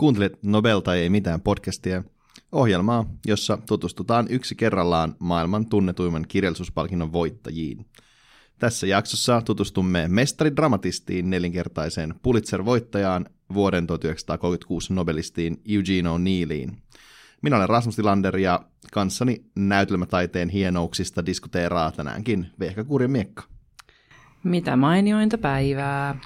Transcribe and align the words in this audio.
Kuuntelet 0.00 0.42
Nobel 0.42 0.80
tai 0.80 0.98
ei 0.98 1.10
mitään 1.10 1.40
podcastia, 1.40 2.02
ohjelmaa, 2.52 3.06
jossa 3.26 3.58
tutustutaan 3.68 4.26
yksi 4.30 4.54
kerrallaan 4.54 5.16
maailman 5.18 5.66
tunnetuimman 5.66 6.24
kirjallisuuspalkinnon 6.28 7.12
voittajiin. 7.12 7.86
Tässä 8.58 8.86
jaksossa 8.86 9.42
tutustumme 9.42 10.08
mestaridramatistiin 10.08 11.30
nelinkertaiseen 11.30 12.14
Pulitzer-voittajaan 12.22 13.26
vuoden 13.54 13.86
1936 13.86 14.92
nobelistiin 14.92 15.60
Eugene 15.68 16.08
O'Neilliin. 16.08 16.76
Minä 17.42 17.56
olen 17.56 17.68
Rasmus 17.68 17.96
Tilander 17.96 18.36
ja 18.36 18.60
kanssani 18.92 19.44
näytelmätaiteen 19.54 20.48
hienouksista 20.48 21.26
diskuteeraa 21.26 21.92
tänäänkin 21.92 22.46
Vehka 22.60 22.84
Miekka. 23.06 23.42
Mitä 24.44 24.76
mainiointa 24.76 25.38
päivää 25.38 26.20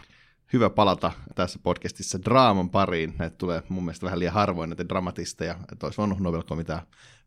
hyvä 0.54 0.70
palata 0.70 1.12
tässä 1.34 1.58
podcastissa 1.62 2.18
draaman 2.24 2.70
pariin. 2.70 3.14
Näitä 3.18 3.36
tulee 3.36 3.62
mun 3.68 3.84
mielestä 3.84 4.04
vähän 4.04 4.18
liian 4.18 4.34
harvoin 4.34 4.70
näitä 4.70 4.88
dramatisteja, 4.88 5.56
että 5.72 5.86
olisi 5.86 5.98
voinut 5.98 6.20
Nobel 6.20 6.42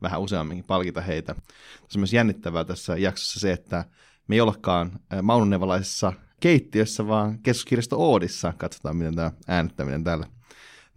vähän 0.02 0.22
useamminkin 0.22 0.66
palkita 0.66 1.02
heitä. 1.02 1.34
Tässä 1.34 1.98
on 1.98 2.00
myös 2.00 2.14
jännittävää 2.14 2.64
tässä 2.64 2.98
jaksossa 2.98 3.40
se, 3.40 3.52
että 3.52 3.86
me 4.28 4.36
ei 4.36 4.42
olekaan 4.42 4.92
Maununevalaisessa 5.22 6.14
keittiössä, 6.40 7.08
vaan 7.08 7.40
keskuskirjasto 7.40 7.98
Oodissa. 7.98 8.54
Katsotaan, 8.58 8.98
miten 8.98 9.16
tämä 9.16 9.32
äänittäminen 9.48 10.04
täällä, 10.04 10.28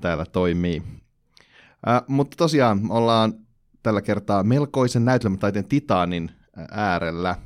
täällä 0.01 0.27
toimii. 0.27 0.83
Äh, 1.89 2.03
mutta 2.09 2.37
tosiaan 2.37 2.91
ollaan 2.91 3.35
tällä 3.83 4.03
kertaa 4.03 4.43
melkoisen 4.43 5.05
näytelmätaiteen 5.05 5.69
Titaanin 5.69 6.31
äärellä. 6.71 7.37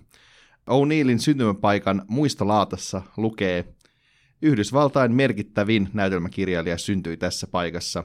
O'Neillin 0.70 1.18
syntymäpaikan 1.18 2.02
muistolaatassa 2.08 3.02
lukee 3.16 3.73
Yhdysvaltain 4.44 5.14
merkittävin 5.14 5.88
näytelmäkirjailija 5.92 6.78
syntyi 6.78 7.16
tässä 7.16 7.46
paikassa. 7.46 8.04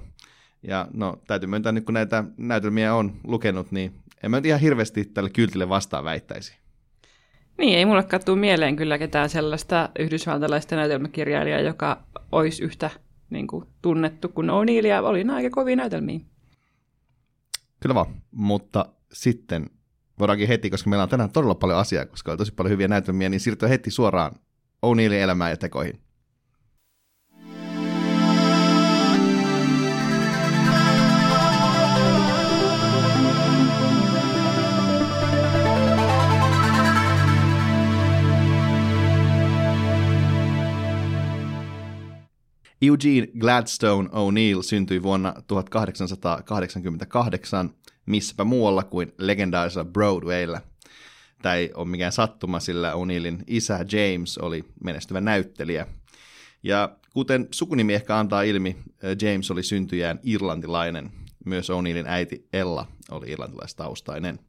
Ja 0.63 0.87
no, 0.93 1.21
täytyy 1.27 1.49
myöntää, 1.49 1.71
nyt 1.71 1.85
kun 1.85 1.93
näitä 1.93 2.23
näytelmiä 2.37 2.95
on 2.95 3.19
lukenut, 3.23 3.71
niin 3.71 3.93
en 4.23 4.31
mä 4.31 4.37
nyt 4.37 4.45
ihan 4.45 4.59
hirveästi 4.59 5.05
tälle 5.05 5.29
kyltille 5.29 5.69
vastaan 5.69 6.03
väittäisi. 6.03 6.57
Niin, 7.57 7.77
ei 7.77 7.85
mulle 7.85 8.03
kattuu 8.03 8.35
mieleen 8.35 8.75
kyllä 8.75 8.97
ketään 8.97 9.29
sellaista 9.29 9.89
yhdysvaltalaista 9.99 10.75
näytelmäkirjailijaa, 10.75 11.59
joka 11.59 12.03
olisi 12.31 12.63
yhtä 12.63 12.89
niin 13.29 13.47
kuin, 13.47 13.65
tunnettu 13.81 14.29
kuin 14.29 14.49
O'Neill, 14.49 14.87
ja 14.87 15.01
oli 15.01 15.25
aika 15.33 15.49
kovia 15.49 15.75
näytelmiä. 15.75 16.19
Kyllä 17.79 17.95
vaan, 17.95 18.21
mutta 18.31 18.85
sitten 19.13 19.69
voidaankin 20.19 20.47
heti, 20.47 20.69
koska 20.69 20.89
meillä 20.89 21.03
on 21.03 21.09
tänään 21.09 21.31
todella 21.31 21.55
paljon 21.55 21.79
asiaa, 21.79 22.05
koska 22.05 22.31
on 22.31 22.37
tosi 22.37 22.53
paljon 22.53 22.71
hyviä 22.71 22.87
näytelmiä, 22.87 23.29
niin 23.29 23.39
siirtyä 23.39 23.69
heti 23.69 23.91
suoraan 23.91 24.31
O'Neillin 24.85 25.13
elämään 25.13 25.51
ja 25.51 25.57
tekoihin. 25.57 26.08
Eugene 42.81 43.27
Gladstone 43.39 44.09
O'Neill 44.09 44.61
syntyi 44.61 45.03
vuonna 45.03 45.33
1888 45.47 47.69
missäpä 48.05 48.43
muualla 48.43 48.83
kuin 48.83 49.13
legendaarisella 49.17 49.85
Broadwaylla. 49.85 50.61
Tämä 51.41 51.55
ei 51.55 51.71
ole 51.73 51.87
mikään 51.87 52.11
sattuma, 52.11 52.59
sillä 52.59 52.93
O'Neillin 52.93 53.43
isä 53.47 53.85
James 53.91 54.37
oli 54.37 54.65
menestyvä 54.83 55.21
näyttelijä. 55.21 55.87
Ja 56.63 56.97
kuten 57.13 57.47
sukunimi 57.51 57.93
ehkä 57.93 58.17
antaa 58.17 58.41
ilmi, 58.41 58.77
James 59.21 59.51
oli 59.51 59.63
syntyjään 59.63 60.19
irlantilainen. 60.23 61.11
Myös 61.45 61.69
O'Neillin 61.69 62.07
äiti 62.07 62.47
Ella 62.53 62.87
oli 63.11 63.31
irlantilaistaustainen. 63.31 64.39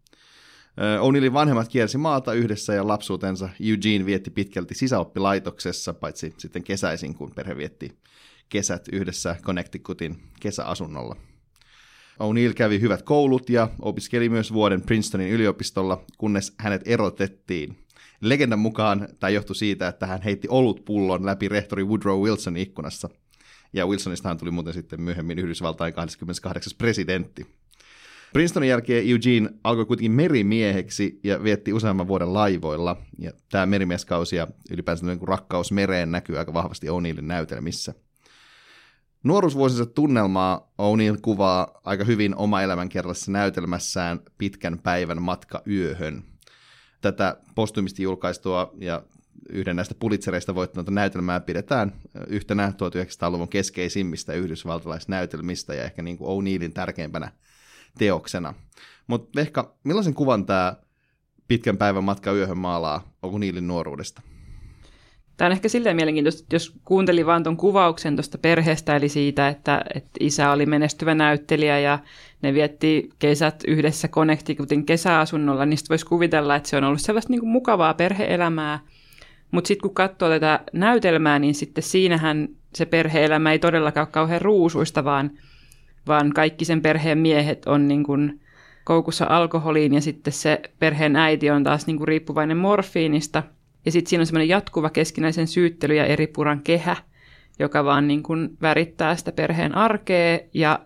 O'Neillin 1.01 1.33
vanhemmat 1.33 1.69
kiersi 1.69 1.99
maata 1.99 2.33
yhdessä 2.33 2.75
ja 2.75 2.89
lapsuutensa 2.89 3.49
Eugene 3.61 4.07
vietti 4.07 4.31
pitkälti 4.31 4.75
sisäoppilaitoksessa, 4.75 5.95
paitsi 5.95 6.35
sitten 6.39 6.63
kesäisin, 6.63 7.15
kun 7.15 7.33
perhe 7.35 7.57
vietti 7.57 7.93
kesät 8.49 8.89
yhdessä 8.93 9.37
Connecticutin 9.43 10.23
kesäasunnolla. 10.41 11.17
O'Neill 12.21 12.55
kävi 12.55 12.81
hyvät 12.81 13.03
koulut 13.03 13.51
ja 13.51 13.69
opiskeli 13.83 14.29
myös 14.29 14.53
vuoden 14.53 14.83
Princetonin 14.83 15.33
yliopistolla, 15.33 16.05
kunnes 16.19 16.55
hänet 16.59 16.83
erotettiin. 16.85 17.77
Legendan 18.21 18.59
mukaan 18.59 19.09
tämä 19.21 19.31
johtui 19.31 19.57
siitä, 19.57 19.89
että 19.89 20.07
hän 20.07 20.23
heitti 20.23 20.49
olutpullon 20.51 21.27
läpi 21.27 21.49
rehtori 21.49 21.85
Woodrow 21.85 22.23
Wilsonin 22.23 22.63
ikkunassa. 22.63 23.09
Ja 23.73 23.87
Wilsonistahan 23.87 24.39
tuli 24.39 24.51
muuten 24.51 24.75
sitten 24.75 25.01
myöhemmin 25.01 25.39
Yhdysvaltain 25.39 25.95
28. 25.95 26.73
presidentti. 26.79 27.47
Princetonin 28.33 28.69
jälkeen 28.69 29.11
Eugene 29.11 29.51
alkoi 29.65 29.87
kuitenkin 29.87 30.13
merimieheksi 30.13 31.21
ja 31.25 31.43
vietti 31.43 31.73
useamman 31.73 32.09
vuoden 32.09 32.35
laivoilla. 32.35 32.97
Ja 33.19 33.31
tämä 33.51 33.67
merimieskausi 33.67 34.37
ja 34.37 34.47
ylipäänsä 34.71 35.07
niin 35.07 35.29
rakkaus 35.29 35.73
mereen 35.73 36.13
näkyy 36.13 36.39
aika 36.39 36.55
vahvasti 36.55 36.87
O'Neillin 36.87 37.27
näytelmissä– 37.27 37.95
Nuoruusvuosinsa 39.25 39.87
tunnelmaa 39.87 40.73
O'Neill 40.83 41.19
kuvaa 41.23 41.81
aika 41.85 42.05
hyvin 42.05 42.37
oma 42.37 42.63
elämänkerrallisessa 42.63 43.33
näytelmässään 43.33 44.21
Pitkän 44.39 44.79
päivän 44.79 45.23
matka 45.23 45.63
yöhön. 45.67 46.23
Tätä 47.01 47.37
postumisti 47.55 48.03
julkaistua 48.03 48.73
ja 48.79 49.03
yhden 49.49 49.77
näistä 49.77 49.95
pulitsereista 49.95 50.55
voittanutta 50.55 50.93
näytelmää 50.93 51.41
pidetään 51.41 51.93
yhtenä 52.29 52.69
1900-luvun 52.69 53.49
keskeisimmistä 53.49 54.33
yhdysvaltalaisnäytelmistä 54.33 55.75
ja 55.75 55.85
ehkä 55.85 56.03
niin 56.03 56.19
kuin 56.19 56.29
O'Neillin 56.29 56.73
tärkeimpänä 56.73 57.33
teoksena. 57.99 58.55
Mutta 59.07 59.41
ehkä 59.41 59.65
millaisen 59.85 60.15
kuvan 60.15 60.47
tämä 60.47 60.77
Pitkän 61.49 61.77
päivän 61.77 62.05
matka 62.05 62.33
yöhön 62.33 62.59
maalaa 62.59 63.13
O'Neillin 63.27 63.61
nuoruudesta? 63.61 64.23
Tämä 65.37 65.47
on 65.47 65.53
ehkä 65.53 65.69
silleen 65.69 65.97
mielenkiintoista, 65.97 66.43
että 66.43 66.57
jos 66.57 66.73
kuuntelin 66.85 67.27
vaan 67.27 67.43
tuon 67.43 67.57
kuvauksen 67.57 68.17
tuosta 68.17 68.39
perheestä, 68.39 68.97
eli 68.97 69.09
siitä, 69.09 69.49
että, 69.49 69.85
että 69.95 70.11
isä 70.21 70.51
oli 70.51 70.67
menestyvä 70.67 71.15
näyttelijä 71.15 71.79
ja 71.79 71.99
ne 72.43 72.55
vietti 72.55 73.09
kesät 73.19 73.63
yhdessä 73.69 74.09
Connecticutin 74.09 74.87
kesäasunnolla, 74.87 75.67
niin 75.67 75.79
voisi 75.89 76.07
kuvitella, 76.07 76.57
että 76.57 76.69
se 76.69 76.77
on 76.77 76.85
ollut 76.85 77.01
sellaista 77.01 77.31
niin 77.31 77.41
kuin 77.41 77.51
mukavaa 77.51 77.95
perheelämää. 77.95 78.79
Mutta 79.51 79.69
sitten 79.69 79.83
kun 79.83 79.95
katsoo 79.95 80.29
tätä 80.29 80.61
näytelmää, 80.73 81.39
niin 81.39 81.55
sitten 81.55 81.85
siinähän 81.85 82.49
se 82.75 82.87
perheelämä 82.87 83.53
ei 83.53 83.59
todellakaan 83.59 84.07
ole 84.07 84.13
kauhean 84.13 84.43
ruusuista, 84.43 85.05
vaan, 85.05 85.31
vaan 86.07 86.33
kaikki 86.33 86.65
sen 86.65 86.83
perheen 86.83 87.19
miehet 87.19 87.67
on 87.67 87.89
niin 87.89 88.05
kuin 88.05 88.41
koukussa 88.85 89.27
alkoholiin 89.29 89.95
ja 89.95 90.01
sitten 90.01 90.33
se 90.33 90.61
perheen 90.79 91.17
äiti 91.17 91.51
on 91.51 91.65
taas 91.65 91.87
niin 91.87 91.97
kuin 91.97 92.09
riippuvainen 92.09 92.57
morfiinista– 92.57 93.43
ja 93.85 93.93
sitten 93.93 94.11
siinä 94.11 94.23
on 94.23 94.27
semmoinen 94.27 94.49
jatkuva 94.49 94.91
keskinäisen 94.91 95.47
syyttely 95.47 95.95
ja 95.95 96.07
eri 96.07 96.27
puran 96.27 96.61
kehä, 96.63 96.97
joka 97.59 97.85
vaan 97.85 98.09
niin 98.09 98.23
kuin 98.23 98.57
värittää 98.63 99.17
sitä 99.17 99.33
perheen 99.33 99.75
arkea 99.75 100.39
ja 100.55 100.79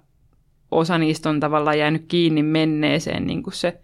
osa 0.71 0.99
niistä 0.99 1.31
on 1.31 1.41
tavallaan 1.41 1.79
jäänyt 1.79 2.05
kiinni 2.09 2.43
menneeseen, 2.43 3.27
niin 3.27 3.43
kuin 3.43 3.55
se 3.55 3.81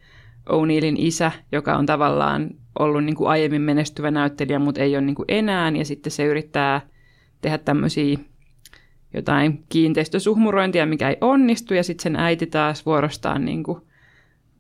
O'Neillin 0.51 0.97
isä, 0.99 1.33
joka 1.53 1.77
on 1.77 1.87
tavallaan 1.87 2.51
ollut 2.79 3.05
niin 3.05 3.17
kuin 3.17 3.31
aiemmin 3.31 3.63
menestyvä 3.63 4.11
näyttelijä, 4.11 4.59
mutta 4.59 4.81
ei 4.81 4.97
ole 4.97 5.05
niin 5.05 5.15
kuin 5.15 5.27
enää, 5.29 5.71
ja 5.71 5.85
sitten 5.85 6.11
se 6.11 6.25
yrittää 6.25 6.81
tehdä 7.41 7.59
tämmöisiä 7.59 8.19
jotain 9.15 9.65
kiinteistösuhmurointia, 9.69 10.87
mikä 10.87 11.09
ei 11.09 11.17
onnistu, 11.21 11.75
ja 11.75 11.83
sitten 11.83 12.03
sen 12.03 12.17
äiti 12.17 12.47
taas 12.47 12.87
vuorostaan 12.87 13.45
niin 13.45 13.63
kuin 13.63 13.81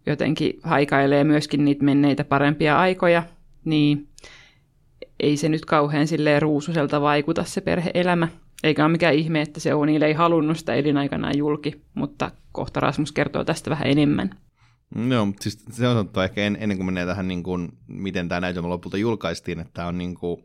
jotenkin 0.06 0.60
haikailee 0.62 1.24
myöskin 1.24 1.64
niitä 1.64 1.84
menneitä 1.84 2.24
parempia 2.24 2.78
aikoja, 2.78 3.22
niin 3.64 4.08
ei 5.20 5.36
se 5.36 5.48
nyt 5.48 5.64
kauhean 5.64 6.06
silleen 6.06 6.42
ruususelta 6.42 7.00
vaikuta 7.00 7.44
se 7.44 7.60
perheelämä. 7.60 8.28
Eikä 8.62 8.84
ole 8.84 8.92
mikään 8.92 9.14
ihme, 9.14 9.40
että 9.40 9.60
se 9.60 9.70
O'Neill 9.70 10.04
ei 10.04 10.12
halunnut 10.12 10.58
sitä 10.58 10.74
elinaikanaan 10.74 11.38
julki, 11.38 11.82
mutta 11.94 12.30
kohta 12.52 12.80
Rasmus 12.80 13.12
kertoo 13.12 13.44
tästä 13.44 13.70
vähän 13.70 13.86
enemmän. 13.86 14.30
Joo, 14.94 15.24
no, 15.24 15.32
siis 15.40 15.64
se 15.70 15.88
on 15.88 15.94
sanottu 15.94 16.20
ehkä 16.20 16.40
en, 16.40 16.56
ennen 16.60 16.78
kuin 16.78 16.86
menee 16.86 17.06
tähän, 17.06 17.28
niin 17.28 17.42
kuin, 17.42 17.68
miten 17.86 18.28
tämä 18.28 18.40
näytelmä 18.40 18.68
lopulta 18.68 18.96
julkaistiin, 18.96 19.60
että 19.60 19.72
tämä 19.74 19.88
on 19.88 19.98
niin 19.98 20.14
kuin, 20.14 20.44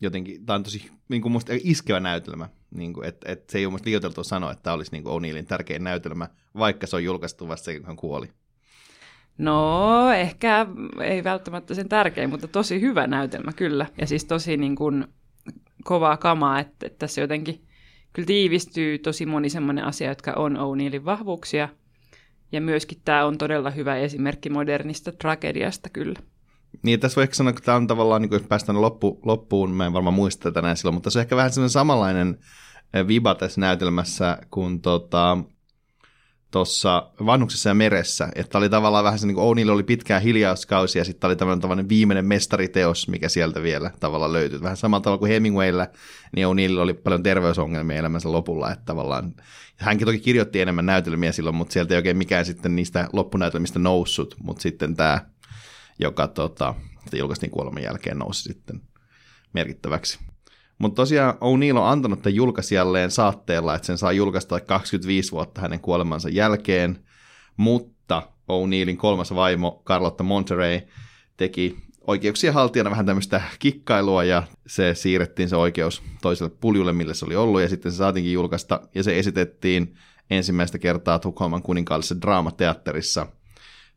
jotenkin, 0.00 0.46
tämä 0.46 0.54
on 0.54 0.62
tosi 0.62 0.90
niin 1.08 1.22
kuin 1.22 1.32
musta 1.32 1.52
iskevä 1.62 2.00
näytelmä, 2.00 2.48
niin 2.70 2.92
kuin, 2.92 3.08
että, 3.08 3.32
että 3.32 3.52
se 3.52 3.58
ei 3.58 3.66
ole 3.66 3.72
musta 3.72 4.22
sanoa, 4.22 4.52
että 4.52 4.62
tämä 4.62 4.74
olisi 4.74 4.92
niin 4.92 5.04
O'Neillin 5.04 5.46
tärkein 5.46 5.84
näytelmä, 5.84 6.28
vaikka 6.58 6.86
se 6.86 6.96
on 6.96 7.04
julkaistu 7.04 7.48
vasta 7.48 7.72
kun 7.72 7.86
hän 7.86 7.96
kuoli. 7.96 8.30
No, 9.38 10.12
ehkä 10.12 10.66
ei 11.02 11.24
välttämättä 11.24 11.74
sen 11.74 11.88
tärkein, 11.88 12.30
mutta 12.30 12.48
tosi 12.48 12.80
hyvä 12.80 13.06
näytelmä 13.06 13.52
kyllä. 13.52 13.86
Ja 14.00 14.06
siis 14.06 14.24
tosi 14.24 14.56
niin 14.56 14.76
kuin 14.76 15.06
kovaa 15.84 16.16
kamaa, 16.16 16.60
että, 16.60 16.86
että 16.86 16.98
tässä 16.98 17.20
jotenkin 17.20 17.66
kyllä 18.12 18.26
tiivistyy 18.26 18.98
tosi 18.98 19.26
moni 19.26 19.50
semmoinen 19.50 19.84
asia, 19.84 20.08
jotka 20.08 20.32
on 20.32 20.56
O'Neillin 20.56 21.04
vahvuuksia. 21.04 21.68
Ja 22.52 22.60
myöskin 22.60 23.00
tämä 23.04 23.24
on 23.24 23.38
todella 23.38 23.70
hyvä 23.70 23.96
esimerkki 23.96 24.50
modernista 24.50 25.12
tragediasta 25.12 25.88
kyllä. 25.88 26.20
Niin, 26.82 27.00
tässä 27.00 27.16
voi 27.16 27.22
ehkä 27.22 27.34
sanoa, 27.34 27.50
että 27.50 27.62
tämä 27.62 27.76
on 27.76 27.86
tavallaan, 27.86 28.22
niin 28.22 28.28
kuin 28.28 28.40
jos 28.40 28.48
päästään 28.48 28.80
loppu, 28.80 29.20
loppuun, 29.24 29.70
mä 29.70 29.86
en 29.86 29.92
varmaan 29.92 30.14
muista 30.14 30.42
tätä 30.42 30.62
näin 30.62 30.76
silloin, 30.76 30.94
mutta 30.94 31.10
se 31.10 31.18
on 31.18 31.20
ehkä 31.20 31.36
vähän 31.36 31.52
semmoinen 31.52 31.70
samanlainen 31.70 32.38
viba 33.06 33.34
tässä 33.34 33.60
näytelmässä, 33.60 34.38
kun 34.50 34.80
tota, 34.80 35.38
Vanhuksessa 37.26 37.68
ja 37.68 37.74
meressä, 37.74 38.28
että 38.34 38.58
oli 38.58 38.68
tavallaan 38.68 39.04
vähän 39.04 39.18
se, 39.18 39.26
niin 39.26 39.34
kuin 39.34 39.58
O'Neill 39.58 39.70
oli 39.70 39.82
pitkään 39.82 40.22
hiljauskausi 40.22 40.98
ja 40.98 41.04
sitten 41.04 41.28
oli 41.28 41.36
tämmöinen 41.36 41.60
tavallaan 41.60 41.88
viimeinen 41.88 42.24
mestariteos, 42.24 43.08
mikä 43.08 43.28
sieltä 43.28 43.62
vielä 43.62 43.90
tavallaan 44.00 44.32
löytyi. 44.32 44.62
Vähän 44.62 44.76
samalla 44.76 45.02
tavalla 45.02 45.18
kuin 45.18 45.32
Hemingwaylla, 45.32 45.86
niin 46.36 46.46
O'Neill 46.46 46.78
oli 46.78 46.94
paljon 46.94 47.22
terveysongelmia 47.22 47.96
elämänsä 47.96 48.32
lopulla, 48.32 48.72
että 48.72 48.84
tavallaan 48.84 49.34
hänkin 49.76 50.06
toki 50.06 50.18
kirjoitti 50.18 50.60
enemmän 50.60 50.86
näytelmiä 50.86 51.32
silloin, 51.32 51.56
mutta 51.56 51.72
sieltä 51.72 51.94
ei 51.94 51.98
oikein 51.98 52.16
mikään 52.16 52.44
sitten 52.44 52.76
niistä 52.76 53.08
loppunäytelmistä 53.12 53.78
noussut, 53.78 54.36
mutta 54.42 54.62
sitten 54.62 54.96
tämä, 54.96 55.20
joka 55.98 56.26
tota, 56.28 56.74
julkaistiin 57.12 57.50
kuoleman 57.50 57.82
jälkeen, 57.82 58.18
nousi 58.18 58.42
sitten 58.42 58.80
merkittäväksi. 59.52 60.18
Mutta 60.78 60.96
tosiaan 60.96 61.34
O'Neill 61.34 61.78
on 61.78 61.88
antanut 61.88 62.22
tämän 62.22 62.34
julkaisijalleen 62.34 63.10
saatteella, 63.10 63.74
että 63.74 63.86
sen 63.86 63.98
saa 63.98 64.12
julkaista 64.12 64.60
25 64.60 65.32
vuotta 65.32 65.60
hänen 65.60 65.80
kuolemansa 65.80 66.28
jälkeen, 66.28 67.04
mutta 67.56 68.22
O'Neillin 68.48 68.96
kolmas 68.96 69.34
vaimo 69.34 69.82
Carlotta 69.86 70.24
Monterey 70.24 70.80
teki 71.36 71.76
oikeuksien 72.06 72.54
haltijana 72.54 72.90
vähän 72.90 73.06
tämmöistä 73.06 73.40
kikkailua 73.58 74.24
ja 74.24 74.42
se 74.66 74.94
siirrettiin 74.94 75.48
se 75.48 75.56
oikeus 75.56 76.02
toiselle 76.22 76.52
puljulle, 76.60 76.92
millä 76.92 77.14
se 77.14 77.24
oli 77.24 77.36
ollut 77.36 77.60
ja 77.60 77.68
sitten 77.68 77.92
se 77.92 77.96
saatiinkin 77.96 78.32
julkaista 78.32 78.80
ja 78.94 79.02
se 79.02 79.18
esitettiin 79.18 79.94
ensimmäistä 80.30 80.78
kertaa 80.78 81.18
Tukholman 81.18 81.62
kuninkaallisessa 81.62 82.20
draamateatterissa 82.20 83.26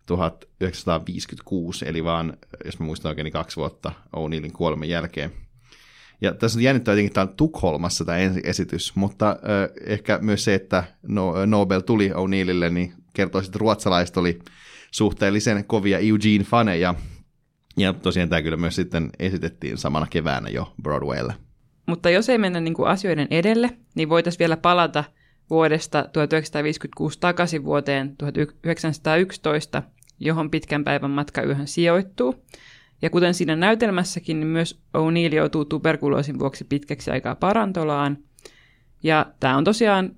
1956, 0.10 1.86
eli 1.88 2.04
vaan, 2.04 2.34
jos 2.66 2.80
mä 2.80 2.86
muistan 2.86 3.10
oikein, 3.10 3.24
niin 3.24 3.34
kaksi 3.34 3.56
vuotta 3.56 3.92
O'Neillin 4.16 4.52
kuoleman 4.52 4.90
jälkeen. 4.90 5.32
Ja 6.22 6.34
tässä 6.34 6.60
on 6.60 6.64
jännittävää 6.64 6.94
jotenkin, 6.94 7.14
tämä 7.14 7.28
on 7.28 7.36
Tukholmassa 7.36 8.06
tämä 8.06 8.18
esitys, 8.44 8.96
mutta 8.96 9.30
äh, 9.30 9.36
ehkä 9.86 10.20
myös 10.22 10.44
se, 10.44 10.54
että 10.54 10.84
no, 11.02 11.46
Nobel 11.46 11.80
tuli 11.80 12.10
O'Neillille, 12.10 12.70
niin 12.70 12.94
kertoo, 13.14 13.42
että 13.42 13.60
ruotsalaiset 13.60 14.18
oli 14.18 14.40
suhteellisen 14.92 15.66
kovia 15.66 16.00
Eugene-faneja. 16.00 16.96
Ja 17.78 17.94
tosiaan 17.94 18.30
tämä 18.30 18.42
kyllä 18.42 18.58
myös 18.58 18.76
sitten 18.76 19.10
esitettiin 19.20 19.78
samana 19.78 20.08
keväänä 20.10 20.50
jo 20.50 20.74
Broadwaylle. 20.82 21.34
Mutta 21.86 22.10
jos 22.10 22.30
ei 22.30 22.38
mennä 22.38 22.60
niin 22.60 22.74
kuin 22.74 22.90
asioiden 22.90 23.28
edelle, 23.32 23.70
niin 23.96 24.10
voitaisiin 24.10 24.40
vielä 24.40 24.58
palata 24.58 25.04
vuodesta 25.50 26.06
1956 26.14 27.20
takaisin 27.20 27.64
vuoteen 27.64 28.18
1911, 28.18 29.84
johon 30.19 30.51
pitkän 30.51 30.83
päivän 30.83 31.12
matka 31.12 31.42
yhä 31.42 31.66
sijoittuu. 31.66 32.36
Ja 33.01 33.10
kuten 33.10 33.33
siinä 33.33 33.56
näytelmässäkin, 33.56 34.39
niin 34.39 34.48
myös 34.48 34.80
O'Neill 34.98 35.36
joutuu 35.36 35.66
tuberkuloosin 35.66 36.39
vuoksi 36.39 36.63
pitkäksi 36.63 37.12
aikaa 37.12 37.36
parantolaan. 37.36 38.18
Ja 39.04 39.25
tämä 39.39 39.57
on 39.57 39.63
tosiaan 39.63 40.16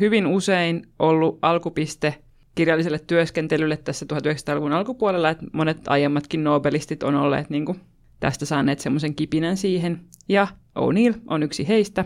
hyvin 0.00 0.26
usein 0.26 0.86
ollut 0.98 1.38
alkupiste 1.42 2.14
kirjalliselle 2.54 2.98
työskentelylle 2.98 3.76
tässä 3.76 4.06
1900-luvun 4.12 4.72
alkupuolella, 4.72 5.30
että 5.30 5.46
monet 5.52 5.88
aiemmatkin 5.88 6.44
Nobelistit 6.44 7.02
on 7.02 7.14
olleet 7.14 7.50
niin 7.50 7.64
kuin 7.64 7.80
tästä 8.20 8.46
saaneet 8.46 8.78
semmoisen 8.78 9.14
kipinän 9.14 9.56
siihen. 9.56 10.00
Ja 10.28 10.48
O'Neill 10.78 11.18
on 11.26 11.42
yksi 11.42 11.68
heistä. 11.68 12.04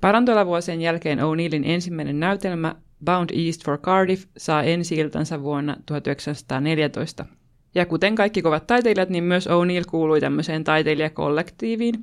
Parantolavuosien 0.00 0.80
jälkeen 0.80 1.18
O'Neillin 1.18 1.62
ensimmäinen 1.64 2.20
näytelmä 2.20 2.74
Bound 3.04 3.30
East 3.46 3.64
for 3.64 3.78
Cardiff 3.78 4.24
saa 4.36 4.62
ensi 4.62 4.96
vuonna 5.42 5.76
1914. 5.86 7.26
Ja 7.74 7.86
kuten 7.86 8.14
kaikki 8.14 8.42
kovat 8.42 8.66
taiteilijat, 8.66 9.08
niin 9.08 9.24
myös 9.24 9.48
O'Neill 9.48 9.90
kuului 9.90 10.20
tämmöiseen 10.20 10.64
taiteilijakollektiiviin, 10.64 11.94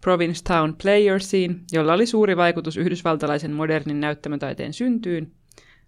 Provincetown 0.00 0.74
Playersiin, 0.82 1.60
jolla 1.72 1.92
oli 1.92 2.06
suuri 2.06 2.36
vaikutus 2.36 2.76
yhdysvaltalaisen 2.76 3.52
modernin 3.52 4.00
näyttämötaiteen 4.00 4.72
syntyyn. 4.72 5.32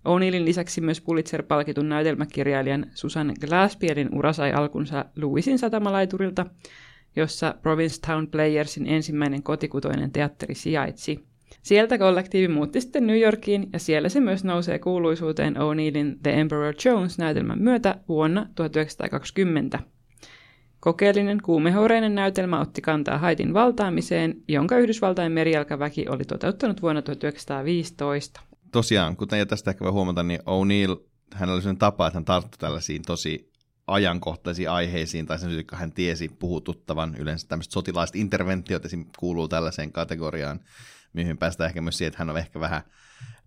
O'Neillin 0.04 0.44
lisäksi 0.44 0.80
myös 0.80 1.00
Pulitzer-palkitun 1.00 1.88
näytelmäkirjailijan 1.88 2.86
Susan 2.94 3.32
Glaspierin 3.40 4.14
ura 4.14 4.32
sai 4.32 4.52
alkunsa 4.52 5.04
Louisin 5.16 5.58
satamalaiturilta, 5.58 6.46
jossa 7.16 7.54
Provincetown 7.62 8.26
Playersin 8.26 8.86
ensimmäinen 8.86 9.42
kotikutoinen 9.42 10.10
teatteri 10.10 10.54
sijaitsi– 10.54 11.24
Sieltä 11.62 11.98
kollektiivi 11.98 12.48
muutti 12.48 12.80
sitten 12.80 13.06
New 13.06 13.20
Yorkiin 13.20 13.68
ja 13.72 13.78
siellä 13.78 14.08
se 14.08 14.20
myös 14.20 14.44
nousee 14.44 14.78
kuuluisuuteen 14.78 15.56
O'Neillin 15.56 16.18
The 16.22 16.40
Emperor 16.40 16.74
Jones-näytelmän 16.84 17.58
myötä 17.58 18.00
vuonna 18.08 18.46
1920. 18.54 19.78
Kokeellinen 20.80 21.42
kuumehoreinen 21.42 22.14
näytelmä 22.14 22.60
otti 22.60 22.80
kantaa 22.80 23.18
Haitin 23.18 23.54
valtaamiseen, 23.54 24.34
jonka 24.48 24.78
Yhdysvaltain 24.78 25.32
merijalkaväki 25.32 26.08
oli 26.08 26.24
toteuttanut 26.24 26.82
vuonna 26.82 27.02
1915. 27.02 28.40
Tosiaan, 28.72 29.16
kuten 29.16 29.38
ja 29.38 29.46
tästä 29.46 29.70
ehkä 29.70 29.84
voi 29.84 29.92
huomata, 29.92 30.22
niin 30.22 30.40
O'Neill, 30.40 31.04
hänellä 31.34 31.54
oli 31.54 31.62
sellainen 31.62 31.78
tapa, 31.78 32.06
että 32.06 32.16
hän 32.16 32.24
tarttui 32.24 32.58
tällaisiin 32.58 33.02
tosi 33.02 33.50
ajankohtaisiin 33.86 34.70
aiheisiin, 34.70 35.26
tai 35.26 35.38
sen 35.38 35.50
syystä, 35.50 35.76
hän 35.76 35.92
tiesi 35.92 36.28
puhututtavan. 36.28 37.16
Yleensä 37.18 37.48
tämmöiset 37.48 37.72
sotilaiset 37.72 38.16
interventiot 38.16 38.84
esim. 38.84 39.04
kuuluu 39.18 39.48
tällaiseen 39.48 39.92
kategoriaan 39.92 40.60
mihin 41.12 41.38
päästään 41.38 41.68
ehkä 41.68 41.80
myös 41.80 41.98
siihen, 41.98 42.08
että 42.08 42.18
hän 42.18 42.30
on 42.30 42.38
ehkä 42.38 42.60
vähän, 42.60 42.82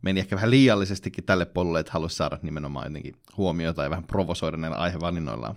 meni 0.02 0.20
ehkä 0.20 0.36
vähän 0.36 0.50
liiallisestikin 0.50 1.24
tälle 1.24 1.46
polulle, 1.46 1.80
että 1.80 1.92
halusi 1.92 2.16
saada 2.16 2.40
nimenomaan 2.42 2.88
jotenkin 2.88 3.16
huomiota 3.38 3.84
ja 3.84 3.90
vähän 3.90 4.04
provosoida 4.04 4.58
näillä 4.58 4.78
aihevalinnoillaan. 4.78 5.56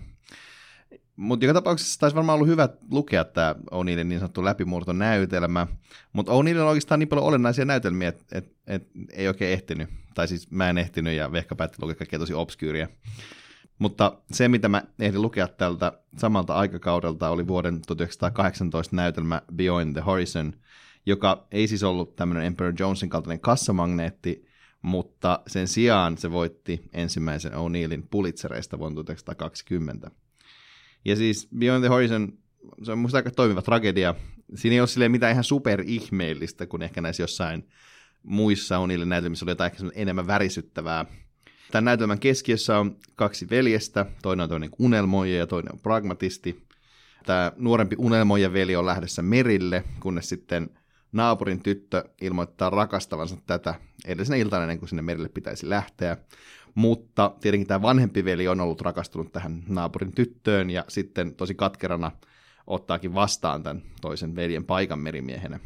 Mutta 1.15 1.45
joka 1.45 1.53
tapauksessa 1.53 1.99
taisi 1.99 2.15
varmaan 2.15 2.35
ollut 2.35 2.47
hyvä 2.47 2.69
lukea 2.91 3.23
tämä 3.23 3.55
O'Neillin 3.71 4.03
niin 4.03 4.19
sanottu 4.19 4.45
läpimurtonäytelmä, 4.45 5.67
mutta 6.13 6.31
O'Neillin 6.31 6.61
on 6.61 6.67
oikeastaan 6.67 6.99
niin 6.99 7.09
paljon 7.09 7.27
olennaisia 7.27 7.65
näytelmiä, 7.65 8.09
että 8.09 8.37
et, 8.37 8.55
et, 8.67 8.87
ei 9.11 9.27
oikein 9.27 9.53
ehtinyt, 9.53 9.89
tai 10.13 10.27
siis 10.27 10.51
mä 10.51 10.69
en 10.69 10.77
ehtinyt 10.77 11.13
ja 11.13 11.31
Vehka 11.31 11.55
päätti 11.55 11.77
lukea 11.81 11.95
kaikkea 11.95 12.19
tosi 12.19 12.33
obskyyriä. 12.33 12.87
Mutta 13.79 14.17
se, 14.31 14.47
mitä 14.47 14.69
mä 14.69 14.83
ehdin 14.99 15.21
lukea 15.21 15.47
tältä 15.47 15.91
samalta 16.17 16.53
aikakaudelta, 16.53 17.29
oli 17.29 17.47
vuoden 17.47 17.81
1918 17.81 18.95
näytelmä 18.95 19.41
Beyond 19.55 19.93
the 19.93 20.01
Horizon– 20.01 20.53
joka 21.07 21.47
ei 21.51 21.67
siis 21.67 21.83
ollut 21.83 22.15
tämmöinen 22.15 22.45
Emperor 22.45 22.73
Jonesin 22.79 23.09
kaltainen 23.09 23.39
kassamagneetti, 23.39 24.45
mutta 24.81 25.39
sen 25.47 25.67
sijaan 25.67 26.17
se 26.17 26.31
voitti 26.31 26.81
ensimmäisen 26.93 27.51
O'Neillin 27.51 28.07
Pulitzereista 28.11 28.79
vuonna 28.79 28.95
1920. 28.95 30.11
Ja 31.05 31.15
siis 31.15 31.47
Beyond 31.57 31.83
the 31.83 31.89
Horizon, 31.89 32.33
se 32.83 32.91
on 32.91 32.99
musta 32.99 33.17
aika 33.17 33.31
toimiva 33.31 33.61
tragedia. 33.61 34.15
Siinä 34.55 34.73
ei 34.73 34.79
ole 34.79 35.09
mitään 35.09 35.31
ihan 35.31 35.43
superihmeellistä, 35.43 36.65
kuin 36.65 36.81
ehkä 36.81 37.01
näissä 37.01 37.23
jossain 37.23 37.67
muissa 38.23 38.77
O'Neillin 38.77 39.05
näytelmissä 39.05 39.45
oli 39.45 39.51
jotain 39.51 39.71
ehkä 39.71 39.83
enemmän 39.95 40.27
värisyttävää. 40.27 41.05
Tämän 41.71 41.85
näytelmän 41.85 42.19
keskiössä 42.19 42.79
on 42.79 42.97
kaksi 43.15 43.49
veljestä, 43.49 44.05
toinen 44.21 44.43
on 44.43 44.49
toinen 44.49 44.69
unelmoija 44.79 45.37
ja 45.37 45.47
toinen 45.47 45.73
on 45.73 45.79
pragmatisti. 45.79 46.67
Tämä 47.25 47.51
nuorempi 47.57 47.95
unelmoija 47.99 48.53
veli 48.53 48.75
on 48.75 48.85
lähdössä 48.85 49.21
merille, 49.21 49.83
kunnes 49.99 50.29
sitten 50.29 50.69
naapurin 51.17 51.63
tyttö 51.63 52.03
ilmoittaa 52.21 52.69
rakastavansa 52.69 53.37
tätä 53.47 53.75
edellisenä 54.05 54.37
iltana 54.37 54.63
ennen 54.63 54.79
kuin 54.79 54.89
sinne 54.89 55.01
merille 55.01 55.29
pitäisi 55.29 55.69
lähteä. 55.69 56.17
Mutta 56.75 57.31
tietenkin 57.41 57.67
tämä 57.67 57.81
vanhempi 57.81 58.25
veli 58.25 58.47
on 58.47 58.61
ollut 58.61 58.81
rakastunut 58.81 59.31
tähän 59.31 59.63
naapurin 59.67 60.11
tyttöön 60.11 60.69
ja 60.69 60.85
sitten 60.87 61.35
tosi 61.35 61.55
katkerana 61.55 62.11
ottaakin 62.67 63.13
vastaan 63.13 63.63
tämän 63.63 63.81
toisen 64.01 64.35
veljen 64.35 64.65
paikan 64.65 64.99
merimiehenä. 64.99 65.59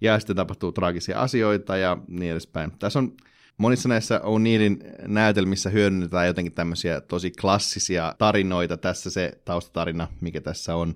Ja 0.00 0.18
sitten 0.18 0.36
tapahtuu 0.36 0.72
traagisia 0.72 1.20
asioita 1.20 1.76
ja 1.76 1.96
niin 2.08 2.32
edespäin. 2.32 2.72
Tässä 2.78 2.98
on 2.98 3.12
monissa 3.58 3.88
näissä 3.88 4.20
O'Neillin 4.24 4.84
näytelmissä 5.08 5.70
hyödynnetään 5.70 6.26
jotenkin 6.26 6.52
tämmöisiä 6.52 7.00
tosi 7.00 7.30
klassisia 7.30 8.14
tarinoita. 8.18 8.76
Tässä 8.76 9.10
se 9.10 9.32
taustatarina, 9.44 10.08
mikä 10.20 10.40
tässä 10.40 10.76
on, 10.76 10.94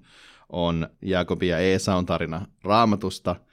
on 0.49 0.89
Jakobi 1.03 1.49
ja 1.49 1.59
Eesaun 1.59 2.07
tarina 2.07 2.47
raamatusta– 2.65 3.37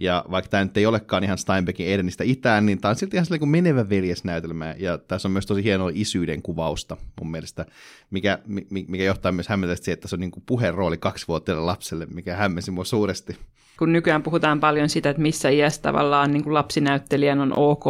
ja 0.00 0.24
vaikka 0.30 0.48
tämä 0.48 0.64
nyt 0.64 0.76
ei 0.76 0.86
olekaan 0.86 1.24
ihan 1.24 1.38
Steinbeckin 1.38 1.86
Edenistä 1.86 2.24
itään, 2.24 2.66
niin 2.66 2.80
tämä 2.80 2.90
on 2.90 2.96
silti 2.96 3.16
ihan 3.16 3.26
sellainen 3.26 3.40
kuin 3.40 3.50
menevä 3.50 3.88
veljesnäytelmä. 3.88 4.74
Ja 4.78 4.98
tässä 4.98 5.28
on 5.28 5.32
myös 5.32 5.46
tosi 5.46 5.64
hienoa 5.64 5.90
isyyden 5.94 6.42
kuvausta 6.42 6.96
mun 7.20 7.30
mielestä, 7.30 7.66
mikä, 8.10 8.38
mikä 8.70 9.04
johtaa 9.04 9.32
myös 9.32 9.48
hämmentävästi 9.48 9.84
siihen, 9.84 9.96
että 9.96 10.08
se 10.08 10.16
on 10.16 10.20
niin 10.20 10.30
kuin 10.30 10.44
puheenrooli 10.46 10.98
kaksivuotiaalle 10.98 11.64
lapselle, 11.64 12.06
mikä 12.06 12.36
hämmensi 12.36 12.70
mua 12.70 12.84
suuresti. 12.84 13.36
Kun 13.78 13.92
nykyään 13.92 14.22
puhutaan 14.22 14.60
paljon 14.60 14.88
sitä, 14.88 15.10
että 15.10 15.22
missä 15.22 15.48
iässä 15.48 15.82
tavallaan 15.82 16.32
niin 16.32 16.44
kuin 16.44 16.54
lapsinäyttelijän 16.54 17.40
on 17.40 17.58
ok 17.58 17.84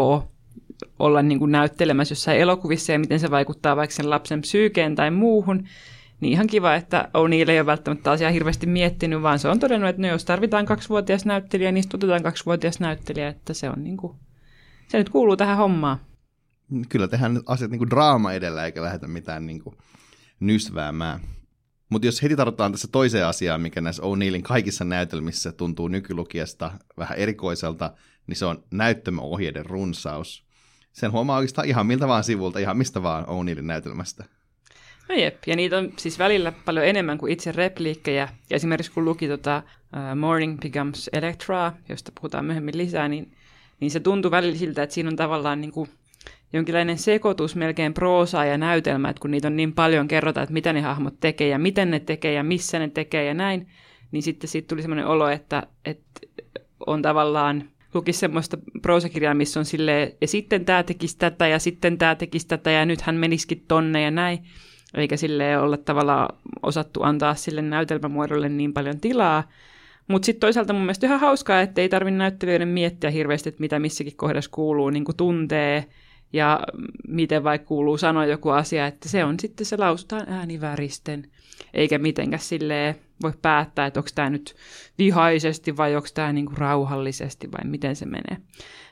olla 0.98 1.22
niin 1.22 1.38
kuin 1.38 1.52
näyttelemässä 1.52 2.12
jossain 2.12 2.40
elokuvissa 2.40 2.92
ja 2.92 2.98
miten 2.98 3.20
se 3.20 3.30
vaikuttaa 3.30 3.76
vaikka 3.76 3.96
sen 3.96 4.10
lapsen 4.10 4.40
psyykeen 4.40 4.94
tai 4.94 5.10
muuhun, 5.10 5.64
niin 6.20 6.32
ihan 6.32 6.46
kiva, 6.46 6.74
että 6.74 7.08
O'Neill 7.08 7.50
ei 7.50 7.58
ole 7.58 7.66
välttämättä 7.66 8.10
asiaa 8.10 8.30
hirveästi 8.30 8.66
miettinyt, 8.66 9.22
vaan 9.22 9.38
se 9.38 9.48
on 9.48 9.58
todennut, 9.58 9.90
että 9.90 10.02
no 10.02 10.08
jos 10.08 10.24
tarvitaan 10.24 10.66
kaksivuotias 10.66 11.24
näyttelijä, 11.24 11.72
niin 11.72 11.84
otetaan 11.94 12.22
kaksivuotias 12.22 12.80
näyttelijä, 12.80 13.28
että 13.28 13.54
se 13.54 13.70
on 13.70 13.84
niin 13.84 13.96
kuin, 13.96 14.16
se 14.88 14.98
nyt 14.98 15.08
kuuluu 15.08 15.36
tähän 15.36 15.56
hommaan. 15.56 16.00
Kyllä 16.88 17.08
tehdään 17.08 17.40
asiat 17.46 17.70
niin 17.70 17.78
kuin 17.78 17.90
draama 17.90 18.32
edellä, 18.32 18.64
eikä 18.64 18.82
lähdetä 18.82 19.08
mitään 19.08 19.46
niin 19.46 19.62
kuin 19.62 19.76
nysväämään. 20.40 21.20
Mutta 21.90 22.06
jos 22.06 22.22
heti 22.22 22.36
tartutaan 22.36 22.72
tässä 22.72 22.88
toiseen 22.92 23.26
asiaan, 23.26 23.60
mikä 23.60 23.80
näissä 23.80 24.02
O'Neillin 24.02 24.42
kaikissa 24.42 24.84
näytelmissä 24.84 25.52
tuntuu 25.52 25.88
nykylukiasta 25.88 26.72
vähän 26.98 27.18
erikoiselta, 27.18 27.94
niin 28.26 28.36
se 28.36 28.44
on 28.44 28.64
näyttämöohjeiden 28.70 29.66
runsaus. 29.66 30.44
Sen 30.92 31.12
huomaa 31.12 31.36
oikeastaan 31.36 31.68
ihan 31.68 31.86
miltä 31.86 32.08
vaan 32.08 32.24
sivulta, 32.24 32.58
ihan 32.58 32.78
mistä 32.78 33.02
vaan 33.02 33.24
O'Neillin 33.24 33.62
näytelmästä. 33.62 34.24
No 35.10 35.16
jep, 35.16 35.36
ja 35.46 35.56
niitä 35.56 35.78
on 35.78 35.92
siis 35.96 36.18
välillä 36.18 36.52
paljon 36.64 36.86
enemmän 36.86 37.18
kuin 37.18 37.32
itse 37.32 37.52
repliikkejä. 37.52 38.28
Ja 38.50 38.56
esimerkiksi 38.56 38.92
kun 38.92 39.04
luki 39.04 39.28
tota, 39.28 39.62
uh, 39.66 40.18
Morning 40.18 40.60
Becomes 40.60 41.10
Electra, 41.12 41.72
josta 41.88 42.12
puhutaan 42.14 42.44
myöhemmin 42.44 42.78
lisää, 42.78 43.08
niin, 43.08 43.32
niin 43.80 43.90
se 43.90 44.00
tuntuu 44.00 44.30
välillä 44.30 44.56
siltä, 44.56 44.82
että 44.82 44.94
siinä 44.94 45.10
on 45.10 45.16
tavallaan 45.16 45.60
niin 45.60 45.72
kuin 45.72 45.88
jonkinlainen 46.52 46.98
sekoitus 46.98 47.56
melkein 47.56 47.94
proosaa 47.94 48.44
ja 48.44 48.58
näytelmä, 48.58 49.08
että 49.08 49.20
kun 49.20 49.30
niitä 49.30 49.48
on 49.48 49.56
niin 49.56 49.72
paljon 49.72 50.08
kerrotaan, 50.08 50.42
että 50.42 50.52
mitä 50.52 50.72
ne 50.72 50.80
hahmot 50.80 51.20
tekee 51.20 51.48
ja 51.48 51.58
miten 51.58 51.90
ne 51.90 52.00
tekee 52.00 52.32
ja 52.32 52.42
missä 52.42 52.78
ne 52.78 52.88
tekee 52.88 53.24
ja 53.24 53.34
näin, 53.34 53.68
niin 54.12 54.22
sitten 54.22 54.50
siitä 54.50 54.68
tuli 54.68 54.82
semmoinen 54.82 55.06
olo, 55.06 55.28
että, 55.28 55.62
että 55.84 56.20
on 56.86 57.02
tavallaan 57.02 57.64
luki 57.94 58.12
semmoista 58.12 58.58
proosakirjaa, 58.82 59.34
missä 59.34 59.60
on 59.60 59.66
silleen, 59.66 60.12
ja 60.20 60.28
sitten 60.28 60.64
tämä 60.64 60.82
tekisi 60.82 61.18
tätä, 61.18 61.46
ja 61.46 61.58
sitten 61.58 61.98
tämä 61.98 62.14
tekisi 62.14 62.48
tätä, 62.48 62.70
ja 62.70 62.84
nyt 62.84 63.00
hän 63.00 63.16
menisikin 63.16 63.64
tonne 63.68 64.02
ja 64.02 64.10
näin. 64.10 64.38
Eikä 64.94 65.16
sille 65.16 65.58
olla 65.58 65.76
tavallaan 65.76 66.36
osattu 66.62 67.02
antaa 67.02 67.34
sille 67.34 67.62
näytelmämuodolle 67.62 68.48
niin 68.48 68.72
paljon 68.72 69.00
tilaa. 69.00 69.48
Mutta 70.08 70.26
sitten 70.26 70.40
toisaalta 70.40 70.72
mun 70.72 70.82
mielestä 70.82 71.06
ihan 71.06 71.20
hauskaa, 71.20 71.60
että 71.60 71.80
ei 71.80 71.88
tarvitse 71.88 72.18
näyttelijöiden 72.18 72.68
miettiä 72.68 73.10
hirveästi, 73.10 73.48
että 73.48 73.60
mitä 73.60 73.78
missäkin 73.78 74.16
kohdassa 74.16 74.50
kuuluu, 74.50 74.90
niin 74.90 75.04
tuntee, 75.16 75.86
ja 76.32 76.60
miten 77.08 77.44
vaikka 77.44 77.68
kuuluu 77.68 77.98
sanoa 77.98 78.26
joku 78.26 78.48
asia, 78.48 78.86
että 78.86 79.08
se 79.08 79.24
on 79.24 79.40
sitten 79.40 79.66
se 79.66 79.76
lausutaan 79.76 80.28
ääniväristen, 80.28 81.26
eikä 81.74 81.98
mitenkään 81.98 82.40
silleen 82.40 82.94
voi 83.22 83.32
päättää, 83.42 83.86
että 83.86 84.00
onko 84.00 84.10
tämä 84.14 84.30
nyt 84.30 84.54
vihaisesti 84.98 85.76
vai 85.76 85.96
onko 85.96 86.08
tämä 86.14 86.32
niinku 86.32 86.52
rauhallisesti 86.56 87.52
vai 87.52 87.70
miten 87.70 87.96
se 87.96 88.06
menee. 88.06 88.36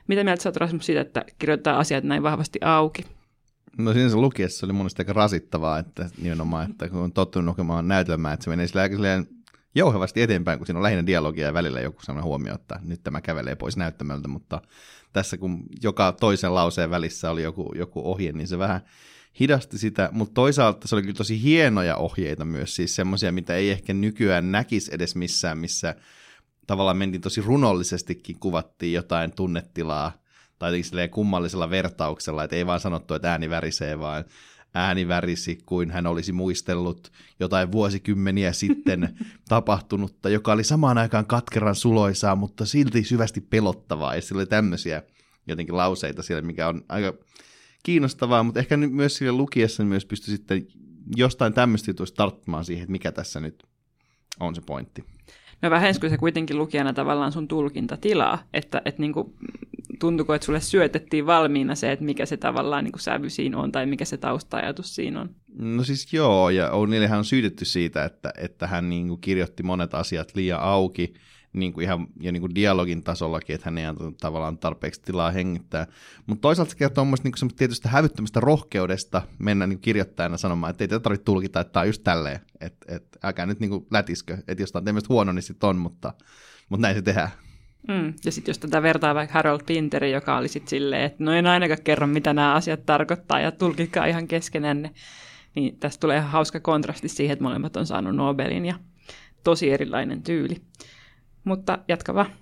Mitä 0.09 0.25
mieltä 0.25 0.43
sä 0.43 0.49
oot 0.49 0.57
Rasmus 0.57 0.87
siitä, 0.87 1.01
että 1.01 1.25
kirjoittaa 1.39 1.79
asiat 1.79 2.05
näin 2.05 2.23
vahvasti 2.23 2.59
auki? 2.63 3.05
No 3.79 3.93
siinä 3.93 4.09
se 4.09 4.17
lukiessa 4.17 4.67
oli 4.67 4.73
mun 4.73 4.89
aika 4.99 5.13
rasittavaa, 5.13 5.79
että 5.79 6.11
nimenomaan, 6.23 6.71
että 6.71 6.89
kun 6.89 7.01
on 7.01 7.13
tottunut 7.13 7.53
lukemaan 7.53 7.89
näytelmää, 7.89 8.33
että 8.33 8.45
se 8.45 8.51
menee 8.51 8.67
sillä 8.67 8.83
aika 8.83 8.97
jouhevasti 9.75 10.23
eteenpäin, 10.23 10.59
kun 10.59 10.67
siinä 10.67 10.79
on 10.79 10.83
lähinnä 10.83 11.07
dialogia 11.07 11.47
ja 11.47 11.55
välillä 11.55 11.81
joku 11.81 12.03
sellainen 12.03 12.25
huomio, 12.25 12.55
että 12.55 12.81
nyt 12.83 13.03
tämä 13.03 13.21
kävelee 13.21 13.55
pois 13.55 13.77
näyttämöltä, 13.77 14.29
mutta 14.29 14.63
tässä 15.13 15.37
kun 15.37 15.63
joka 15.83 16.13
toisen 16.13 16.55
lauseen 16.55 16.91
välissä 16.91 17.31
oli 17.31 17.43
joku, 17.43 17.73
joku 17.75 18.11
ohje, 18.11 18.33
niin 18.33 18.49
se 18.49 18.59
vähän 18.59 18.81
hidasti 19.41 19.79
sitä, 19.79 20.09
mutta 20.13 20.35
toisaalta 20.35 20.89
se 20.89 20.95
oli 20.95 21.03
kyllä 21.03 21.17
tosi 21.17 21.43
hienoja 21.43 21.97
ohjeita 21.97 22.45
myös, 22.45 22.77
siis 22.77 22.95
semmoisia, 22.97 23.33
mitä 23.33 23.55
ei 23.55 23.71
ehkä 23.71 23.95
nykyään 23.95 24.53
näkisi 24.53 24.95
edes 24.95 25.17
missään, 25.17 25.59
missä 25.59 25.95
tavallaan 26.67 26.97
mentiin 26.97 27.21
tosi 27.21 27.41
runollisestikin, 27.41 28.39
kuvattiin 28.41 28.93
jotain 28.93 29.33
tunnetilaa, 29.33 30.13
tai 30.59 30.73
jotenkin 30.73 31.09
kummallisella 31.11 31.71
vertauksella, 31.71 32.45
että 32.45 32.57
ei 32.57 32.67
vaan 32.67 32.81
sanottu, 32.81 33.15
että 33.15 33.31
ääni 33.31 33.51
värisee, 33.51 33.99
vaan 33.99 34.25
ääni 34.75 35.09
värisi, 35.09 35.59
kuin 35.67 35.91
hän 35.91 36.07
olisi 36.07 36.33
muistellut 36.33 37.13
jotain 37.41 37.73
vuosikymmeniä 37.73 38.53
sitten 38.53 39.17
tapahtunutta, 39.49 40.29
joka 40.29 40.53
oli 40.53 40.65
samaan 40.65 40.99
aikaan 40.99 41.27
katkeran 41.27 41.75
suloisaa, 41.75 42.37
mutta 42.37 42.67
silti 42.67 43.05
syvästi 43.05 43.41
pelottavaa. 43.41 44.15
Ja 44.15 44.23
sillä 44.23 44.39
oli 44.39 44.47
tämmöisiä 44.47 45.03
jotenkin 45.47 45.77
lauseita 45.77 46.23
siellä, 46.23 46.43
mikä 46.43 46.69
on 46.69 46.85
aika 46.89 47.15
kiinnostavaa, 47.83 48.43
mutta 48.43 48.61
ehkä 48.61 48.77
nyt 48.77 48.93
myös 48.93 49.17
sille 49.17 49.33
lukiessa 49.33 49.85
myös 49.85 50.05
pystyi 50.05 50.37
sitten 50.37 50.67
jostain 51.17 51.53
tämmöistä 51.53 51.91
jutuista 51.91 52.17
tarttumaan 52.17 52.65
siihen, 52.65 52.83
että 52.83 52.93
mikä 52.93 53.13
tässä 53.13 53.41
nyt 53.41 53.65
on 54.41 54.55
se 54.55 54.61
pointti. 54.61 55.05
No 55.63 55.71
vähensikö 55.71 56.09
se 56.09 56.17
kuitenkin 56.17 56.59
lukijana 56.59 56.93
tavallaan 56.93 57.33
sun 57.33 57.49
tulkintatilaa, 57.49 58.43
että, 58.55 58.83
että 58.85 59.03
niin 59.03 59.13
kuin, 59.13 59.35
tuntuuko, 59.99 60.35
että 60.35 60.47
sulle 60.47 60.61
syötettiin 60.61 61.27
valmiina 61.27 61.75
se, 61.75 61.93
että 61.93 62.05
mikä 62.05 62.27
se 62.27 62.37
tavallaan 62.37 62.85
niin 62.85 62.93
kuin 62.93 63.01
sävy 63.01 63.31
siinä 63.31 63.59
on 63.59 63.73
tai 63.73 63.87
mikä 63.87 64.05
se 64.05 64.17
tausta-ajatus 64.17 64.95
siinä 64.95 65.21
on? 65.21 65.31
No 65.59 65.85
siis 65.85 66.13
joo, 66.13 66.51
ja 66.51 66.71
O'Neillhän 66.71 67.19
on 67.19 67.25
syytetty 67.25 67.65
siitä, 67.65 68.05
että, 68.05 68.33
että 68.39 68.67
hän 68.67 68.89
niin 68.89 69.09
kuin 69.09 69.21
kirjoitti 69.21 69.63
monet 69.63 69.95
asiat 69.95 70.35
liian 70.35 70.61
auki, 70.61 71.15
niin 71.53 71.73
kuin 71.73 71.85
ihan 71.85 72.07
jo 72.21 72.33
niin 72.33 72.41
kuin 72.41 72.55
dialogin 72.55 73.03
tasollakin, 73.03 73.55
että 73.55 73.67
hän 73.67 73.79
ei 73.79 73.85
antanut 73.85 74.17
tavallaan 74.17 74.59
tarpeeksi 74.59 75.03
tilaa 75.03 75.31
hengittää. 75.31 75.87
Mutta 76.27 76.43
toisaalta 76.43 76.71
se 76.71 76.77
kertoo 76.77 77.05
myös 77.05 77.25
niin 77.25 77.35
tietystä 77.57 77.89
hävyttömästä 77.89 78.41
rohkeudesta 78.41 79.23
mennä 79.39 79.67
niin 79.67 79.79
kirjoittajana 79.79 80.37
sanomaan, 80.37 80.71
että 80.71 80.85
ei 80.85 80.89
tätä 80.89 81.01
tarvitse 81.01 81.25
tulkita, 81.25 81.61
että 81.61 81.73
tämä 81.73 81.83
on 81.83 81.89
just 81.89 82.05
tälleen, 82.05 82.41
että, 82.61 82.97
että 82.97 83.19
älkää 83.23 83.47
nyt 83.47 83.61
niin 83.61 83.71
kuin 83.71 83.87
lätiskö, 83.91 84.39
että 84.49 84.63
jos 84.63 84.73
tämä 84.73 84.81
on 84.81 84.85
teistä 84.85 85.09
huono, 85.09 85.33
niin 85.33 85.43
sitten 85.43 85.69
on, 85.69 85.79
mutta, 85.79 86.15
mutta 86.69 86.83
näin 86.83 86.97
se 86.97 87.03
tehdään. 87.03 87.31
Mm. 87.89 88.15
Ja 88.25 88.33
sitten 88.33 88.51
jos 88.51 88.59
tätä 88.59 88.83
vertaa 88.83 89.15
vaikka 89.15 89.35
Harold 89.35 89.61
Pinteri, 89.67 90.13
joka 90.13 90.37
oli 90.37 90.49
sitten 90.49 90.71
silleen, 90.71 91.03
että 91.03 91.25
no 91.25 91.33
en 91.33 91.47
ainakaan 91.47 91.83
kerro, 91.85 92.07
mitä 92.07 92.33
nämä 92.33 92.55
asiat 92.55 92.87
tarkoittaa 92.87 93.41
ja 93.41 93.53
tulkikaa 93.53 94.07
ihan 94.07 94.29
keskenänne, 94.29 94.91
niin 95.55 95.79
tästä 95.79 96.01
tulee 96.01 96.17
ihan 96.17 96.31
hauska 96.31 96.61
kontrasti 96.61 97.09
siihen, 97.09 97.33
että 97.33 97.43
molemmat 97.43 97.77
on 97.77 97.87
saanut 97.87 98.17
Nobelin 98.17 98.67
ja 98.67 98.75
tosi 99.45 99.71
erilainen 99.71 100.23
tyyli. 100.23 100.57
Mutta 101.45 101.79
jatka 101.89 102.15
vaan. 102.15 102.33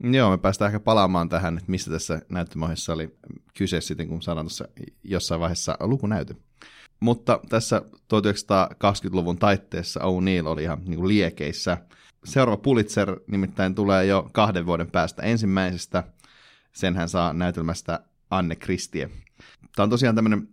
Joo, 0.00 0.30
me 0.30 0.38
päästään 0.38 0.68
ehkä 0.68 0.80
palaamaan 0.80 1.28
tähän, 1.28 1.58
että 1.58 1.70
mistä 1.70 1.90
tässä 1.90 2.22
näyttömäisessä 2.28 2.92
oli 2.92 3.18
kyse 3.58 3.80
sitten, 3.80 4.08
kun 4.08 4.22
saadaan 4.22 4.46
tuossa 4.46 4.68
jossain 5.04 5.40
vaiheessa 5.40 5.76
lukunäytö. 5.80 6.34
Mutta 7.00 7.40
tässä 7.48 7.82
1920-luvun 8.14 9.38
taitteessa 9.38 10.00
O'Neill 10.00 10.46
oli 10.46 10.62
ihan 10.62 10.82
niin 10.84 11.08
liekeissä. 11.08 11.78
Seuraava 12.24 12.62
Pulitzer 12.62 13.20
nimittäin 13.26 13.74
tulee 13.74 14.06
jo 14.06 14.30
kahden 14.32 14.66
vuoden 14.66 14.90
päästä 14.90 15.22
ensimmäisestä. 15.22 16.04
Sen 16.72 16.96
hän 16.96 17.08
saa 17.08 17.32
näytelmästä 17.32 18.00
Anne 18.30 18.56
Kristie. 18.56 19.10
Tämä 19.76 19.84
on 19.84 19.90
tosiaan 19.90 20.14
tämmöinen 20.14 20.48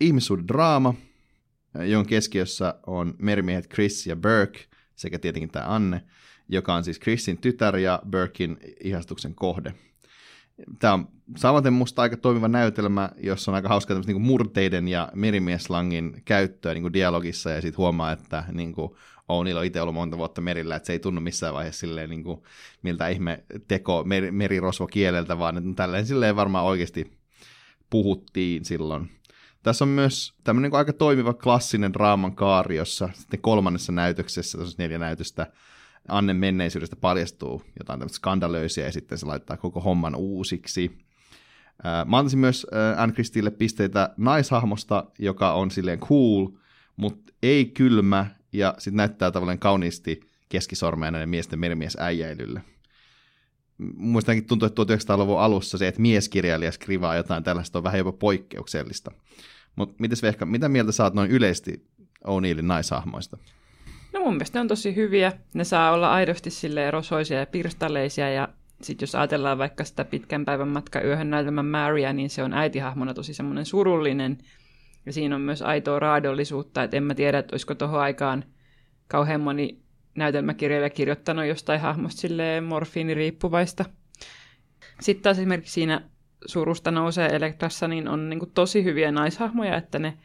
ihmissuhdedraama, 0.00 0.94
jonka 1.88 2.08
keskiössä 2.08 2.74
on 2.86 3.14
merimiehet 3.18 3.70
Chris 3.70 4.06
ja 4.06 4.16
Burke 4.16 4.60
sekä 4.96 5.18
tietenkin 5.18 5.50
tämä 5.50 5.74
Anne– 5.74 6.02
joka 6.50 6.74
on 6.74 6.84
siis 6.84 7.00
Chrisin 7.00 7.38
tytär 7.38 7.76
ja 7.76 8.02
Burkin 8.10 8.58
ihastuksen 8.84 9.34
kohde. 9.34 9.74
Tämä 10.78 10.92
on 10.94 11.08
samaten 11.36 11.72
musta 11.72 12.02
aika 12.02 12.16
toimiva 12.16 12.48
näytelmä, 12.48 13.10
jossa 13.16 13.50
on 13.50 13.54
aika 13.54 13.68
hauska 13.68 13.94
niin 14.06 14.20
murteiden 14.20 14.88
ja 14.88 15.08
merimieslangin 15.14 16.22
käyttöä 16.24 16.74
niin 16.74 16.92
dialogissa, 16.92 17.50
ja 17.50 17.60
sitten 17.60 17.78
huomaa, 17.78 18.12
että 18.12 18.44
niin 18.52 18.72
kuin, 18.72 18.90
O'Neill 19.20 19.56
on 19.58 19.64
itse 19.64 19.80
ollut 19.80 19.94
monta 19.94 20.18
vuotta 20.18 20.40
merillä, 20.40 20.76
että 20.76 20.86
se 20.86 20.92
ei 20.92 20.98
tunnu 20.98 21.20
missään 21.20 21.54
vaiheessa 21.54 21.80
silleen, 21.80 22.10
niin 22.10 22.24
kuin, 22.24 22.42
miltä 22.82 23.08
ihme 23.08 23.44
teko 23.68 24.04
mer- 24.04 24.32
merirosvo 24.32 24.86
kieleltä, 24.86 25.38
vaan 25.38 25.58
että 25.58 25.70
tälleen 25.76 26.06
silleen 26.06 26.36
varmaan 26.36 26.64
oikeasti 26.64 27.10
puhuttiin 27.90 28.64
silloin. 28.64 29.10
Tässä 29.62 29.84
on 29.84 29.88
myös 29.88 30.34
tämmöinen 30.44 30.70
niin 30.70 30.78
aika 30.78 30.92
toimiva 30.92 31.34
klassinen 31.34 31.92
draaman 31.92 32.36
kaari, 32.36 32.76
jossa 32.76 33.08
sitten 33.14 33.40
kolmannessa 33.40 33.92
näytöksessä, 33.92 34.58
tässä 34.58 34.74
on 34.74 34.84
neljä 34.84 34.98
näytöstä, 34.98 35.46
Annen 36.08 36.36
menneisyydestä 36.36 36.96
paljastuu 36.96 37.62
jotain 37.78 37.98
tämmöistä 37.98 38.16
skandalöisiä 38.16 38.84
ja 38.84 38.92
sitten 38.92 39.18
se 39.18 39.26
laittaa 39.26 39.56
koko 39.56 39.80
homman 39.80 40.14
uusiksi. 40.14 40.98
Mä 42.06 42.18
antaisin 42.18 42.38
myös 42.38 42.66
Anne 42.96 43.12
Christille 43.12 43.50
pisteitä 43.50 44.14
naishahmosta, 44.16 45.04
joka 45.18 45.52
on 45.52 45.70
silleen 45.70 46.00
cool, 46.00 46.48
mutta 46.96 47.32
ei 47.42 47.64
kylmä 47.64 48.26
ja 48.52 48.74
sitten 48.78 48.96
näyttää 48.96 49.30
tavallaan 49.30 49.58
kauniisti 49.58 50.20
keskisormea 50.48 51.10
näiden 51.10 51.28
miesten 51.28 51.58
merimiesäijäilylle. 51.58 52.62
Muistankin 53.96 54.44
tuntuu, 54.44 54.66
että 54.66 54.82
1900-luvun 54.82 55.40
alussa 55.40 55.78
se, 55.78 55.88
että 55.88 56.00
mieskirjailija 56.00 56.72
skrivaa 56.72 57.16
jotain 57.16 57.44
tällaista 57.44 57.78
on 57.78 57.84
vähän 57.84 57.98
jopa 57.98 58.12
poikkeuksellista. 58.12 59.10
Mutta 59.76 59.94
mitä 60.44 60.68
mieltä 60.68 60.92
saat 60.92 61.14
noin 61.14 61.30
yleisesti 61.30 61.86
O'Neillin 62.24 62.62
naishahmoista? 62.62 63.38
No 64.12 64.20
mun 64.20 64.34
mielestä 64.34 64.58
ne 64.58 64.60
on 64.60 64.68
tosi 64.68 64.96
hyviä. 64.96 65.32
Ne 65.54 65.64
saa 65.64 65.92
olla 65.92 66.12
aidosti 66.12 66.50
sille 66.50 66.90
rosoisia 66.90 67.38
ja 67.38 67.46
pirstaleisia 67.46 68.30
ja 68.30 68.48
sitten 68.82 69.02
jos 69.06 69.14
ajatellaan 69.14 69.58
vaikka 69.58 69.84
sitä 69.84 70.04
pitkän 70.04 70.44
päivän 70.44 70.68
matka 70.68 71.00
yöhön 71.00 71.30
näytelmän 71.30 71.66
Maria, 71.66 72.12
niin 72.12 72.30
se 72.30 72.42
on 72.42 72.52
äitihahmona 72.52 73.14
tosi 73.14 73.34
semmoinen 73.34 73.66
surullinen. 73.66 74.38
Ja 75.06 75.12
siinä 75.12 75.34
on 75.34 75.40
myös 75.40 75.62
aitoa 75.62 75.98
raadollisuutta, 75.98 76.82
että 76.82 76.96
en 76.96 77.02
mä 77.02 77.14
tiedä, 77.14 77.38
että 77.38 77.52
olisiko 77.52 77.74
tuohon 77.74 78.00
aikaan 78.00 78.44
kauhean 79.08 79.40
moni 79.40 79.78
näytelmäkirjailija 80.14 80.90
kirjoittanut 80.90 81.46
jostain 81.46 81.80
hahmosta 81.80 82.20
silleen 82.20 82.64
morfiiniriippuvaista. 82.64 83.84
Sitten 85.00 85.22
taas 85.22 85.38
esimerkiksi 85.38 85.72
siinä 85.72 86.02
surusta 86.46 86.90
nousee 86.90 87.28
Elektrassa, 87.36 87.88
niin 87.88 88.08
on 88.08 88.30
niin 88.30 88.38
kuin 88.38 88.50
tosi 88.50 88.84
hyviä 88.84 89.12
naishahmoja, 89.12 89.76
että 89.76 89.98
ne 89.98 90.18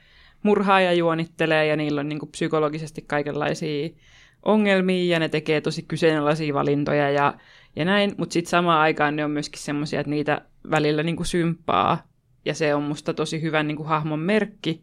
murhaa 0.46 0.82
ja 0.82 0.94
juonittelee 0.94 1.68
ja 1.68 1.76
niillä 1.76 2.02
on 2.02 2.10
niin 2.10 2.20
kuin 2.20 2.32
psykologisesti 2.32 3.02
kaikenlaisia 3.08 3.90
ongelmia 4.44 5.14
ja 5.14 5.20
ne 5.20 5.30
tekee 5.30 5.62
tosi 5.62 5.82
kyseenalaisia 5.82 6.54
valintoja 6.54 7.10
ja, 7.10 7.34
ja 7.76 7.86
näin, 7.86 8.16
mutta 8.18 8.34
sitten 8.34 8.50
samaan 8.50 8.82
aikaan 8.82 9.16
ne 9.16 9.26
on 9.26 9.32
myöskin 9.32 9.62
semmoisia, 9.62 10.00
että 10.00 10.10
niitä 10.10 10.42
välillä 10.72 11.04
niin 11.04 11.16
kuin 11.16 11.28
symppaa 11.28 12.08
ja 12.46 12.54
se 12.54 12.76
on 12.76 12.84
musta 12.84 13.14
tosi 13.14 13.42
hyvän 13.42 13.68
niin 13.68 13.78
kuin 13.78 13.88
hahmon 13.88 14.20
merkki. 14.20 14.82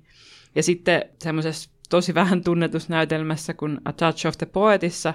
Ja 0.54 0.62
sitten 0.62 1.04
semmoisessa 1.19 1.71
tosi 1.90 2.14
vähän 2.14 2.45
tunnetussa 2.45 2.92
näytelmässä 2.92 3.54
kuin 3.54 3.81
A 3.85 3.92
Touch 3.92 4.26
of 4.26 4.38
the 4.38 4.47
Poetissa 4.47 5.14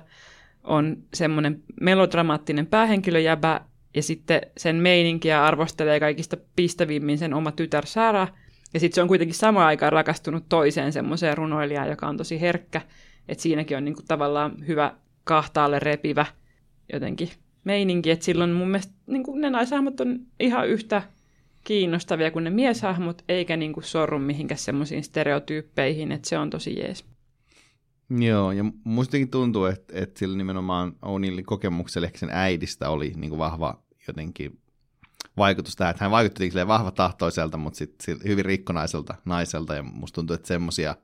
on 0.64 0.98
semmoinen 1.14 1.64
melodramaattinen 1.82 2.68
päähenkilöjäbä, 2.68 3.62
ja 3.96 4.04
sitten 4.04 4.42
sen 4.58 4.76
meininkiä 4.76 5.46
arvostelee 5.46 6.00
kaikista 6.00 6.38
pistävimmin 6.56 7.18
sen 7.18 7.34
oma 7.34 7.52
tytär 7.52 7.86
Sara, 7.86 8.28
ja 8.74 8.80
sitten 8.80 8.96
se 8.96 9.02
on 9.02 9.08
kuitenkin 9.08 9.36
samaan 9.36 9.68
aikaan 9.68 9.94
rakastunut 9.94 10.50
toiseen 10.50 10.94
semmoiseen 10.94 11.38
runoilijaan, 11.38 11.90
joka 11.90 12.08
on 12.08 12.18
tosi 12.18 12.42
herkkä, 12.42 12.82
että 13.28 13.42
siinäkin 13.42 13.78
on 13.78 13.86
niinku 13.86 14.02
tavallaan 14.08 14.68
hyvä 14.68 14.94
kahtaalle 15.24 15.80
repivä 15.80 16.26
jotenkin 16.94 17.30
meininki, 17.64 18.12
että 18.12 18.26
silloin 18.26 18.52
mun 18.52 18.68
mielestä 18.68 18.94
niinku 19.08 19.36
ne 19.36 19.50
naishahmot 19.50 20.00
on 20.00 20.20
ihan 20.40 20.68
yhtä 20.68 21.02
kiinnostavia 21.64 22.32
kuin 22.32 22.44
ne 22.44 22.50
mieshahmot, 22.50 23.24
eikä 23.30 23.58
niinku 23.58 23.82
sorru 23.82 24.20
mihinkään 24.20 24.60
semmoisiin 24.60 25.04
stereotyyppeihin, 25.04 26.12
että 26.12 26.30
se 26.30 26.38
on 26.38 26.50
tosi 26.50 26.80
jees. 26.80 27.06
Joo, 28.10 28.52
ja 28.52 28.66
mustakin 28.84 29.30
tuntuu, 29.30 29.66
että, 29.66 29.94
että 30.00 30.20
sillä 30.20 30.38
nimenomaan 30.38 30.92
O'Neillin 30.92 31.44
kokemuksella 31.46 32.06
ehkä 32.06 32.18
sen 32.18 32.30
äidistä 32.32 32.90
oli 32.90 33.14
niin 33.16 33.30
kuin 33.30 33.40
vahva 33.40 33.84
jotenkin 34.08 34.60
vaikutus 35.38 35.76
tähän, 35.76 35.92
että 35.92 36.04
hän 36.04 36.12
vaikutti 36.12 36.52
vahva 36.68 36.92
tahtoiselta, 36.92 37.58
mutta 37.58 37.78
sitten 37.78 38.18
hyvin 38.24 38.46
rikkonaiselta 38.46 39.16
naiselta, 39.26 39.76
ja 39.76 39.84
musta 39.84 40.16
tuntuu, 40.16 40.34
että 40.34 40.48
semmoisia 40.48 40.96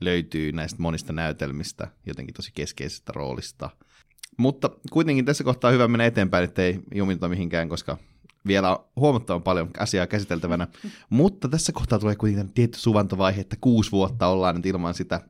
löytyy 0.00 0.52
näistä 0.52 0.82
monista 0.82 1.12
näytelmistä 1.12 1.88
jotenkin 2.06 2.34
tosi 2.34 2.50
keskeisestä 2.54 3.12
roolista. 3.16 3.70
Mutta 4.36 4.70
kuitenkin 4.90 5.24
tässä 5.24 5.44
kohtaa 5.44 5.68
on 5.68 5.74
hyvä 5.74 5.88
mennä 5.88 6.06
eteenpäin, 6.06 6.44
ettei 6.44 6.80
jumita 6.94 7.28
mihinkään, 7.28 7.68
koska 7.68 7.96
vielä 8.46 8.70
on 8.70 8.84
huomattavan 8.96 9.42
paljon 9.42 9.70
asiaa 9.78 10.06
käsiteltävänä. 10.06 10.68
Mutta 11.10 11.48
tässä 11.48 11.72
kohtaa 11.72 11.98
tulee 11.98 12.16
kuitenkin 12.16 12.54
tietty 12.54 12.78
suvantovaihe, 12.78 13.40
että 13.40 13.56
kuusi 13.60 13.92
vuotta 13.92 14.26
ollaan 14.26 14.56
nyt 14.56 14.66
ilman 14.66 14.94
sitä 14.94 15.20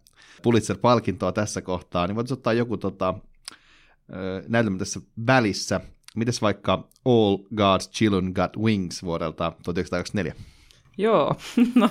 Pulitzer-palkintoa 0.42 1.32
tässä 1.32 1.62
kohtaa, 1.62 2.06
niin 2.06 2.16
voitaisiin 2.16 2.38
ottaa 2.38 2.52
joku 2.52 2.76
tota, 2.76 3.14
näytelmä 4.48 4.78
tässä 4.78 5.00
välissä. 5.26 5.80
Mites 6.14 6.42
vaikka 6.42 6.88
All 7.04 7.36
God's 7.36 7.90
Children 7.90 8.32
Got 8.34 8.56
Wings 8.56 9.02
vuodelta 9.02 9.52
1924? 9.62 10.34
Joo, 10.98 11.36
no 11.74 11.90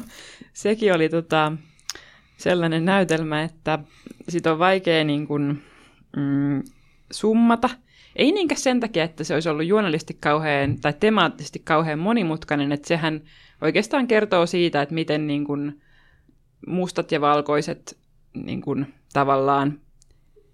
sekin 0.53 0.93
oli 0.93 1.09
tota, 1.09 1.51
sellainen 2.37 2.85
näytelmä, 2.85 3.43
että 3.43 3.79
sit 4.29 4.47
on 4.47 4.59
vaikea 4.59 5.03
niin 5.03 5.27
kun, 5.27 5.61
mm, 6.15 6.63
summata. 7.11 7.69
Ei 8.15 8.31
niinkään 8.31 8.61
sen 8.61 8.79
takia, 8.79 9.03
että 9.03 9.23
se 9.23 9.33
olisi 9.33 9.49
ollut 9.49 9.65
juonellisesti 9.65 10.17
kauhean 10.19 10.79
tai 10.79 10.93
temaattisesti 10.99 11.59
kauhean 11.59 11.99
monimutkainen, 11.99 12.71
että 12.71 12.87
sehän 12.87 13.21
oikeastaan 13.61 14.07
kertoo 14.07 14.45
siitä, 14.45 14.81
että 14.81 14.95
miten 14.95 15.27
niin 15.27 15.45
kun, 15.45 15.81
mustat 16.67 17.11
ja 17.11 17.21
valkoiset 17.21 17.97
niin 18.33 18.61
kuin, 18.61 18.93
tavallaan 19.13 19.79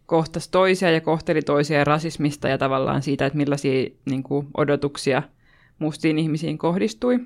kohtas 0.09 0.47
toisia 0.47 0.91
ja 0.91 1.01
kohteli 1.01 1.41
toisia 1.41 1.83
rasismista 1.83 2.47
ja 2.47 2.57
tavallaan 2.57 3.01
siitä, 3.01 3.25
että 3.25 3.37
millaisia 3.37 3.89
niin 4.05 4.23
kuin, 4.23 4.47
odotuksia 4.57 5.23
mustiin 5.79 6.19
ihmisiin 6.19 6.57
kohdistui. 6.57 7.19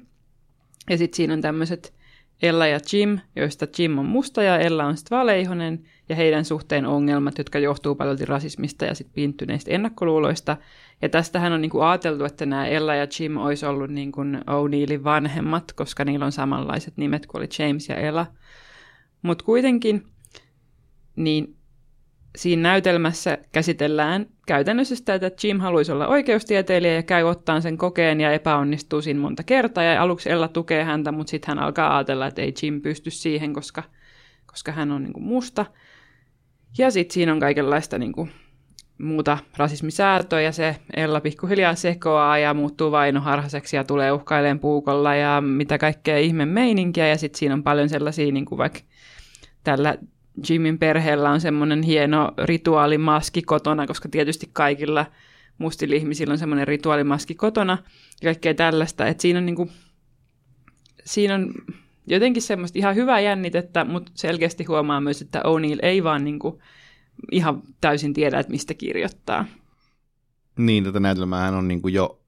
Ja 0.90 0.98
sitten 0.98 1.16
siinä 1.16 1.34
on 1.34 1.42
tämmöiset 1.42 1.94
Ella 2.42 2.68
ja 2.68 2.80
Jim, 2.94 3.20
joista 3.36 3.68
Jim 3.78 3.98
on 3.98 4.06
musta 4.06 4.44
ja 4.44 4.58
Ella 4.58 4.86
on 4.86 4.98
sitten 4.98 5.18
valeihonen, 5.18 5.84
ja 6.10 6.16
heidän 6.16 6.46
suhteen 6.46 6.86
ongelmat, 6.86 7.38
jotka 7.38 7.60
johtuu 7.60 7.96
paljon 7.96 8.28
rasismista 8.28 8.86
ja 8.86 8.96
sitten 8.96 9.14
piinttyneistä 9.14 9.72
ennakkoluuloista. 9.72 10.58
Ja 11.02 11.10
tästähän 11.10 11.54
on 11.54 11.62
niinku 11.62 11.82
ajateltu, 11.82 12.26
että 12.26 12.46
nämä 12.46 12.68
Ella 12.68 12.96
ja 12.96 13.08
Jim 13.20 13.38
olisi 13.38 13.66
ollut 13.66 13.90
niinku 13.90 14.22
O'Neillin 14.22 15.04
vanhemmat, 15.04 15.74
koska 15.74 16.06
niillä 16.06 16.26
on 16.26 16.32
samanlaiset 16.32 16.98
nimet 16.98 17.26
kuin 17.26 17.40
oli 17.40 17.50
James 17.60 17.90
ja 17.90 17.96
Ella. 17.96 18.26
Mutta 19.22 19.46
kuitenkin 19.46 20.08
niin 21.16 21.56
siinä 22.36 22.62
näytelmässä 22.62 23.38
käsitellään 23.52 24.26
käytännössä 24.48 24.96
sitä, 24.96 25.16
että 25.16 25.48
Jim 25.48 25.60
haluaisi 25.60 25.92
olla 25.92 26.08
oikeustieteilijä 26.08 26.94
ja 26.94 27.04
käy 27.04 27.24
ottaan 27.24 27.62
sen 27.62 27.78
kokeen 27.78 28.22
ja 28.22 28.32
epäonnistuu 28.32 29.02
siinä 29.02 29.20
monta 29.20 29.44
kertaa. 29.44 29.84
Ja 29.84 30.02
aluksi 30.02 30.30
Ella 30.30 30.48
tukee 30.48 30.84
häntä, 30.84 31.12
mutta 31.12 31.32
sitten 31.32 31.48
hän 31.48 31.60
alkaa 31.66 31.98
ajatella, 31.98 32.28
että 32.28 32.42
ei 32.42 32.54
Jim 32.64 32.82
pysty 32.82 33.12
siihen, 33.12 33.54
koska, 33.54 33.84
koska 34.46 34.72
hän 34.72 34.92
on 34.92 35.04
niin 35.04 35.14
kuin 35.14 35.24
musta. 35.24 35.66
Ja 36.78 36.92
sitten 36.92 37.14
siinä 37.14 37.34
on 37.34 37.40
kaikenlaista 37.40 37.98
niin 37.98 38.12
kuin 38.14 38.32
muuta 38.98 39.38
rasismisäätöä 39.58 40.42
ja 40.42 40.52
se 40.52 40.76
Ella 40.96 41.22
pikkuhiljaa 41.22 41.76
sekoaa 41.76 42.38
ja 42.38 42.54
muuttuu 42.54 42.92
vainoharhaseksi 42.92 43.76
ja 43.76 43.84
tulee 43.84 44.12
uhkaileen 44.12 44.60
puukolla 44.60 45.16
ja 45.16 45.42
mitä 45.42 45.78
kaikkea 45.78 46.18
ihme 46.18 46.46
meininkiä. 46.46 47.08
Ja 47.08 47.18
sitten 47.18 47.40
siinä 47.40 47.54
on 47.54 47.64
paljon 47.64 47.90
sellaisia 47.90 48.32
niin 48.32 48.46
kuin 48.46 48.58
vaikka 48.58 48.80
tällä 49.64 49.98
Jimin 50.50 50.80
perheellä 50.80 51.32
on 51.32 51.42
semmoinen 51.42 51.82
hieno 51.82 52.32
rituaalimaski 52.44 53.42
kotona, 53.42 53.88
koska 53.88 54.10
tietysti 54.10 54.50
kaikilla 54.54 55.06
mustilla 55.58 55.96
ihmisillä 55.96 56.32
on 56.32 56.38
semmoinen 56.38 56.68
rituaalimaski 56.68 57.36
kotona 57.36 57.78
ja 58.22 58.28
kaikkea 58.28 58.54
tällaista. 58.54 59.08
Että 59.08 59.22
siinä 59.22 59.40
on, 59.40 59.46
niin 59.46 59.56
kuin, 59.56 59.72
siinä 61.06 61.36
on 61.36 61.54
jotenkin 62.08 62.42
semmoista 62.42 62.80
ihan 62.80 62.96
hyvää 62.96 63.20
jännitettä, 63.20 63.86
mutta 63.86 64.12
selkeästi 64.16 64.64
huomaa 64.64 65.02
myös, 65.02 65.22
että 65.22 65.40
O'Neill 65.40 65.80
ei 65.82 66.04
vaan 66.04 66.24
niin 66.24 66.40
kuin, 66.40 66.60
ihan 67.32 67.62
täysin 67.82 68.14
tiedä, 68.14 68.40
että 68.40 68.52
mistä 68.52 68.74
kirjoittaa. 68.74 69.46
Niin, 70.58 70.84
tätä 70.84 71.00
näytelmää 71.00 71.58
on 71.58 71.68
niin 71.68 71.82
kuin 71.82 71.94
jo 71.94 72.20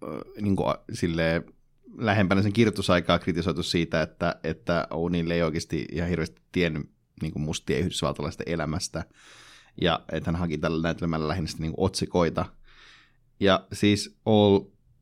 niin 0.41 0.55
kuin, 0.55 0.75
silleen, 0.93 1.43
lähempänä 1.97 2.41
sen 2.41 2.53
kirjoitusaikaa 2.53 3.19
kritisoitu 3.19 3.63
siitä, 3.63 4.01
että, 4.01 4.35
että 4.43 4.87
O'Neill 4.91 5.31
ei 5.31 5.43
oikeasti 5.43 5.85
ihan 5.91 6.09
hirveästi 6.09 6.41
tiennyt, 6.51 6.89
niin 7.21 7.33
kuin 7.33 7.43
mustien 7.43 7.79
yhdysvaltalaisten 7.79 8.49
elämästä. 8.49 9.05
Ja 9.81 9.99
että 10.11 10.31
hän 10.31 10.39
haki 10.39 10.57
tällä 10.57 10.81
näytelmällä 10.81 11.27
lähinnä 11.27 11.49
niin 11.59 11.73
kuin 11.73 11.85
otsikoita. 11.85 12.45
Ja 13.39 13.67
siis 13.73 14.17
All 14.25 14.59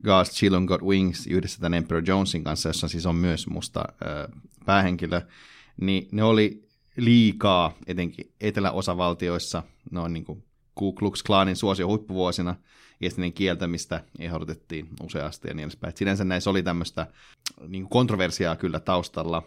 God's 0.08 0.32
Children 0.32 0.66
Got 0.66 0.82
Wings 0.82 1.28
yhdessä 1.28 1.60
tämän 1.60 1.74
Emperor 1.74 2.04
Jonesin 2.08 2.44
kanssa, 2.44 2.70
jossa 2.70 2.88
siis 2.88 3.06
on 3.06 3.16
myös 3.16 3.48
musta 3.48 3.80
äh, 3.80 4.42
päähenkilö, 4.66 5.22
niin 5.82 6.08
ne 6.12 6.24
oli 6.24 6.68
liikaa, 6.98 7.74
etenkin 7.88 8.32
eteläosavaltioissa, 8.42 9.64
ne 9.92 10.00
on 10.00 10.14
niin 10.14 10.26
kuin 10.26 10.44
Ku 10.76 10.94
Klux 10.94 11.24
Klanin 11.24 11.56
suosio 11.56 11.88
huippuvuosina, 11.88 12.56
ja 13.02 13.10
sitten 13.10 13.34
kieltämistä 13.34 14.04
ehdotettiin 14.20 14.90
useasti 15.04 15.48
ja 15.48 15.54
niin 15.54 15.64
edespäin. 15.64 15.90
Et 15.90 15.98
sinänsä 15.98 16.24
näissä 16.24 16.50
oli 16.50 16.64
tämmöistä 16.64 17.08
niin 17.68 17.90
kontroversiaa 17.90 18.56
kyllä 18.56 18.80
taustalla, 18.80 19.44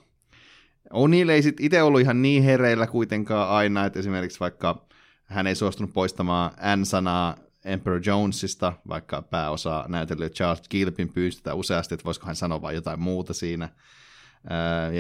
O'Neill 0.93 1.31
ei 1.31 1.43
sit 1.43 1.61
itse 1.61 1.83
ollut 1.83 2.01
ihan 2.01 2.23
niin 2.23 2.43
hereillä 2.43 2.87
kuitenkaan 2.87 3.49
aina, 3.49 3.85
että 3.85 3.99
esimerkiksi 3.99 4.41
vaikka 4.41 4.87
hän 5.25 5.47
ei 5.47 5.55
suostunut 5.55 5.93
poistamaan 5.93 6.51
N-sanaa 6.77 7.37
Emperor 7.65 8.01
Jonesista, 8.07 8.73
vaikka 8.89 9.23
pääosa 9.23 9.85
näytelijä 9.89 10.29
Charles 10.29 10.69
Gilpin 10.69 11.09
pyystettä 11.09 11.55
useasti, 11.55 11.95
että 11.95 12.05
voisiko 12.05 12.27
hän 12.27 12.37
sanoa 12.37 12.63
vain 12.63 12.75
jotain 12.75 13.01
muuta 13.01 13.35
siinä. 13.35 13.69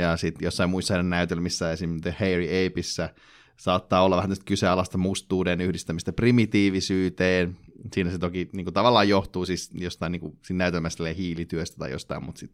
Ja 0.00 0.16
sitten 0.16 0.46
jossain 0.46 0.70
muissa 0.70 0.94
hänen 0.94 1.10
näytelmissä, 1.10 1.72
esimerkiksi 1.72 2.10
The 2.10 2.16
Hairy 2.20 2.66
Apeissa, 2.66 3.08
saattaa 3.56 4.02
olla 4.02 4.16
vähän 4.16 4.36
kyseenalaista 4.44 4.98
mustuuden 4.98 5.60
yhdistämistä 5.60 6.12
primitiivisyyteen. 6.12 7.56
Siinä 7.94 8.10
se 8.10 8.18
toki 8.18 8.50
niin 8.52 8.64
kuin, 8.64 8.74
tavallaan 8.74 9.08
johtuu 9.08 9.46
siis 9.46 9.70
jostain 9.74 10.12
niin 10.12 10.20
kuin, 10.20 10.38
siinä 10.42 10.58
näytelmästä 10.58 11.04
hiilityöstä 11.16 11.76
tai 11.76 11.90
jostain, 11.90 12.24
mutta 12.24 12.38
sit 12.38 12.52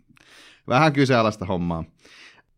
vähän 0.68 0.92
kyseenalaista 0.92 1.46
hommaa. 1.46 1.84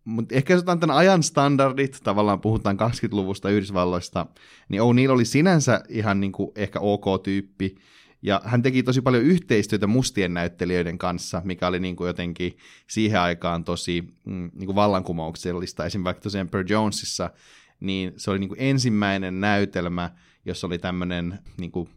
Mutta 0.05 0.35
ehkä 0.35 0.53
jos 0.53 0.59
otetaan 0.59 0.81
tämän 0.81 0.97
ajan 0.97 1.23
standardit, 1.23 2.01
tavallaan 2.05 2.41
puhutaan 2.41 2.79
20-luvusta 2.81 3.51
Yhdysvalloista, 3.51 4.27
niin 4.69 4.83
O'Neill 4.83 5.11
oli 5.11 5.25
sinänsä 5.25 5.81
ihan 5.89 6.21
niin 6.21 6.33
kuin 6.33 6.53
ehkä 6.57 6.81
ok-tyyppi, 6.81 7.75
ja 8.23 8.41
hän 8.45 8.63
teki 8.63 8.83
tosi 8.83 9.01
paljon 9.01 9.23
yhteistyötä 9.23 9.87
mustien 9.87 10.35
näyttelijöiden 10.35 10.99
kanssa, 10.99 11.43
mikä 11.45 11.67
oli 11.67 11.81
niin 11.81 11.97
kuin 11.97 12.07
jotenkin 12.07 12.57
siihen 12.87 13.21
aikaan 13.21 13.65
tosi 13.65 14.03
mm, 14.25 14.51
niin 14.55 14.67
kuin 14.67 14.77
vallankumouksellista. 14.77 15.87
Esimerkiksi 15.87 16.23
tosiaan 16.23 16.49
Per 16.49 16.65
Jonesissa, 16.69 17.31
niin 17.81 18.13
se 18.17 18.31
oli 18.31 18.39
niin 18.39 18.49
kuin 18.49 18.61
ensimmäinen 18.61 19.41
näytelmä, 19.41 20.11
jossa 20.45 20.67
oli 20.67 20.79
tämmöinen 20.79 21.39
niin 21.59 21.73
kuin 21.73 21.89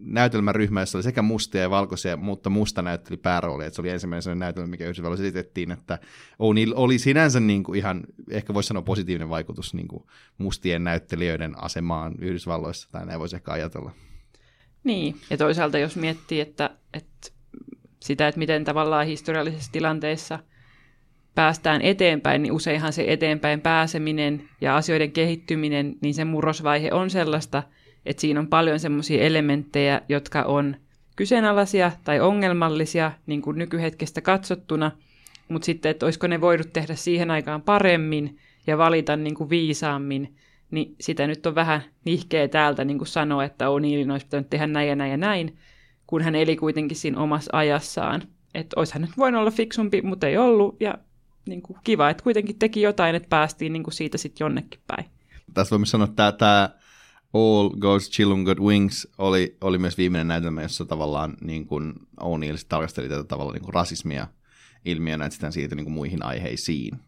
näytelmäryhmä, 0.00 0.80
jossa 0.80 0.98
oli 0.98 1.02
sekä 1.02 1.22
mustia 1.22 1.60
ja 1.60 1.70
valkoisia, 1.70 2.16
mutta 2.16 2.50
musta 2.50 2.82
näytteli 2.82 3.16
pääroolia. 3.16 3.66
Että 3.66 3.74
se 3.74 3.82
oli 3.82 3.90
ensimmäinen 3.90 4.38
näytelmä, 4.38 4.66
mikä 4.66 4.84
Yhdysvalloissa 4.84 5.24
esitettiin, 5.24 5.72
että 5.72 5.98
O'Neill 6.32 6.72
oli 6.74 6.98
sinänsä 6.98 7.40
niin 7.40 7.62
kuin 7.62 7.78
ihan, 7.78 8.02
ehkä 8.30 8.54
voisi 8.54 8.66
sanoa 8.66 8.82
positiivinen 8.82 9.28
vaikutus 9.28 9.74
niin 9.74 9.88
kuin 9.88 10.04
mustien 10.38 10.84
näyttelijöiden 10.84 11.64
asemaan 11.64 12.14
Yhdysvalloissa, 12.18 12.88
tai 12.92 13.06
näin 13.06 13.20
voisi 13.20 13.36
ehkä 13.36 13.52
ajatella. 13.52 13.92
Niin, 14.84 15.16
ja 15.30 15.36
toisaalta 15.36 15.78
jos 15.78 15.96
miettii, 15.96 16.40
että, 16.40 16.70
että 16.92 17.30
sitä, 18.00 18.28
että 18.28 18.38
miten 18.38 18.64
tavallaan 18.64 19.06
historiallisissa 19.06 19.72
tilanteissa 19.72 20.38
päästään 21.34 21.82
eteenpäin, 21.82 22.42
niin 22.42 22.52
useinhan 22.52 22.92
se 22.92 23.04
eteenpäin 23.08 23.60
pääseminen 23.60 24.48
ja 24.60 24.76
asioiden 24.76 25.12
kehittyminen, 25.12 25.96
niin 26.00 26.14
se 26.14 26.24
murrosvaihe 26.24 26.92
on 26.92 27.10
sellaista– 27.10 27.62
että 28.06 28.20
siinä 28.20 28.40
on 28.40 28.48
paljon 28.48 28.80
semmoisia 28.80 29.22
elementtejä, 29.22 30.00
jotka 30.08 30.42
on 30.42 30.76
kyseenalaisia 31.16 31.92
tai 32.04 32.20
ongelmallisia 32.20 33.12
niin 33.26 33.42
kuin 33.42 33.58
nykyhetkestä 33.58 34.20
katsottuna, 34.20 34.90
mutta 35.48 35.66
sitten, 35.66 35.90
että 35.90 36.06
olisiko 36.06 36.26
ne 36.26 36.40
voidut 36.40 36.72
tehdä 36.72 36.94
siihen 36.94 37.30
aikaan 37.30 37.62
paremmin 37.62 38.38
ja 38.66 38.78
valita 38.78 39.16
niin 39.16 39.34
kuin 39.34 39.50
viisaammin, 39.50 40.36
niin 40.70 40.94
sitä 41.00 41.26
nyt 41.26 41.46
on 41.46 41.54
vähän 41.54 41.82
nihkeä 42.04 42.48
täältä 42.48 42.84
niin 42.84 42.98
kuin 42.98 43.08
sanoa, 43.08 43.44
että 43.44 43.64
O'Neillin 43.66 44.12
olisi 44.12 44.26
pitänyt 44.26 44.50
tehdä 44.50 44.66
näin 44.66 44.88
ja 44.88 44.96
näin 44.96 45.10
ja 45.10 45.16
näin, 45.16 45.58
kun 46.06 46.22
hän 46.22 46.34
eli 46.34 46.56
kuitenkin 46.56 46.96
siinä 46.96 47.20
omassa 47.20 47.50
ajassaan. 47.56 48.22
Että 48.54 48.80
olisihan 48.80 49.02
nyt 49.02 49.18
voinut 49.18 49.40
olla 49.40 49.50
fiksumpi, 49.50 50.02
mutta 50.02 50.26
ei 50.26 50.36
ollut, 50.36 50.76
ja 50.80 50.94
niin 51.46 51.62
kuin, 51.62 51.78
kiva, 51.84 52.10
että 52.10 52.22
kuitenkin 52.22 52.58
teki 52.58 52.82
jotain, 52.82 53.14
että 53.14 53.28
päästiin 53.28 53.72
niin 53.72 53.82
kuin 53.82 53.94
siitä 53.94 54.18
sitten 54.18 54.44
jonnekin 54.44 54.80
päin. 54.86 55.04
Tässä 55.54 55.70
voimme 55.70 55.86
sanoa, 55.86 56.04
että 56.04 56.32
tämä 56.32 56.70
All 57.34 57.70
Goes 57.70 58.10
Chillum 58.10 58.44
Good 58.44 58.58
Wings 58.58 59.08
oli, 59.18 59.56
oli 59.60 59.78
myös 59.78 59.98
viimeinen 59.98 60.28
näytelmä, 60.28 60.62
jossa 60.62 60.84
tavallaan 60.84 61.36
niin 61.40 61.66
kuin 61.66 61.92
O'Neill 62.20 62.58
tarkasteli 62.68 63.08
tätä 63.08 63.24
tavalla 63.24 63.52
niin 63.52 63.62
kuin 63.62 63.74
rasismia 63.74 64.26
ilmiönä, 64.84 65.24
että 65.24 65.34
sitten 65.34 65.52
siirtyi 65.52 65.76
niin 65.76 65.84
kuin 65.84 65.94
muihin 65.94 66.24
aiheisiin. 66.24 66.98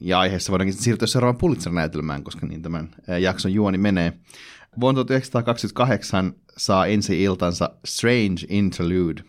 Ja 0.00 0.18
aiheessa 0.18 0.50
voidaankin 0.50 0.74
siirtyä 0.74 1.06
seuraavaan 1.06 1.38
Pulitzer-näytelmään, 1.38 2.24
koska 2.24 2.46
niin 2.46 2.62
tämän 2.62 2.94
jakson 3.20 3.52
juoni 3.52 3.78
menee. 3.78 4.12
Vuonna 4.80 5.04
1928 5.04 6.34
saa 6.56 6.86
ensi 6.86 7.22
iltansa 7.22 7.70
Strange 7.84 8.46
Interlude. 8.48 9.22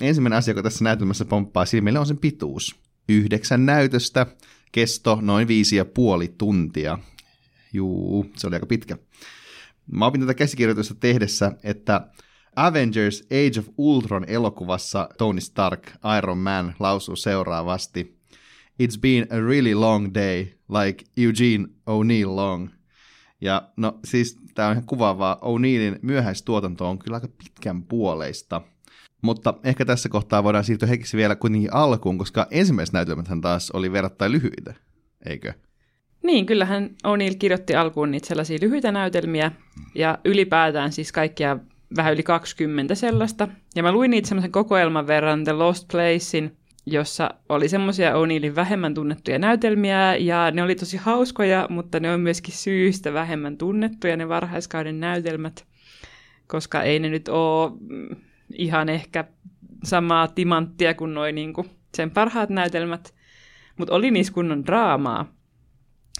Ensimmäinen 0.00 0.38
asia, 0.38 0.52
joka 0.52 0.62
tässä 0.62 0.84
näytelmässä 0.84 1.24
pomppaa 1.24 1.64
silmille, 1.64 1.98
on 1.98 2.06
sen 2.06 2.18
pituus. 2.18 2.76
Yhdeksän 3.08 3.66
näytöstä, 3.66 4.26
kesto 4.72 5.18
noin 5.22 5.48
viisi 5.48 5.76
ja 5.76 5.84
puoli 5.84 6.34
tuntia. 6.38 6.98
Juu, 7.72 8.26
se 8.36 8.46
oli 8.46 8.56
aika 8.56 8.66
pitkä. 8.66 8.98
Mä 9.92 10.06
opin 10.06 10.20
tätä 10.20 10.34
käsikirjoitusta 10.34 10.94
tehdessä, 10.94 11.52
että 11.62 12.08
Avengers 12.56 13.22
Age 13.22 13.60
of 13.60 13.68
Ultron 13.78 14.24
elokuvassa 14.28 15.08
Tony 15.18 15.40
Stark, 15.40 15.90
Iron 16.18 16.38
Man, 16.38 16.74
lausuu 16.80 17.16
seuraavasti 17.16 18.18
It's 18.82 19.00
been 19.00 19.26
a 19.30 19.40
really 19.48 19.74
long 19.74 20.14
day, 20.14 20.46
like 20.68 21.04
Eugene 21.16 21.68
O'Neill 21.86 22.36
long. 22.36 22.68
Ja 23.40 23.68
no 23.76 23.98
siis 24.04 24.38
tämä 24.54 24.68
on 24.68 24.72
ihan 24.72 24.86
kuvaavaa. 24.86 25.38
O'Neillin 25.42 25.98
myöhäistuotanto 26.02 26.90
on 26.90 26.98
kyllä 26.98 27.16
aika 27.16 27.28
pitkän 27.28 27.82
puoleista. 27.82 28.62
Mutta 29.22 29.54
ehkä 29.64 29.84
tässä 29.84 30.08
kohtaa 30.08 30.44
voidaan 30.44 30.64
siirtyä 30.64 30.88
hetkeksi 30.88 31.16
vielä 31.16 31.36
kuitenkin 31.36 31.74
alkuun, 31.74 32.18
koska 32.18 32.46
ensimmäiset 32.50 32.92
näytelmäthän 32.92 33.40
taas 33.40 33.70
oli 33.70 33.92
verrattain 33.92 34.32
lyhyitä, 34.32 34.74
eikö? 35.26 35.52
Niin, 36.24 36.46
kyllähän 36.46 36.90
O'Neill 37.06 37.36
kirjoitti 37.38 37.74
alkuun 37.74 38.10
niitä 38.10 38.28
sellaisia 38.28 38.58
lyhyitä 38.60 38.92
näytelmiä, 38.92 39.52
ja 39.94 40.18
ylipäätään 40.24 40.92
siis 40.92 41.12
kaikkia 41.12 41.58
vähän 41.96 42.12
yli 42.12 42.22
20 42.22 42.94
sellaista. 42.94 43.48
Ja 43.76 43.82
mä 43.82 43.92
luin 43.92 44.10
niitä 44.10 44.28
semmoisen 44.28 44.52
kokoelman 44.52 45.06
verran 45.06 45.44
The 45.44 45.52
Lost 45.52 45.88
Placein, 45.92 46.56
jossa 46.86 47.30
oli 47.48 47.68
semmoisia 47.68 48.12
O'Neillin 48.12 48.54
vähemmän 48.54 48.94
tunnettuja 48.94 49.38
näytelmiä, 49.38 50.16
ja 50.16 50.50
ne 50.50 50.62
oli 50.62 50.74
tosi 50.74 50.96
hauskoja, 50.96 51.66
mutta 51.70 52.00
ne 52.00 52.12
on 52.12 52.20
myöskin 52.20 52.54
syystä 52.54 53.12
vähemmän 53.12 53.56
tunnettuja, 53.56 54.16
ne 54.16 54.28
varhaiskauden 54.28 55.00
näytelmät, 55.00 55.64
koska 56.46 56.82
ei 56.82 56.98
ne 56.98 57.08
nyt 57.08 57.28
ole 57.28 57.72
mm, 57.80 58.16
ihan 58.52 58.88
ehkä 58.88 59.24
samaa 59.84 60.28
timanttia 60.28 60.94
kuin 60.94 61.14
noin 61.14 61.34
niin 61.34 61.52
kuin 61.52 61.70
sen 61.94 62.10
parhaat 62.10 62.50
näytelmät, 62.50 63.14
mutta 63.78 63.94
oli 63.94 64.10
niissä 64.10 64.32
kunnon 64.32 64.66
draamaa. 64.66 65.33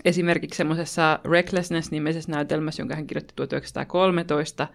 Esimerkiksi 0.04 0.56
semmoisessa 0.56 1.18
Recklessness-nimisessä 1.24 2.32
näytelmässä, 2.32 2.82
jonka 2.82 2.94
hän 2.94 3.06
kirjoitti 3.06 3.32
1913, 3.36 4.68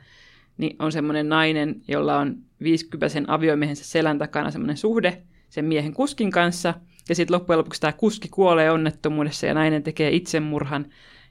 niin 0.58 0.75
on 0.79 0.91
semmoinen 0.91 1.29
nainen, 1.29 1.82
jolla 1.88 2.17
on 2.17 2.36
50 2.63 3.08
aviomiehensä 3.27 3.84
selän 3.84 4.17
takana 4.17 4.51
semmoinen 4.51 4.77
suhde 4.77 5.21
sen 5.49 5.65
miehen 5.65 5.93
kuskin 5.93 6.32
kanssa, 6.32 6.73
ja 7.10 7.15
sitten 7.15 7.36
loppujen 7.36 7.58
lopuksi 7.58 7.82
tämä 7.82 7.93
kuski 7.93 8.27
kuolee 8.27 8.71
onnettomuudessa 8.71 9.45
ja 9.45 9.53
nainen 9.53 9.84
tekee 9.84 10.10
itsemurhan. 10.12 10.86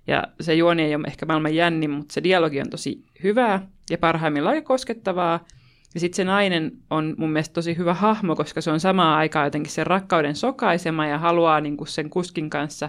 Ja 0.07 0.25
se 0.41 0.55
juoni 0.55 0.83
ei 0.83 0.95
ole 0.95 1.07
ehkä 1.07 1.27
maailman 1.27 1.55
jänni, 1.55 1.89
mutta 1.89 2.13
se 2.13 2.23
dialogi 2.23 2.61
on 2.61 2.71
tosi 2.71 3.05
hyvää 3.23 3.69
ja 3.91 3.99
parhaimmillaan 3.99 4.55
aika 4.55 4.67
koskettavaa. 4.67 5.45
Ja 5.95 6.01
sitten 6.01 6.17
se 6.17 6.25
nainen 6.25 6.73
on 6.91 7.15
mun 7.19 7.31
mielestä 7.31 7.53
tosi 7.53 7.77
hyvä 7.77 7.95
hahmo, 7.95 8.37
koska 8.37 8.61
se 8.61 8.71
on 8.71 8.81
samaan 8.81 9.19
aikaan 9.19 9.47
jotenkin 9.47 9.73
sen 9.73 9.87
rakkauden 9.87 10.37
sokaisema 10.37 11.07
ja 11.07 11.19
haluaa 11.19 11.61
niin 11.61 11.77
sen 11.87 12.11
kuskin 12.11 12.51
kanssa 12.51 12.89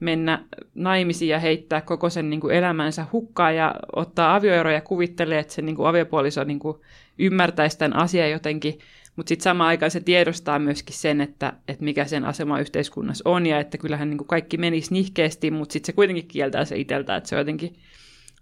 mennä 0.00 0.44
naimisiin 0.74 1.28
ja 1.28 1.38
heittää 1.38 1.80
koko 1.80 2.10
sen 2.10 2.30
niin 2.30 2.40
kuin 2.40 2.54
elämänsä 2.54 3.06
hukkaan 3.12 3.56
ja 3.56 3.74
ottaa 3.96 4.34
avioeroja 4.34 4.76
ja 4.76 4.80
kuvittelee, 4.80 5.38
että 5.38 5.52
se 5.52 5.62
niin 5.62 5.76
kuin 5.76 5.88
aviopuoliso 5.88 6.44
niin 6.44 6.58
kuin 6.58 6.78
ymmärtäisi 7.18 7.78
tämän 7.78 7.96
asian 7.96 8.30
jotenkin, 8.30 8.78
mutta 9.16 9.28
sitten 9.28 9.42
samaan 9.42 9.68
aikaan 9.68 9.90
se 9.90 10.00
tiedostaa 10.00 10.58
myöskin 10.58 10.94
sen, 10.94 11.20
että, 11.20 11.52
että 11.68 11.84
mikä 11.84 12.04
sen 12.04 12.24
asema 12.24 12.60
yhteiskunnassa 12.60 13.30
on 13.30 13.46
ja 13.46 13.60
että 13.60 13.78
kyllähän 13.78 14.10
niin 14.10 14.18
kuin 14.18 14.28
kaikki 14.28 14.56
menisi 14.56 14.92
nihkeästi, 14.92 15.50
mutta 15.50 15.72
sitten 15.72 15.86
se 15.86 15.92
kuitenkin 15.92 16.28
kieltää 16.28 16.64
se 16.64 16.76
itseltä, 16.76 17.16
että 17.16 17.28
se 17.28 17.34
on 17.34 17.40
jotenkin 17.40 17.76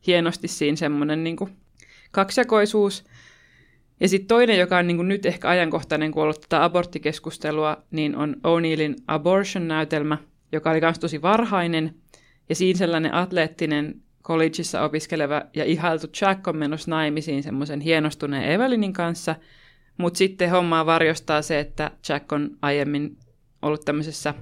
hienosti 0.07 0.49
siinä 0.49 0.77
semmoinen 0.77 1.25
niin 1.25 1.37
kaksijakoisuus. 2.11 3.05
Ja 4.01 4.09
sitten 4.09 4.29
toinen, 4.29 4.59
joka 4.59 4.79
on 4.79 4.87
niin 4.87 4.97
kuin 4.97 5.09
nyt 5.09 5.27
ehkä 5.27 5.49
ajankohtainen, 5.49 6.13
kun 6.13 6.23
ollut 6.23 6.41
tätä 6.41 6.65
aborttikeskustelua, 6.65 7.83
niin 7.91 8.17
on 8.17 8.37
O'Neillin 8.37 9.03
Abortion-näytelmä, 9.07 10.19
joka 10.55 10.71
oli 10.71 10.81
myös 10.81 10.99
tosi 10.99 11.23
varhainen. 11.23 11.95
Ja 12.49 12.55
siinä 12.55 12.79
sellainen 12.79 13.15
atleettinen 13.15 14.03
collegeissa 14.23 14.83
opiskeleva 14.83 15.43
ja 15.55 15.65
ihailtu 15.65 16.07
Jack 16.21 16.49
on 16.49 16.57
menossa 16.57 16.91
naimisiin 16.91 17.43
semmoisen 17.43 17.81
hienostuneen 17.81 18.53
Evelinin 18.53 18.93
kanssa. 18.93 19.37
Mutta 19.97 20.19
sitten 20.19 20.51
hommaa 20.51 20.87
varjostaa 20.87 21.43
se, 21.43 21.61
että 21.61 21.91
Jack 22.09 22.33
on 22.33 22.59
aiemmin 22.63 23.17
ollut 23.63 23.85
tämmöisessä 23.85 24.35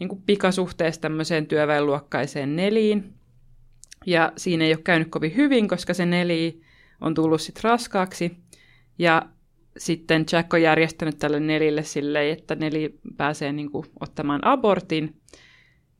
niin 0.00 0.08
kuin 0.08 0.22
pikasuhteessa 0.26 1.00
tämmöiseen 1.00 1.46
työväenluokkaiseen 1.46 2.56
neliin. 2.56 3.14
Ja 4.06 4.32
siinä 4.36 4.64
ei 4.64 4.72
ole 4.74 4.82
käynyt 4.84 5.08
kovin 5.08 5.36
hyvin, 5.36 5.68
koska 5.68 5.94
se 5.94 6.06
neli 6.06 6.60
on 7.00 7.14
tullut 7.14 7.40
sitten 7.40 7.64
raskaaksi. 7.64 8.36
Ja 8.98 9.22
sitten 9.78 10.24
Jack 10.32 10.54
on 10.54 10.62
järjestänyt 10.62 11.18
tälle 11.18 11.40
nelille 11.40 11.82
silleen, 11.82 12.32
että 12.32 12.54
neli 12.54 12.98
pääsee 13.16 13.52
niin 13.52 13.70
kuin, 13.70 13.86
ottamaan 14.00 14.46
abortin. 14.46 15.16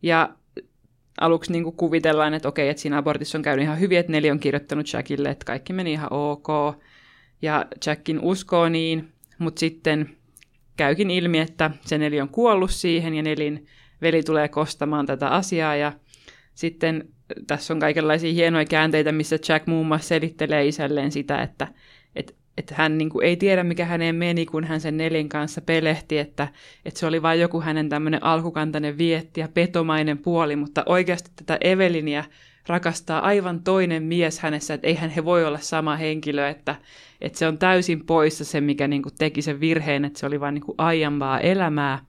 Ja 0.03 0.37
aluksi 1.21 1.53
niin 1.53 1.65
kuin 1.65 1.77
kuvitellaan, 1.77 2.35
että 2.35 2.49
okei, 2.49 2.69
että 2.69 2.83
siinä 2.83 2.99
abortissa 2.99 3.39
on 3.39 3.43
käynyt 3.43 3.65
ihan 3.65 3.81
hyvin, 3.81 3.99
että 3.99 4.13
neli 4.13 4.31
on 4.31 4.41
kirjoittanut 4.41 4.93
Jackille, 4.93 5.31
että 5.31 5.45
kaikki 5.45 5.73
meni 5.73 5.93
ihan 5.93 6.13
ok. 6.13 6.49
Ja 7.43 7.67
Jackin 7.87 8.21
uskoo 8.21 8.69
niin, 8.69 9.13
mutta 9.39 9.61
sitten 9.61 10.17
käykin 10.77 11.11
ilmi, 11.11 11.39
että 11.39 11.71
se 11.81 11.99
neli 11.99 12.21
on 12.21 12.29
kuollut 12.29 12.71
siihen 12.71 13.15
ja 13.15 13.23
nelin 13.23 13.67
veli 14.03 14.23
tulee 14.23 14.49
kostamaan 14.49 15.07
tätä 15.07 15.29
asiaa 15.29 15.77
ja 15.77 15.93
sitten 16.55 17.09
tässä 17.47 17.75
on 17.75 17.81
kaikenlaisia 17.81 18.33
hienoja 18.33 18.65
käänteitä, 18.65 19.13
missä 19.13 19.39
Jack 19.49 19.67
muun 19.67 19.87
muassa 19.87 20.09
selittelee 20.09 20.67
isälleen 20.67 21.13
sitä, 21.13 21.43
että, 21.43 21.69
että 22.57 22.75
hän 22.79 22.99
niin 22.99 23.11
kuin 23.11 23.27
ei 23.27 23.37
tiedä, 23.37 23.65
mikä 23.65 23.85
häneen 23.85 24.15
meni, 24.15 24.47
kun 24.47 24.65
hän 24.65 24.81
sen 24.81 24.97
nelin 24.97 25.29
kanssa 25.29 25.61
pelehti, 25.61 26.19
että, 26.19 26.49
että 26.85 27.01
se 27.01 27.07
oli 27.07 27.23
vain 27.23 27.41
joku 27.41 27.61
hänen 27.61 27.89
tämmöinen 27.89 28.25
alkukantainen 28.25 28.99
vietti 28.99 29.41
ja 29.41 29.49
petomainen 29.49 30.19
puoli, 30.19 30.57
mutta 30.57 30.83
oikeasti 30.87 31.31
tätä 31.37 31.59
Evelinia 31.61 32.25
rakastaa 32.67 33.21
aivan 33.21 33.63
toinen 33.63 34.03
mies 34.03 34.39
hänessä, 34.39 34.75
että 34.75 34.87
eihän 34.87 35.11
he 35.11 35.25
voi 35.25 35.45
olla 35.45 35.59
sama 35.59 35.97
henkilö, 35.97 36.49
että, 36.49 36.77
että 37.21 37.39
se 37.39 37.49
on 37.49 37.59
täysin 37.59 38.07
poissa 38.07 38.45
se, 38.45 38.61
mikä 38.61 38.89
niin 38.89 39.03
kuin 39.03 39.15
teki 39.19 39.43
sen 39.43 39.61
virheen, 39.61 40.05
että 40.05 40.19
se 40.19 40.27
oli 40.27 40.41
vain 40.41 40.55
niin 40.55 40.65
kuin 40.65 40.75
aiempaa 40.79 41.41
elämää. 41.41 42.05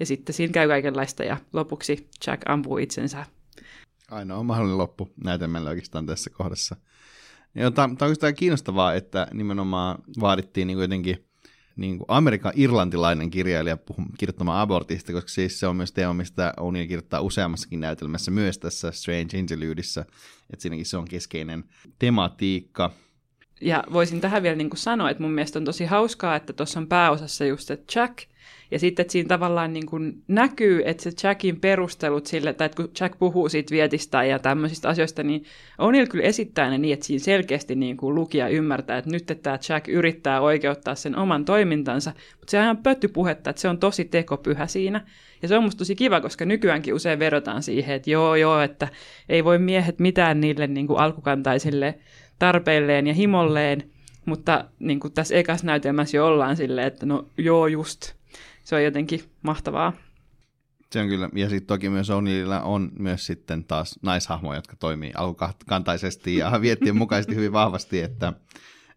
Ja 0.00 0.06
sitten 0.06 0.34
siinä 0.34 0.52
käy 0.52 0.68
kaikenlaista 0.68 1.24
ja 1.24 1.36
lopuksi 1.52 2.08
Jack 2.26 2.42
ampuu 2.48 2.78
itsensä. 2.78 3.26
Ainoa 4.10 4.42
mahdollinen 4.42 4.78
loppu 4.78 5.12
näytelmällä 5.24 5.70
oikeastaan 5.70 6.06
tässä 6.06 6.30
kohdassa. 6.30 6.76
Ja 7.54 7.70
tämä 7.70 7.84
on 7.84 7.96
oikeastaan 8.00 8.34
kiinnostavaa, 8.34 8.94
että 8.94 9.26
nimenomaan 9.32 9.98
vaadittiin 10.20 10.66
niin 10.66 10.78
jotenkin 10.78 11.24
niin 11.76 11.98
kuin 11.98 12.06
Amerikan 12.08 12.52
irlantilainen 12.56 13.30
kirjailija 13.30 13.78
kirjoittamaan 14.18 14.60
abortista, 14.60 15.12
koska 15.12 15.28
siis 15.28 15.60
se 15.60 15.66
on 15.66 15.76
myös 15.76 15.92
teema, 15.92 16.14
mistä 16.14 16.54
O'Neill 16.60 16.88
kirjoittaa 16.88 17.20
useammassakin 17.20 17.80
näytelmässä, 17.80 18.30
myös 18.30 18.58
tässä 18.58 18.92
Strange 18.92 19.38
Interludeissa, 19.38 20.00
että 20.50 20.62
siinäkin 20.62 20.86
se 20.86 20.96
on 20.96 21.04
keskeinen 21.04 21.64
tematiikka. 21.98 22.90
Ja 23.60 23.84
voisin 23.92 24.20
tähän 24.20 24.42
vielä 24.42 24.56
niin 24.56 24.70
kuin 24.70 24.78
sanoa, 24.78 25.10
että 25.10 25.22
mun 25.22 25.32
mielestä 25.32 25.58
on 25.58 25.64
tosi 25.64 25.84
hauskaa, 25.84 26.36
että 26.36 26.52
tuossa 26.52 26.80
on 26.80 26.86
pääosassa 26.86 27.44
just, 27.44 27.70
että 27.70 28.00
Jack– 28.00 28.18
ja 28.70 28.78
sitten, 28.78 29.02
että 29.02 29.12
siinä 29.12 29.28
tavallaan 29.28 29.72
niin 29.72 29.86
kuin 29.86 30.22
näkyy, 30.28 30.82
että 30.84 31.02
se 31.02 31.10
Jackin 31.22 31.60
perustelut 31.60 32.26
sille, 32.26 32.52
tai 32.52 32.66
että 32.66 32.76
kun 32.76 32.90
Jack 33.00 33.18
puhuu 33.18 33.48
siitä 33.48 33.70
vietistä 33.70 34.24
ja 34.24 34.38
tämmöisistä 34.38 34.88
asioista, 34.88 35.22
niin 35.22 35.44
O'Neill 35.82 36.08
kyllä 36.10 36.24
esittää 36.24 36.70
ne 36.70 36.78
niin, 36.78 36.94
että 36.94 37.06
siinä 37.06 37.24
selkeästi 37.24 37.74
niin 37.74 37.96
kuin 37.96 38.14
lukija 38.14 38.48
ymmärtää, 38.48 38.98
että 38.98 39.10
nyt 39.10 39.30
että 39.30 39.42
tämä 39.42 39.58
Jack 39.68 39.88
yrittää 39.88 40.40
oikeuttaa 40.40 40.94
sen 40.94 41.16
oman 41.16 41.44
toimintansa, 41.44 42.12
mutta 42.38 42.50
se 42.50 42.58
on 42.58 42.64
ihan 42.64 42.76
pöttypuhetta, 42.76 43.50
että 43.50 43.62
se 43.62 43.68
on 43.68 43.78
tosi 43.78 44.04
tekopyhä 44.04 44.66
siinä. 44.66 45.06
Ja 45.42 45.48
se 45.48 45.56
on 45.56 45.64
musta 45.64 45.78
tosi 45.78 45.96
kiva, 45.96 46.20
koska 46.20 46.44
nykyäänkin 46.44 46.94
usein 46.94 47.18
vedotaan 47.18 47.62
siihen, 47.62 47.96
että 47.96 48.10
joo, 48.10 48.36
joo, 48.36 48.60
että 48.60 48.88
ei 49.28 49.44
voi 49.44 49.58
miehet 49.58 49.98
mitään 49.98 50.40
niille 50.40 50.66
niin 50.66 50.86
kuin 50.86 50.98
alkukantaisille 50.98 51.98
tarpeilleen 52.38 53.06
ja 53.06 53.14
himolleen, 53.14 53.82
mutta 54.26 54.64
niin 54.78 55.00
kuin 55.00 55.12
tässä 55.12 55.34
ekas 55.34 55.64
näytelmässä 55.64 56.16
jo 56.16 56.26
ollaan 56.26 56.56
silleen, 56.56 56.86
että 56.86 57.06
no 57.06 57.28
joo 57.38 57.66
just, 57.66 58.14
se 58.64 58.74
on 58.74 58.84
jotenkin 58.84 59.20
mahtavaa. 59.42 59.92
Se 60.92 61.00
on 61.00 61.08
kyllä, 61.08 61.28
ja 61.34 61.48
sitten 61.48 61.66
toki 61.66 61.88
myös 61.88 62.10
O'Neillillä 62.10 62.62
on 62.62 62.92
myös 62.98 63.26
sitten 63.26 63.64
taas 63.64 63.98
naishahmoja, 64.02 64.58
jotka 64.58 64.76
toimii 64.76 65.12
alkukantaisesti 65.14 66.36
ja 66.36 66.52
viettien 66.60 66.96
mukaisesti 66.96 67.34
hyvin 67.34 67.52
vahvasti, 67.52 68.00
että 68.00 68.32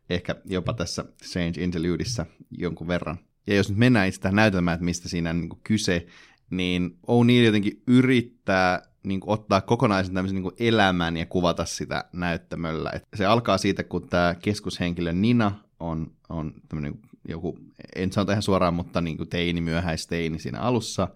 ehkä 0.10 0.36
jopa 0.46 0.74
tässä 0.74 1.06
Strange 1.22 1.64
Interludeissa 1.64 2.26
jonkun 2.52 2.88
verran. 2.88 3.18
Ja 3.48 3.56
jos 3.56 3.70
nyt 3.70 3.78
mennään 3.78 4.08
itse 4.08 4.32
näytelmään, 4.32 4.76
että 4.76 4.86
mistä 4.86 5.10
siinä 5.10 5.30
on 5.30 5.42
niin 5.42 5.60
kyse, 5.64 6.08
niin 6.50 7.00
O'Neill 7.08 7.46
jotenkin 7.46 7.84
yrittää 7.88 8.82
niin 9.04 9.20
kuin, 9.20 9.34
ottaa 9.34 9.62
kokonaisen 9.62 10.14
tämmöisen 10.14 10.36
niin 10.36 10.44
kuin 10.44 10.56
elämän 10.60 11.18
ja 11.18 11.26
kuvata 11.26 11.66
sitä 11.66 12.06
näyttämöllä. 12.14 12.92
Et 12.94 13.04
se 13.16 13.26
alkaa 13.26 13.58
siitä, 13.58 13.84
kun 13.84 14.10
tämä 14.10 14.36
keskushenkilö 14.42 15.14
Nina 15.14 15.52
on, 15.80 16.12
on 16.30 16.54
tämmöinen 16.70 17.00
joku, 17.28 17.60
en 17.96 18.12
sano 18.12 18.32
ihan 18.32 18.42
suoraan, 18.42 18.74
mutta 18.74 19.02
niin 19.02 19.18
kuin 19.18 19.30
teini, 19.30 19.62
myöhäisteini 19.62 20.40
siinä 20.40 20.60
alussa, 20.60 21.08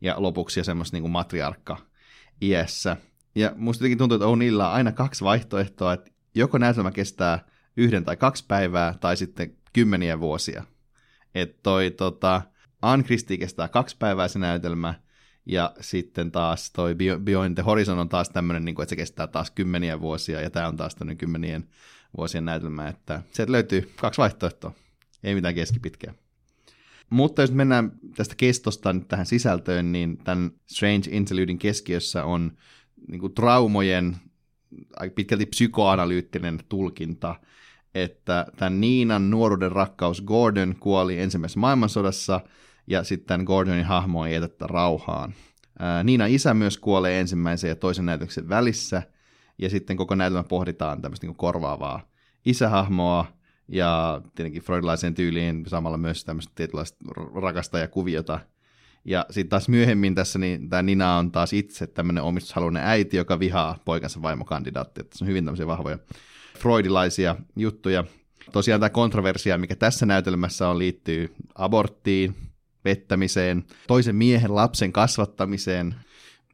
ja 0.00 0.14
lopuksi 0.18 0.64
semmoista 0.64 0.94
niin 0.94 1.02
kuin 1.02 1.12
matriarkka 1.12 1.76
iässä. 2.42 2.96
Ja 3.34 3.52
musta 3.56 3.82
jotenkin 3.82 3.98
tuntuu, 3.98 4.16
että 4.16 4.26
O'Neillilla 4.26 4.66
on 4.66 4.72
aina 4.72 4.92
kaksi 4.92 5.24
vaihtoehtoa, 5.24 5.92
että 5.92 6.10
joko 6.34 6.58
näytelmä 6.58 6.90
kestää 6.90 7.44
yhden 7.76 8.04
tai 8.04 8.16
kaksi 8.16 8.44
päivää, 8.48 8.94
tai 9.00 9.16
sitten 9.16 9.56
kymmeniä 9.72 10.20
vuosia. 10.20 10.64
Että 11.34 11.58
toi 11.62 11.90
tota, 11.90 12.42
Anne 12.82 13.04
kestää 13.38 13.68
kaksi 13.68 13.96
päivää 13.98 14.28
se 14.28 14.38
näytelmä, 14.38 14.94
ja 15.46 15.74
sitten 15.80 16.30
taas 16.30 16.70
toi 16.70 16.94
Beyond 17.24 17.54
the 17.54 17.62
Horizon 17.62 17.98
on 17.98 18.08
taas 18.08 18.28
tämmöinen, 18.28 18.64
niin 18.64 18.82
että 18.82 18.90
se 18.90 18.96
kestää 18.96 19.26
taas 19.26 19.50
kymmeniä 19.50 20.00
vuosia, 20.00 20.40
ja 20.40 20.50
tämä 20.50 20.68
on 20.68 20.76
taas 20.76 20.94
tämmöinen 20.94 21.18
kymmenien 21.18 21.68
vuosien 22.16 22.44
näytelmä, 22.44 22.88
että 22.88 23.22
sieltä 23.30 23.52
löytyy 23.52 23.92
kaksi 23.96 24.18
vaihtoehtoa, 24.18 24.72
ei 25.24 25.34
mitään 25.34 25.54
keskipitkää. 25.54 26.14
Mutta 27.10 27.42
jos 27.42 27.52
mennään 27.52 27.92
tästä 28.16 28.34
kestosta 28.36 28.92
nyt 28.92 29.08
tähän 29.08 29.26
sisältöön, 29.26 29.92
niin 29.92 30.16
tämän 30.16 30.50
Strange 30.66 31.10
Interludein 31.10 31.58
keskiössä 31.58 32.24
on 32.24 32.52
niin 33.08 33.20
kuin 33.20 33.34
traumojen 33.34 34.16
aika 34.96 35.14
pitkälti 35.14 35.46
psykoanalyyttinen 35.46 36.58
tulkinta, 36.68 37.34
että 37.94 38.46
tämän 38.56 38.80
Niinan 38.80 39.30
nuoruuden 39.30 39.72
rakkaus 39.72 40.22
Gordon 40.22 40.76
kuoli 40.80 41.18
ensimmäisessä 41.18 41.60
maailmansodassa, 41.60 42.40
ja 42.86 43.04
sitten 43.04 43.40
Gordonin 43.44 43.84
hahmo 43.84 44.26
ei 44.26 44.34
jätettä 44.34 44.66
rauhaan. 44.66 45.34
Niina 46.04 46.26
isä 46.26 46.54
myös 46.54 46.78
kuolee 46.78 47.20
ensimmäisen 47.20 47.68
ja 47.68 47.76
toisen 47.76 48.06
näytöksen 48.06 48.48
välissä, 48.48 49.02
ja 49.58 49.70
sitten 49.70 49.96
koko 49.96 50.14
näytelmä 50.14 50.42
pohditaan 50.42 51.02
tämmöistä 51.02 51.26
niin 51.26 51.36
korvaavaa 51.36 52.08
isähahmoa, 52.44 53.37
ja 53.68 54.20
tietenkin 54.34 54.62
freudilaiseen 54.62 55.14
tyyliin 55.14 55.64
samalla 55.66 55.96
myös 55.96 56.24
tämmöistä 56.24 56.52
tietynlaista 56.54 56.98
rakastajakuviota. 57.42 58.40
Ja 59.04 59.26
sitten 59.30 59.48
taas 59.48 59.68
myöhemmin 59.68 60.14
tässä 60.14 60.38
niin 60.38 60.68
tämä 60.68 60.82
Nina 60.82 61.16
on 61.16 61.32
taas 61.32 61.52
itse 61.52 61.86
tämmöinen 61.86 62.22
omistushaluinen 62.24 62.82
äiti, 62.82 63.16
joka 63.16 63.38
vihaa 63.38 63.78
poikansa 63.84 64.22
vaimokandidaatti. 64.22 65.00
Että 65.00 65.18
se 65.18 65.24
on 65.24 65.28
hyvin 65.28 65.44
tämmöisiä 65.44 65.66
vahvoja 65.66 65.98
freudilaisia 66.58 67.36
juttuja. 67.56 68.04
Tosiaan 68.52 68.80
tämä 68.80 68.90
kontroversia, 68.90 69.58
mikä 69.58 69.76
tässä 69.76 70.06
näytelmässä 70.06 70.68
on, 70.68 70.78
liittyy 70.78 71.34
aborttiin, 71.54 72.34
vettämiseen, 72.84 73.64
toisen 73.86 74.16
miehen 74.16 74.54
lapsen 74.54 74.92
kasvattamiseen 74.92 75.94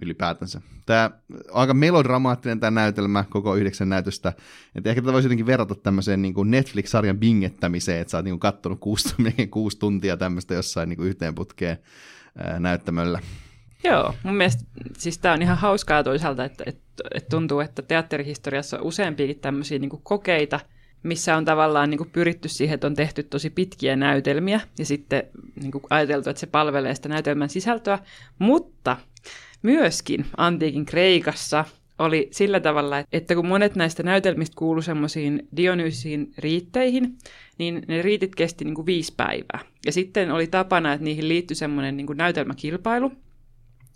ylipäätänsä. 0.03 0.61
Tämä 0.87 1.11
aika 1.53 1.75
melodramaattinen 1.75 2.61
tämä 2.61 2.81
näytelmä, 2.81 3.25
koko 3.31 3.57
yhdeksän 3.57 3.89
näytöstä. 3.89 4.33
Että 4.75 4.91
ehkä 4.91 5.03
tätä 5.03 5.13
voisi 5.13 5.27
jotenkin 5.27 5.47
verrata 5.47 5.75
tämmöiseen 5.75 6.23
niin 6.23 6.35
kuin 6.35 6.51
Netflix-sarjan 6.51 7.19
bingettämiseen, 7.19 8.01
että 8.01 8.11
sä 8.11 8.19
oot 8.19 8.25
niin 8.25 8.33
kuin 8.33 8.41
kattonut 8.41 8.81
kuusi, 8.81 9.15
kuusi 9.51 9.79
tuntia 9.79 10.17
tämmöistä 10.17 10.55
jossain 10.55 10.89
niin 10.89 10.97
kuin 10.97 11.09
yhteen 11.09 11.35
putkeen 11.35 11.79
näyttämöllä. 12.59 13.21
Joo, 13.85 14.15
mun 14.23 14.35
mielestä 14.35 14.65
siis 14.99 15.19
tämä 15.19 15.35
on 15.35 15.43
ihan 15.43 15.59
hauskaa 15.59 16.03
toisaalta, 16.03 16.45
että, 16.45 16.65
että, 16.67 16.83
että 17.15 17.29
tuntuu, 17.29 17.61
että 17.61 17.83
teatterihistoriassa 17.83 18.79
on 18.79 18.85
useampiakin 18.85 19.39
tämmöisiä 19.39 19.79
niin 19.79 19.91
kokeita, 20.03 20.61
missä 21.03 21.37
on 21.37 21.45
tavallaan 21.45 21.91
niin 21.91 22.11
pyritty 22.13 22.49
siihen, 22.49 22.75
että 22.75 22.87
on 22.87 22.95
tehty 22.95 23.23
tosi 23.23 23.51
pitkiä 23.51 23.97
näytelmiä 23.97 24.61
ja 24.79 24.87
sitten 24.87 25.23
niin 25.63 25.73
ajateltu, 25.91 26.31
että 26.31 26.41
se 26.41 26.47
palvelee 26.47 26.95
sitä 26.95 27.09
näytelmän 27.09 27.49
sisältöä, 27.49 27.99
mutta 28.39 28.97
myöskin 29.65 30.27
antiikin 30.37 30.87
Kreikassa 30.87 31.65
oli 31.99 32.29
sillä 32.31 32.61
tavalla, 32.61 33.05
että 33.13 33.35
kun 33.35 33.47
monet 33.47 33.75
näistä 33.75 34.03
näytelmistä 34.03 34.55
kuulu 34.59 34.83
semmoisiin 34.83 35.49
Dionysiin 35.57 36.33
riitteihin, 36.39 37.17
niin 37.59 37.83
ne 37.89 38.03
riitit 38.03 38.35
kesti 38.35 38.65
niin 38.65 38.75
kuin 38.75 38.87
viisi 38.87 39.15
päivää. 39.17 39.61
Ja 39.87 39.93
sitten 39.93 40.31
oli 40.31 40.47
tapana, 40.47 40.93
että 40.93 41.05
niihin 41.05 41.29
liittyi 41.29 41.55
semmoinen 41.55 41.97
niin 41.97 42.07
kuin 42.07 42.17
näytelmäkilpailu. 42.17 43.13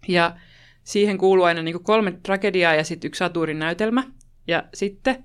Ja 0.08 0.36
siihen 0.84 1.18
kuuluu 1.18 1.44
aina 1.44 1.62
niin 1.62 1.74
kuin 1.74 1.84
kolme 1.84 2.12
tragediaa 2.22 2.74
ja 2.74 2.84
sitten 2.84 3.08
yksi 3.08 3.18
Saturin 3.18 3.58
näytelmä. 3.58 4.04
Ja 4.46 4.64
sitten 4.74 5.24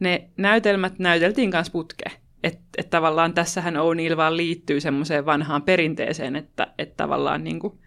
ne 0.00 0.28
näytelmät 0.36 0.98
näyteltiin 0.98 1.50
kanssa 1.50 1.72
putkeen. 1.72 2.12
Että 2.44 2.62
et 2.78 2.90
tavallaan 2.90 3.34
tässähän 3.34 3.74
O'Neill 3.74 4.16
vaan 4.16 4.36
liittyy 4.36 4.80
semmoiseen 4.80 5.26
vanhaan 5.26 5.62
perinteeseen, 5.62 6.36
että 6.36 6.66
et 6.78 6.96
tavallaan 6.96 7.44
niin 7.44 7.60
kuin 7.60 7.78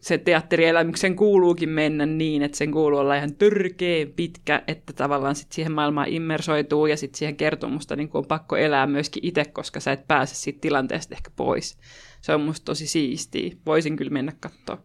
se 0.00 0.18
teatterielämyksen 0.18 1.16
kuuluukin 1.16 1.68
mennä 1.68 2.06
niin, 2.06 2.42
että 2.42 2.58
sen 2.58 2.72
kuuluu 2.72 2.98
olla 2.98 3.16
ihan 3.16 3.34
törkeä 3.34 4.06
pitkä, 4.16 4.62
että 4.66 4.92
tavallaan 4.92 5.34
sit 5.34 5.52
siihen 5.52 5.72
maailmaan 5.72 6.08
immersoituu 6.08 6.86
ja 6.86 6.96
sitten 6.96 7.18
siihen 7.18 7.36
kertomusta 7.36 7.96
niin 7.96 8.10
on 8.14 8.26
pakko 8.26 8.56
elää 8.56 8.86
myöskin 8.86 9.26
itse, 9.26 9.44
koska 9.44 9.80
sä 9.80 9.92
et 9.92 10.06
pääse 10.08 10.34
siitä 10.34 10.60
tilanteesta 10.60 11.14
ehkä 11.14 11.30
pois. 11.36 11.78
Se 12.20 12.34
on 12.34 12.40
musta 12.40 12.64
tosi 12.64 12.86
siistiä. 12.86 13.50
Voisin 13.66 13.96
kyllä 13.96 14.10
mennä 14.10 14.32
katsoa. 14.40 14.78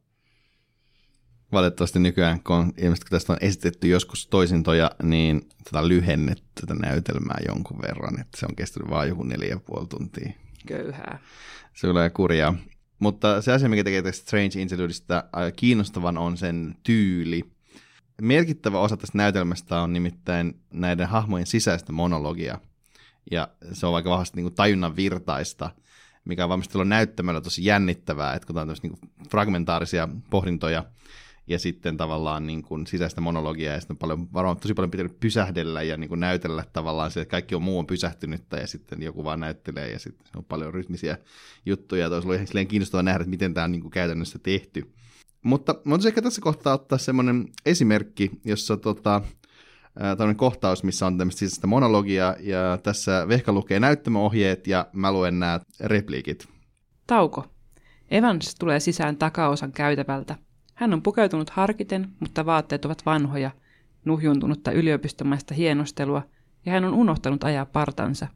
Valitettavasti 1.51 1.99
nykyään, 1.99 2.43
kun 2.43 2.55
on, 2.55 2.71
ilmeisesti 2.77 3.09
kun 3.09 3.15
tästä 3.15 3.33
on 3.33 3.39
esitetty 3.41 3.87
joskus 3.87 4.27
toisintoja, 4.27 4.91
niin 5.03 5.41
tätä 5.63 5.87
lyhennetty 5.87 6.45
tätä 6.61 6.75
näytelmää 6.75 7.37
jonkun 7.47 7.81
verran, 7.81 8.19
että 8.21 8.37
se 8.37 8.45
on 8.49 8.55
kestänyt 8.55 8.89
vain 8.89 9.09
joku 9.09 9.23
neljä 9.23 9.49
ja 9.49 9.59
puoli 9.59 9.87
tuntia. 9.87 10.31
Köyhää. 10.67 11.19
Se 11.73 11.87
tulee 11.87 12.09
kurjaa. 12.09 12.55
Mutta 13.01 13.41
se 13.41 13.51
asia, 13.51 13.69
mikä 13.69 13.83
tekee 13.83 14.01
tästä 14.01 14.21
Strange 14.21 14.61
Interludeista 14.61 15.23
kiinnostavan, 15.55 16.17
on 16.17 16.37
sen 16.37 16.75
tyyli. 16.83 17.41
Merkittävä 18.21 18.79
osa 18.79 18.97
tästä 18.97 19.17
näytelmästä 19.17 19.81
on 19.81 19.93
nimittäin 19.93 20.61
näiden 20.73 21.07
hahmojen 21.07 21.47
sisäistä 21.47 21.91
monologia. 21.91 22.59
Ja 23.31 23.47
se 23.73 23.85
on 23.85 23.93
vaikka 23.93 24.09
vahvasti 24.09 24.35
niin 24.35 24.43
kuin 24.43 24.55
tajunnan 24.55 24.95
virtaista, 24.95 25.69
mikä 26.25 26.43
on 26.43 26.49
varmasti 26.49 26.77
näyttämällä 26.85 27.41
tosi 27.41 27.65
jännittävää, 27.65 28.33
että 28.33 28.47
kun 28.47 28.57
on 28.57 28.75
niin 28.83 29.11
fragmentaarisia 29.29 30.09
pohdintoja 30.29 30.83
ja 31.51 31.59
sitten 31.59 31.97
tavallaan 31.97 32.47
niin 32.47 32.61
kuin 32.63 32.87
sisäistä 32.87 33.21
monologiaa, 33.21 33.73
ja 33.73 33.79
sitten 33.79 33.93
on 33.93 33.97
paljon, 33.97 34.33
varmaan 34.33 34.57
tosi 34.57 34.73
paljon 34.73 34.91
pitänyt 34.91 35.19
pysähdellä 35.19 35.81
ja 35.81 35.97
niin 35.97 36.07
kuin 36.07 36.19
näytellä 36.19 36.63
tavallaan 36.73 37.11
se, 37.11 37.21
että 37.21 37.31
kaikki 37.31 37.55
on 37.55 37.61
muu 37.61 37.79
on 37.79 37.87
pysähtynyttä, 37.87 38.57
ja 38.57 38.67
sitten 38.67 39.03
joku 39.03 39.23
vaan 39.23 39.39
näyttelee, 39.39 39.91
ja 39.91 39.99
sitten 39.99 40.27
on 40.37 40.45
paljon 40.45 40.73
rytmisiä 40.73 41.17
juttuja, 41.65 42.01
ja 42.01 42.13
olisi 42.13 42.27
ollut 42.27 42.55
ihan 42.55 42.67
kiinnostavaa 42.67 43.03
nähdä, 43.03 43.21
että 43.21 43.29
miten 43.29 43.53
tämä 43.53 43.63
on 43.63 43.71
niin 43.71 43.81
kuin 43.81 43.91
käytännössä 43.91 44.39
tehty. 44.39 44.93
Mutta 45.43 45.75
voisi 45.89 46.07
ehkä 46.07 46.21
tässä 46.21 46.41
kohtaa 46.41 46.73
ottaa 46.73 46.97
semmoinen 46.97 47.47
esimerkki, 47.65 48.31
jossa 48.45 48.77
tota, 48.77 49.21
tämmöinen 49.93 50.35
kohtaus, 50.35 50.83
missä 50.83 51.05
on 51.05 51.17
tämmöistä 51.17 51.39
sisäistä 51.39 51.67
monologiaa, 51.67 52.35
ja 52.39 52.79
tässä 52.83 53.27
Vehka 53.27 53.51
lukee 53.51 53.79
näyttämöohjeet, 53.79 54.67
ja 54.67 54.85
mä 54.93 55.11
luen 55.11 55.39
nämä 55.39 55.59
repliikit. 55.79 56.47
Tauko. 57.07 57.45
Evans 58.11 58.55
tulee 58.55 58.79
sisään 58.79 59.17
takaosan 59.17 59.71
käytävältä. 59.71 60.35
Hän 60.81 60.93
on 60.93 61.01
pukeutunut 61.01 61.49
harkiten, 61.49 62.09
mutta 62.19 62.45
vaatteet 62.45 62.85
ovat 62.85 63.05
vanhoja, 63.05 63.51
nuhjuntunutta 64.05 64.71
yliopistomaista 64.71 65.53
hienostelua, 65.53 66.23
ja 66.65 66.71
hän 66.71 66.85
on 66.85 66.93
unohtanut 66.93 67.43
ajaa 67.43 67.65
partansa. 67.65 68.27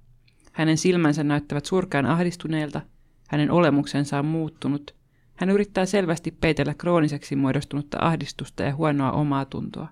Hänen 0.51 0.77
silmänsä 0.77 1.23
näyttävät 1.23 1.65
surkean 1.65 2.05
ahdistuneelta, 2.05 2.81
hänen 3.27 3.51
olemuksensa 3.51 4.19
on 4.19 4.25
muuttunut. 4.25 4.95
Hän 5.35 5.49
yrittää 5.49 5.85
selvästi 5.85 6.31
peitellä 6.31 6.73
krooniseksi 6.73 7.35
muodostunutta 7.35 7.97
ahdistusta 8.01 8.63
ja 8.63 8.75
huonoa 8.75 9.11
omaa 9.11 9.45
tuntoa. 9.45 9.87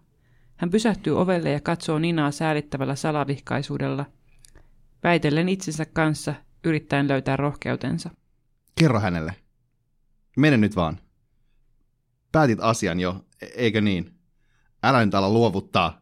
Hän 0.55 0.69
pysähtyy 0.69 1.21
ovelle 1.21 1.51
ja 1.51 1.59
katsoo 1.59 1.99
Ninaa 1.99 2.31
säälittävällä 2.31 2.95
salavihkaisuudella, 2.95 4.05
väitellen 5.03 5.49
itsensä 5.49 5.85
kanssa, 5.85 6.33
yrittäen 6.63 7.07
löytää 7.07 7.37
rohkeutensa. 7.37 8.09
Kerro 8.79 8.99
hänelle. 8.99 9.35
Mene 10.37 10.57
nyt 10.57 10.75
vaan 10.75 11.02
päätit 12.33 12.59
asian 12.61 12.99
jo, 12.99 13.25
e- 13.41 13.45
eikö 13.45 13.81
niin? 13.81 14.19
Älä 14.83 15.05
nyt 15.05 15.15
ala 15.15 15.29
luovuttaa. 15.29 16.01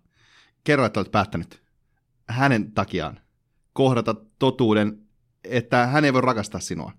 Kerro, 0.63 0.85
että 0.85 0.99
olet 0.99 1.11
päättänyt 1.11 1.63
hänen 2.29 2.71
takiaan 2.71 3.19
kohdata 3.73 4.15
totuuden, 4.39 5.07
että 5.43 5.87
hän 5.87 6.05
ei 6.05 6.13
voi 6.13 6.21
rakastaa 6.21 6.61
sinua. 6.61 6.91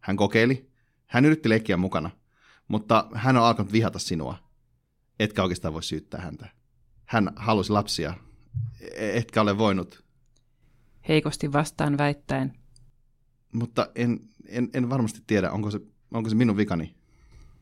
Hän 0.00 0.16
kokeili, 0.16 0.70
hän 1.06 1.24
yritti 1.24 1.48
leikkiä 1.48 1.76
mukana, 1.76 2.10
mutta 2.68 3.08
hän 3.14 3.36
on 3.36 3.44
alkanut 3.44 3.72
vihata 3.72 3.98
sinua. 3.98 4.38
Etkä 5.20 5.42
oikeastaan 5.42 5.74
voi 5.74 5.82
syyttää 5.82 6.20
häntä. 6.20 6.48
Hän 7.04 7.32
halusi 7.36 7.72
lapsia, 7.72 8.14
e- 8.80 9.18
etkä 9.18 9.40
ole 9.40 9.58
voinut. 9.58 10.04
Heikosti 11.08 11.52
vastaan 11.52 11.98
väittäen. 11.98 12.54
Mutta 13.52 13.88
en, 13.94 14.20
en, 14.46 14.68
en 14.74 14.90
varmasti 14.90 15.20
tiedä, 15.26 15.50
onko 15.50 15.70
se, 15.70 15.80
onko 16.10 16.30
se 16.30 16.36
minun 16.36 16.56
vikani. 16.56 16.97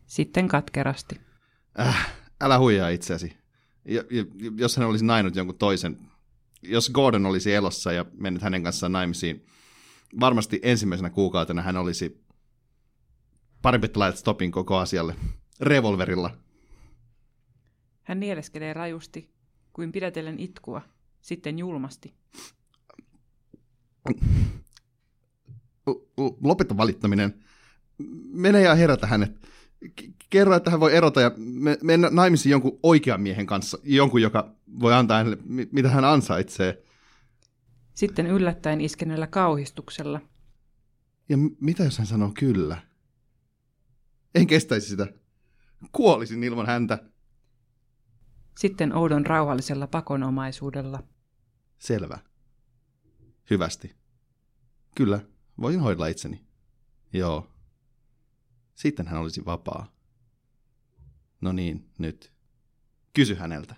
Sitten 0.07 0.49
katkerasti. 0.49 1.21
Äh, 1.81 2.14
älä 2.40 2.59
huijaa 2.59 2.88
itseäsi. 2.88 3.37
Ja, 3.85 4.05
ja, 4.11 4.25
jos 4.57 4.77
hän 4.77 4.88
olisi 4.88 5.05
nainut 5.05 5.37
jonkun 5.37 5.59
toisen, 5.59 5.99
jos 6.62 6.90
Gordon 6.90 7.27
olisi 7.27 7.55
elossa 7.55 7.92
ja 7.92 8.05
mennyt 8.19 8.42
hänen 8.42 8.62
kanssaan 8.62 8.92
naimisiin, 8.92 9.47
varmasti 10.21 10.61
ensimmäisenä 10.62 11.11
kuukautena 11.11 11.62
hän 11.62 11.77
olisi 11.77 12.25
parempi, 13.62 13.88
laitat 13.95 14.19
stopin 14.19 14.53
koko 14.53 14.77
asialle. 14.77 15.16
Revolverilla. 15.61 16.37
Hän 18.03 18.21
nieleskelee 18.21 18.73
rajusti, 18.73 19.31
kuin 19.73 19.92
pidätellen 19.92 20.40
itkua, 20.40 20.83
sitten 21.21 21.59
julmasti. 21.59 22.14
Lopeta 26.42 26.77
valittaminen. 26.77 27.45
Mene 28.33 28.62
ja 28.62 28.75
herätä 28.75 29.07
hänet. 29.07 29.49
Kerro, 30.31 30.57
että 30.57 30.71
hän 30.71 30.81
voi 30.81 30.95
erota 30.95 31.21
ja 31.21 31.31
mennä 31.83 32.11
naimisiin 32.11 32.51
jonkun 32.51 32.79
oikean 32.83 33.21
miehen 33.21 33.47
kanssa. 33.47 33.79
Jonkun, 33.83 34.23
joka 34.23 34.55
voi 34.81 34.95
antaa 34.95 35.19
hänelle, 35.19 35.39
mitä 35.73 35.89
hän 35.89 36.05
ansaitsee. 36.05 36.83
Sitten 37.95 38.27
yllättäen 38.27 38.81
iskennellä 38.81 39.27
kauhistuksella. 39.27 40.21
Ja 41.29 41.37
mitä 41.61 41.85
jos 41.85 41.99
hän 41.99 42.07
sanoo 42.07 42.33
kyllä? 42.39 42.83
En 44.35 44.47
kestäisi 44.47 44.89
sitä. 44.89 45.07
Kuolisin 45.93 46.45
ilman 46.45 46.67
häntä. 46.67 46.99
Sitten 48.59 48.97
oudon 48.97 49.27
rauhallisella 49.27 49.87
pakonomaisuudella. 49.87 51.03
Selvä. 51.79 52.19
Hyvästi. 53.51 53.95
Kyllä, 54.95 55.21
voisin 55.61 55.81
hoidella 55.81 56.07
itseni. 56.07 56.47
Joo. 57.12 57.56
Sitten 58.77 59.07
hän 59.07 59.21
olisi 59.21 59.45
vapaa. 59.45 59.87
No 61.41 61.53
niin, 61.53 61.91
nyt. 61.99 62.33
Kysy 63.12 63.35
häneltä. 63.35 63.75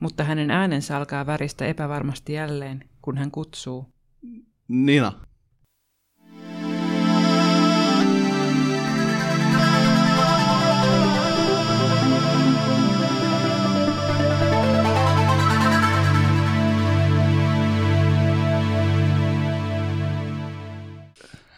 Mutta 0.00 0.24
hänen 0.24 0.50
äänensä 0.50 0.96
alkaa 0.96 1.26
väristä 1.26 1.66
epävarmasti 1.66 2.32
jälleen, 2.32 2.88
kun 3.02 3.18
hän 3.18 3.30
kutsuu. 3.30 3.92
Nina. 4.68 5.12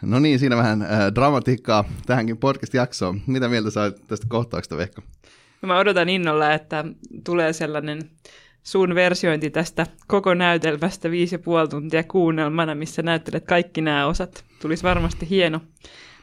No 0.05 0.19
niin, 0.19 0.39
siinä 0.39 0.57
vähän 0.57 0.81
äh, 0.81 0.89
dramatiikkaa 1.15 1.83
tähänkin 2.05 2.37
podcast-jaksoon. 2.37 3.21
Mitä 3.27 3.47
mieltä 3.47 3.71
sä 3.71 3.91
tästä 4.07 4.27
kohtauksesta, 4.29 4.77
Vehko? 4.77 5.01
No 5.61 5.67
mä 5.67 5.79
odotan 5.79 6.09
innolla, 6.09 6.53
että 6.53 6.85
tulee 7.23 7.53
sellainen 7.53 8.01
sun 8.63 8.95
versiointi 8.95 9.49
tästä 9.49 9.85
koko 10.07 10.33
näytelmästä 10.33 11.11
viisi 11.11 11.35
ja 11.35 11.39
puoli 11.39 11.67
tuntia 11.67 12.03
kuunnelmana, 12.03 12.75
missä 12.75 13.01
näyttelet 13.01 13.45
kaikki 13.45 13.81
nämä 13.81 14.07
osat. 14.07 14.43
Tulisi 14.61 14.83
varmasti 14.83 15.29
hieno. 15.29 15.61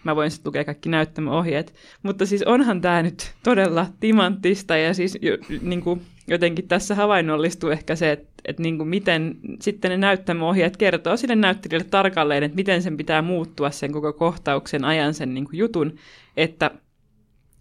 Mä 0.04 0.16
voin 0.16 0.30
sitten 0.30 0.48
lukea 0.50 0.64
kaikki 0.64 0.88
näyttämöohjeet. 0.88 1.74
Mutta 2.02 2.26
siis 2.26 2.42
onhan 2.42 2.80
tämä 2.80 3.02
nyt 3.02 3.34
todella 3.42 3.86
timanttista 4.00 4.76
ja 4.76 4.94
siis 4.94 5.18
jo, 5.22 5.38
niin 5.62 5.82
kuin 5.82 6.02
jotenkin 6.30 6.68
tässä 6.68 6.94
havainnollistuu 6.94 7.70
ehkä 7.70 7.96
se, 7.96 8.12
että, 8.12 8.30
että 8.44 8.62
niin 8.62 8.76
kuin 8.76 8.88
miten 8.88 9.36
sitten 9.60 9.90
ne 9.90 9.96
näyttämöohjeet 9.96 10.76
kertoo 10.76 11.16
sille 11.16 11.36
näyttelijälle 11.36 11.88
tarkalleen, 11.90 12.42
että 12.42 12.56
miten 12.56 12.82
sen 12.82 12.96
pitää 12.96 13.22
muuttua 13.22 13.70
sen 13.70 13.92
koko 13.92 14.12
kohtauksen 14.12 14.84
ajan 14.84 15.14
sen 15.14 15.34
niin 15.34 15.44
kuin 15.44 15.58
jutun, 15.58 15.94
että 16.36 16.70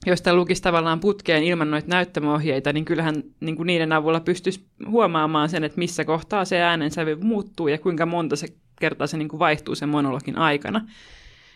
jos 0.06 0.22
tämä 0.22 0.36
lukisi 0.36 0.62
tavallaan 0.62 1.00
putkeen 1.00 1.44
ilman 1.44 1.72
noita 1.72 1.88
näyttämöohjeita, 1.88 2.74
niin 2.74 2.86
kyllähän 2.86 3.24
niin 3.40 3.56
kuin 3.56 3.68
niiden 3.68 3.94
avulla 3.94 4.20
pystyisi 4.20 4.66
huomaamaan 4.88 5.50
sen, 5.50 5.64
että 5.64 5.78
missä 5.78 6.06
kohtaa 6.06 6.46
se 6.46 6.62
äänensävy 6.62 7.16
muuttuu 7.16 7.68
ja 7.68 7.78
kuinka 7.78 8.06
monta 8.06 8.36
se 8.36 8.48
kertaa 8.80 9.08
se 9.08 9.18
niin 9.18 9.30
kuin 9.30 9.40
vaihtuu 9.40 9.76
sen 9.76 9.90
monologin 9.90 10.38
aikana. 10.38 10.86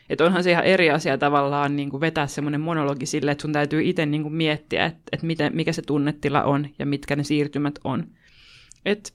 Että 0.09 0.25
onhan 0.25 0.43
se 0.43 0.51
ihan 0.51 0.63
eri 0.63 0.89
asia 0.89 1.17
tavallaan 1.17 1.75
niin 1.75 1.89
kuin 1.89 2.01
vetää 2.01 2.27
semmoinen 2.27 2.61
monologi 2.61 3.05
sille, 3.05 3.31
että 3.31 3.41
sun 3.41 3.53
täytyy 3.53 3.83
itse 3.83 4.05
niin 4.05 4.23
kuin 4.23 4.33
miettiä, 4.33 4.85
että, 4.85 5.01
että 5.11 5.25
miten, 5.25 5.55
mikä 5.55 5.71
se 5.71 5.81
tunnetila 5.81 6.43
on 6.43 6.67
ja 6.79 6.85
mitkä 6.85 7.15
ne 7.15 7.23
siirtymät 7.23 7.79
on. 7.83 8.07
Et, 8.85 9.13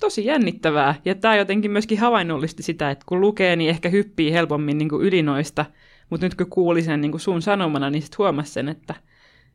tosi 0.00 0.24
jännittävää. 0.24 0.94
Ja 1.04 1.14
tämä 1.14 1.36
jotenkin 1.36 1.70
myöskin 1.70 1.98
havainnollisti 1.98 2.62
sitä, 2.62 2.90
että 2.90 3.04
kun 3.08 3.20
lukee, 3.20 3.56
niin 3.56 3.70
ehkä 3.70 3.88
hyppii 3.88 4.32
helpommin 4.32 4.78
niin 4.78 4.88
kuin 4.88 5.06
yli 5.06 5.22
noista, 5.22 5.64
mutta 6.10 6.26
nyt 6.26 6.34
kun 6.34 6.50
kuuli 6.50 6.82
sen 6.82 7.00
niin 7.00 7.10
kuin 7.10 7.20
sun 7.20 7.42
sanomana, 7.42 7.90
niin 7.90 8.02
sitten 8.02 8.18
huomasi 8.18 8.52
sen, 8.52 8.68
että, 8.68 8.94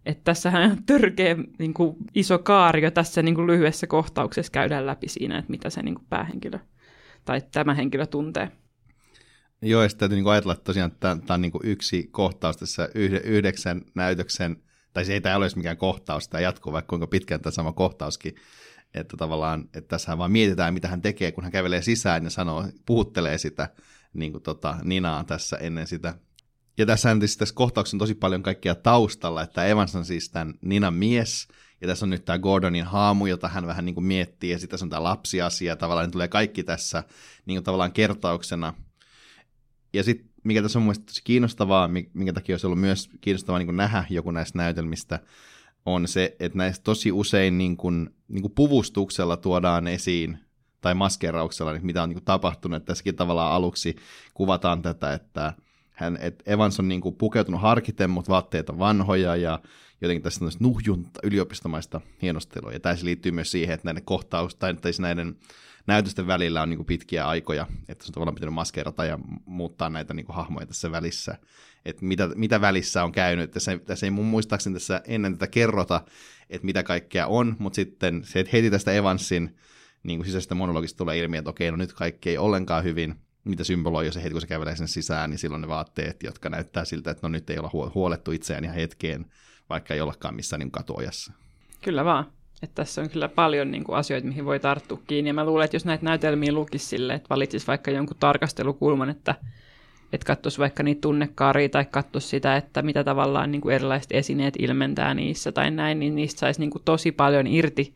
että 0.06 0.22
tässähän 0.24 0.72
on 0.72 0.78
törkeä 0.86 1.36
niin 1.60 1.74
kuin 1.74 1.96
iso 2.16 2.40
kaari 2.40 2.84
jo 2.84 2.92
tässä 2.92 3.22
niin 3.22 3.36
kuin 3.36 3.48
lyhyessä 3.48 3.88
kohtauksessa 3.88 4.52
käydään 4.52 4.86
läpi 4.86 5.08
siinä, 5.08 5.38
että 5.38 5.52
mitä 5.52 5.70
se 5.70 5.84
niin 5.84 5.96
kuin 5.96 6.06
päähenkilö 6.10 6.60
tai 7.26 7.42
tämä 7.52 7.74
henkilö 7.74 8.06
tuntee. 8.06 8.52
Joo, 9.62 9.84
ja 9.84 9.90
sitten 9.90 10.10
täytyy 10.10 10.24
niin 10.24 10.32
ajatella, 10.32 10.54
että 10.54 10.64
tosiaan 10.64 10.92
tämä, 11.00 11.18
tämä 11.26 11.36
on 11.36 11.42
niin 11.42 11.52
yksi 11.64 12.08
kohtaus 12.12 12.58
tässä 12.58 12.90
yhdeksän 13.24 13.82
näytöksen, 13.96 14.58
tai 14.94 15.06
se 15.06 15.14
ei 15.14 15.22
tämä 15.22 15.36
ole 15.36 15.48
mikään 15.56 15.78
kohtaus, 15.78 16.28
tämä 16.28 16.42
jatkuu 16.42 16.74
vaikka 16.74 16.90
kuinka 16.90 17.08
pitkään 17.08 17.42
tämä 17.42 17.52
sama 17.52 17.74
kohtauskin, 17.74 18.36
että 18.94 19.18
tavallaan, 19.18 19.62
että 19.62 19.88
tässä 19.88 20.18
vaan 20.18 20.32
mietitään, 20.32 20.74
mitä 20.74 20.88
hän 20.88 21.02
tekee, 21.02 21.32
kun 21.32 21.44
hän 21.44 21.52
kävelee 21.52 21.82
sisään 21.82 22.24
ja 22.24 22.30
sanoo, 22.30 22.66
puhuttelee 22.86 23.38
sitä 23.38 23.70
niin 24.14 24.32
kuin 24.32 24.44
tota, 24.44 24.76
Ninaa 24.84 25.24
tässä 25.24 25.58
ennen 25.58 25.88
sitä. 25.88 26.14
Ja 26.78 26.86
tässä 26.86 27.12
on 27.12 27.20
siis 27.20 27.38
tässä 27.38 27.56
kohtauksessa 27.56 27.96
on 27.96 28.00
tosi 28.00 28.16
paljon 28.16 28.44
kaikkia 28.44 28.76
taustalla, 28.76 29.42
että 29.42 29.66
Evans 29.66 29.96
on 29.96 30.06
siis 30.06 30.30
tämän 30.30 30.54
Ninan 30.62 30.94
mies, 30.94 31.48
ja 31.82 31.88
tässä 31.88 32.06
on 32.06 32.10
nyt 32.10 32.26
tämä 32.26 32.40
Gordonin 32.40 32.86
haamu, 32.86 33.26
jota 33.26 33.48
hän 33.48 33.68
vähän 33.68 33.86
niin 33.86 33.96
kuin 33.96 34.06
miettii, 34.06 34.52
ja 34.52 34.60
sitten 34.60 34.72
tässä 34.72 34.86
on 34.86 34.90
tämä 34.90 35.04
lapsiasia, 35.04 35.76
tavallaan 35.76 36.08
ne 36.08 36.12
tulee 36.12 36.28
kaikki 36.28 36.64
tässä 36.64 37.04
niin 37.46 37.56
kuin 37.56 37.64
tavallaan 37.64 37.92
kertauksena– 37.92 38.74
ja 39.96 40.04
sitten, 40.04 40.30
mikä 40.44 40.62
tässä 40.62 40.80
on 40.80 40.84
mun 40.84 40.88
mielestä 40.88 41.06
tosi 41.06 41.22
kiinnostavaa, 41.24 41.88
minkä 42.14 42.34
takia 42.34 42.54
olisi 42.54 42.68
ollut 42.68 42.80
myös 42.80 43.10
kiinnostavaa 43.22 43.60
niin 43.60 43.78
nähdä 43.78 44.04
joku 44.10 44.32
näistä 44.32 44.58
näytelmistä, 44.58 45.20
on 45.86 46.08
se, 46.08 46.36
että 46.40 46.58
näistä 46.58 46.84
tosi 46.84 47.12
usein 47.12 47.58
niin 47.58 47.78
kuin, 47.78 48.10
niin 48.28 48.42
kuin 48.42 48.54
puvustuksella 48.56 49.38
tuodaan 49.38 49.88
esiin 49.88 50.40
tai 50.82 50.94
maskerauksella, 50.94 51.74
niin 51.74 51.86
mitä 51.86 52.04
on 52.04 52.10
niin 52.10 52.26
tapahtunut. 52.26 52.78
Että 52.78 52.88
tässäkin 52.88 53.16
tavallaan 53.16 53.54
aluksi 53.54 53.96
kuvataan 54.34 54.82
tätä, 54.82 55.14
että 55.14 55.54
hän, 55.92 56.18
että 56.22 56.52
Evans 56.52 56.80
on 56.80 56.88
niin 56.88 57.02
kuin 57.02 57.16
pukeutunut 57.16 57.62
harkiten, 57.62 58.10
mutta 58.10 58.32
vaatteet 58.32 58.70
on 58.70 58.80
vanhoja 58.80 59.36
ja 59.36 59.60
jotenkin 60.02 60.24
tässä 60.24 60.46
on 60.46 60.52
nuhjunta 60.60 61.20
yliopistomaista 61.24 62.02
hienostelua. 62.22 62.72
Ja 62.72 62.80
tämä 62.80 62.96
liittyy 63.02 63.32
myös 63.32 63.52
siihen, 63.52 63.74
että 63.74 63.88
näiden 63.88 64.06
kohtaus, 64.06 64.56
tai, 64.56 64.74
tai 64.74 64.92
näiden 65.00 65.36
näytösten 65.88 66.28
välillä 66.28 66.62
on 66.62 66.70
niin 66.70 66.78
kuin 66.78 66.88
pitkiä 66.88 67.28
aikoja, 67.28 67.68
että 67.90 68.06
se 68.06 68.10
on 68.10 68.14
tavallaan 68.14 68.36
pitänyt 68.36 68.54
maskerata 68.54 69.06
ja 69.06 69.20
muuttaa 69.46 69.90
näitä 69.90 70.14
niin 70.14 70.26
kuin 70.26 70.36
hahmoja 70.36 70.66
tässä 70.66 70.92
välissä, 70.92 71.38
että 71.86 72.06
mitä, 72.06 72.30
mitä 72.36 72.62
välissä 72.62 73.04
on 73.04 73.12
käynyt. 73.12 73.52
Tässä, 73.52 73.80
tässä 73.86 74.06
ei 74.06 74.12
mun 74.12 74.26
muistaakseni 74.26 74.74
tässä 74.74 75.02
ennen 75.08 75.34
tätä 75.34 75.48
kerrota, 75.48 76.02
että 76.50 76.66
mitä 76.66 76.84
kaikkea 76.84 77.28
on, 77.28 77.56
mutta 77.60 77.76
sitten 77.76 78.24
se, 78.24 78.40
että 78.40 78.50
heti 78.54 78.72
tästä 78.72 78.92
Evansin 78.92 79.56
niin 80.04 80.20
kuin 80.20 80.26
sisäisestä 80.26 80.56
monologista 80.56 80.98
tulee 80.98 81.20
ilmi, 81.20 81.38
että 81.38 81.50
okei, 81.50 81.72
no 81.72 81.78
nyt 81.78 81.94
kaikki 81.94 82.30
ei 82.30 82.38
ollenkaan 82.38 82.84
hyvin, 82.84 83.16
mitä 83.44 83.64
symboloi, 83.64 84.06
jos 84.06 84.16
heti 84.16 84.30
kun 84.30 84.42
se 84.42 84.48
kävelee 84.48 84.76
sen 84.76 84.88
sisään, 84.88 85.30
niin 85.30 85.38
silloin 85.38 85.62
ne 85.62 85.68
vaatteet, 85.68 86.24
jotka 86.24 86.50
näyttää 86.50 86.86
siltä, 86.86 87.12
että 87.12 87.28
no 87.28 87.32
nyt 87.32 87.50
ei 87.50 87.60
olla 87.60 87.92
huolettu 87.96 88.32
itseään 88.32 88.64
ihan 88.64 88.76
hetkeen, 88.76 89.26
vaikka 89.70 89.94
ei 89.94 90.02
ollakaan 90.02 90.36
missään 90.36 90.60
niin 90.60 90.72
katuojassa. 90.72 91.34
Kyllä 91.82 92.06
vaan. 92.06 92.32
Että 92.64 92.76
tässä 92.76 93.02
on 93.02 93.10
kyllä 93.10 93.30
paljon 93.30 93.72
niin 93.72 93.84
kuin, 93.84 93.98
asioita, 93.98 94.28
mihin 94.28 94.46
voi 94.46 94.60
tarttua 94.60 95.02
kiinni. 95.08 95.30
Ja 95.30 95.34
mä 95.34 95.46
luulen, 95.46 95.66
että 95.66 95.76
jos 95.76 95.86
näitä 95.86 96.06
näytelmiä 96.06 96.52
lukisi 96.52 96.86
sille, 96.86 97.14
että 97.14 97.30
valitsisi 97.30 97.68
vaikka 97.68 97.92
jonkun 97.92 98.18
tarkastelukulman, 98.20 99.10
että, 99.10 99.36
että 100.14 100.26
katsoisi 100.26 100.60
vaikka 100.60 100.84
niitä 100.84 101.02
tunnekaaria 101.02 101.70
tai 101.70 101.86
katsoisi 101.92 102.28
sitä, 102.28 102.58
että 102.58 102.82
mitä 102.82 103.04
tavallaan 103.04 103.52
niin 103.52 103.62
kuin 103.62 103.76
erilaiset 103.76 104.12
esineet 104.12 104.54
ilmentää 104.60 105.14
niissä 105.14 105.52
tai 105.52 105.72
näin, 105.72 106.00
niin 106.00 106.16
niistä 106.16 106.40
saisi 106.40 106.60
niin 106.60 106.70
kuin, 106.70 106.82
tosi 106.86 107.12
paljon 107.12 107.48
irti. 107.48 107.96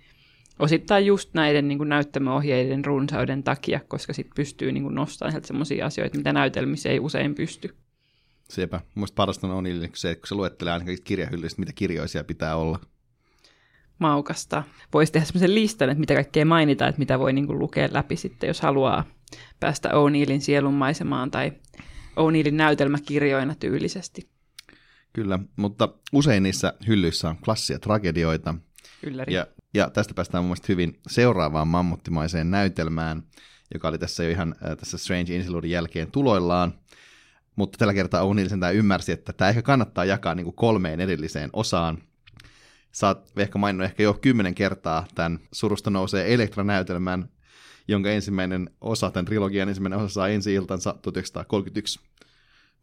Osittain 0.60 1.06
just 1.06 1.34
näiden 1.34 1.68
niin 1.68 1.78
kuin, 1.78 1.90
näyttämöohjeiden 1.90 2.86
runsauden 2.86 3.44
takia, 3.44 3.80
koska 3.88 4.14
sitten 4.14 4.36
pystyy 4.36 4.72
niin 4.72 4.84
kuin, 4.84 4.96
nostamaan 4.96 5.44
sellaisia 5.44 5.86
asioita, 5.86 6.18
mitä 6.18 6.34
näytelmissä 6.34 6.90
ei 6.90 7.00
usein 7.00 7.36
pysty. 7.36 7.76
Sepä. 8.50 8.82
Mielestäni 8.96 9.16
parasta 9.16 9.48
on 9.48 9.66
se, 9.94 10.16
kun 10.16 10.28
se 10.28 10.36
luettelee 10.36 10.74
aina 10.74 10.86
kirjahyllystä, 11.04 11.60
mitä 11.60 11.72
kirjoisia 11.76 12.24
pitää 12.24 12.56
olla 12.56 12.80
maukasta. 14.00 14.64
Voisi 14.94 15.12
tehdä 15.12 15.26
sellaisen 15.26 15.56
listan, 15.56 15.90
että 15.90 16.00
mitä 16.00 16.14
kaikkea 16.14 16.46
mainitaan, 16.46 16.90
että 16.90 17.00
mitä 17.00 17.20
voi 17.20 17.34
niin 17.34 17.48
kuin 17.48 17.60
lukea 17.60 17.90
läpi 17.92 18.16
sitten, 18.16 18.48
jos 18.48 18.62
haluaa 18.62 19.06
päästä 19.60 19.90
O'Neillin 19.90 20.42
sielunmaisemaan 20.42 21.32
tai 21.32 21.52
O'Neillin 22.20 22.54
näytelmäkirjoina 22.54 23.56
tyylisesti. 23.56 24.30
Kyllä, 25.14 25.40
mutta 25.56 25.90
usein 26.14 26.44
niissä 26.44 26.74
hyllyissä 26.88 27.30
on 27.30 27.38
klassia 27.38 27.80
tragedioita. 27.80 28.56
Ylläri. 29.04 29.34
Ja, 29.34 29.48
ja 29.74 29.90
tästä 29.90 30.14
päästään 30.14 30.44
mun 30.44 30.56
hyvin 30.70 31.00
seuraavaan 31.08 31.68
mammuttimaiseen 31.68 32.52
näytelmään, 32.52 33.24
joka 33.74 33.88
oli 33.88 33.98
tässä 33.98 34.24
jo 34.24 34.30
ihan 34.30 34.56
äh, 34.66 34.78
tässä 34.78 34.98
Strange 34.98 35.36
Interludein 35.36 35.72
jälkeen 35.72 36.12
tuloillaan. 36.12 36.74
mutta 37.56 37.78
tällä 37.78 37.94
kertaa 37.94 38.24
O'Neill 38.24 38.50
sentään 38.50 38.76
ymmärsi, 38.76 39.12
että 39.12 39.34
tämä 39.34 39.50
ehkä 39.50 39.62
kannattaa 39.62 40.06
jakaa 40.06 40.36
niin 40.36 40.44
kuin 40.44 40.56
kolmeen 40.56 41.00
erilliseen 41.00 41.50
osaan. 41.54 41.98
Saat 42.92 43.32
ehkä 43.38 43.58
maininnut 43.60 43.86
ehkä 43.86 44.04
jo 44.04 44.14
kymmenen 44.14 44.56
kertaa 44.56 45.06
tämän 45.16 45.40
Surusta 45.52 45.90
nousee 45.90 46.34
Elektra-näytelmän, 46.34 47.30
jonka 47.88 48.10
ensimmäinen 48.10 48.70
osa, 48.82 49.12
tämän 49.12 49.26
trilogian 49.26 49.70
ensimmäinen 49.70 50.00
osa 50.00 50.14
saa 50.14 50.28
ensi 50.28 50.54
iltansa 50.54 50.90
1931. 51.02 52.00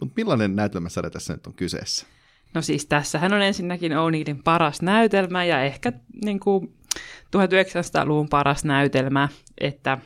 Mutta 0.01 0.15
millainen 0.17 0.57
näytelmäsarja 0.57 1.11
tässä 1.11 1.33
nyt 1.33 1.47
on 1.47 1.55
kyseessä? 1.55 2.07
No 2.55 2.63
siis 2.63 2.87
tässähän 2.87 3.33
on 3.33 3.43
ensinnäkin 3.43 3.93
O'Neillin 3.93 4.43
paras 4.45 4.83
näytelmä 4.83 5.45
ja 5.45 5.63
ehkä 5.63 5.93
niin 6.25 6.41
kuin 6.41 6.75
1900-luvun 7.37 8.29
paras 8.29 8.65
näytelmä, 8.65 9.29
että 9.59 9.99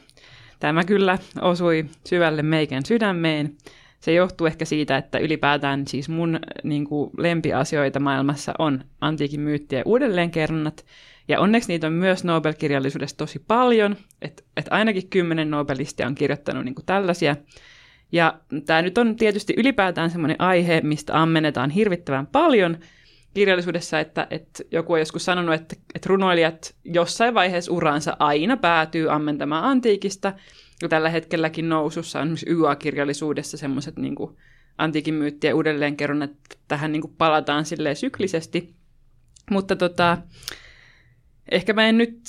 tämä 0.61 0.85
kyllä 0.85 1.19
osui 1.41 1.85
syvälle 2.07 2.43
meikän 2.43 2.85
sydämeen. 2.87 3.57
Se 4.01 4.13
johtuu 4.13 4.47
ehkä 4.47 4.65
siitä, 4.65 4.97
että 4.97 5.19
ylipäätään 5.19 5.87
siis 5.87 6.09
mun 6.09 6.41
niin 6.63 6.85
kuin, 6.85 7.11
lempiasioita 7.19 8.01
maailmassa 8.01 8.55
on 8.59 8.85
antiikin 9.01 9.41
myyttien 9.41 9.83
uudelleenkerronnat, 9.87 10.85
ja 11.29 11.41
onneksi 11.41 11.69
niitä 11.69 11.87
on 11.87 11.93
myös 11.93 12.25
Nobel-kirjallisuudessa 12.25 13.17
tosi 13.17 13.39
paljon, 13.39 13.97
että 14.23 14.43
et 14.57 14.67
ainakin 14.71 15.09
kymmenen 15.09 15.51
Nobelistia 15.51 16.07
on 16.07 16.15
kirjoittanut 16.15 16.65
niin 16.65 16.75
kuin 16.75 16.87
tällaisia. 16.87 17.37
Ja 18.13 18.41
tämä 18.67 18.83
nyt 18.83 18.99
on 18.99 19.17
tietysti 19.17 19.55
ylipäätään 19.57 20.11
semmoinen 20.11 20.41
aihe, 20.41 20.81
mistä 20.81 21.23
ammennetaan 21.23 21.71
hirvittävän 21.71 22.27
paljon 22.27 22.79
kirjallisuudessa, 23.35 24.01
että, 24.01 24.27
että 24.31 24.63
joku 24.71 24.93
on 24.93 24.99
joskus 24.99 25.25
sanonut, 25.25 25.55
että, 25.55 25.77
että 25.95 26.09
runoilijat 26.09 26.75
jossain 26.85 27.35
vaiheessa 27.35 27.73
uransa 27.73 28.17
aina 28.19 28.57
päätyy 28.57 29.13
ammentamaan 29.13 29.65
antiikista, 29.65 30.33
ja 30.83 30.89
tällä 30.89 31.09
hetkelläkin 31.09 31.69
nousussa 31.69 32.21
on 32.21 32.23
esimerkiksi 32.23 32.51
YA-kirjallisuudessa 32.51 33.57
semmoiset 33.57 33.97
niin 33.97 34.17
antiikin 34.79 35.15
myyttien 35.15 35.55
uudelleenkerronnat, 35.55 36.31
että 36.31 36.57
tähän 36.69 36.93
niin 36.93 37.03
kuin 37.03 37.15
palataan 37.19 37.65
silleen 37.65 37.97
syklisesti. 37.97 38.75
Mutta 39.51 39.77
tota, 39.77 40.19
ehkä 41.51 41.73
mä 41.73 41.89
en 41.89 41.99
nyt 41.99 42.21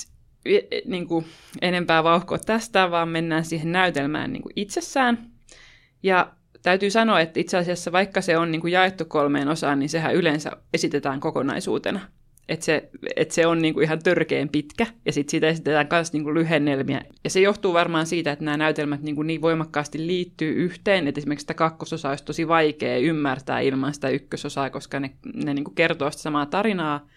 e, 0.44 0.56
e, 0.56 0.82
niin 0.84 1.08
kuin, 1.08 1.26
enempää 1.62 2.04
vauhkoa 2.04 2.38
tästä, 2.38 2.90
vaan 2.90 3.08
mennään 3.08 3.44
siihen 3.44 3.72
näytelmään 3.72 4.32
niin 4.32 4.42
kuin 4.42 4.52
itsessään. 4.56 5.30
Ja 6.02 6.32
täytyy 6.62 6.90
sanoa, 6.90 7.20
että 7.20 7.40
itse 7.40 7.58
asiassa 7.58 7.92
vaikka 7.92 8.20
se 8.20 8.38
on 8.38 8.50
niin 8.50 8.60
kuin 8.60 8.72
jaettu 8.72 9.04
kolmeen 9.04 9.48
osaan, 9.48 9.78
niin 9.78 9.88
sehän 9.88 10.14
yleensä 10.14 10.50
esitetään 10.74 11.20
kokonaisuutena. 11.20 12.00
Että 12.48 12.64
se, 12.64 12.90
et 13.16 13.30
se 13.30 13.46
on 13.46 13.62
niinku 13.62 13.80
ihan 13.80 14.02
törkeen 14.02 14.48
pitkä, 14.48 14.86
ja 15.06 15.12
sitten 15.12 15.30
siitä 15.30 15.48
esitetään 15.48 15.88
myös 15.92 16.12
niinku 16.12 16.34
lyhennelmiä. 16.34 17.02
Ja 17.24 17.30
se 17.30 17.40
johtuu 17.40 17.72
varmaan 17.72 18.06
siitä, 18.06 18.32
että 18.32 18.44
nämä 18.44 18.56
näytelmät 18.56 19.02
niinku 19.02 19.22
niin 19.22 19.42
voimakkaasti 19.42 20.06
liittyy 20.06 20.52
yhteen, 20.52 21.08
että 21.08 21.18
esimerkiksi 21.18 21.42
sitä 21.42 21.54
kakkososaa 21.54 22.10
olisi 22.10 22.24
tosi 22.24 22.48
vaikea 22.48 22.98
ymmärtää 22.98 23.60
ilman 23.60 23.94
sitä 23.94 24.08
ykkösosaa, 24.08 24.70
koska 24.70 25.00
ne, 25.00 25.10
ne 25.34 25.54
niinku 25.54 25.70
kertoo 25.70 26.10
sitä 26.10 26.22
samaa 26.22 26.46
tarinaa. 26.46 27.08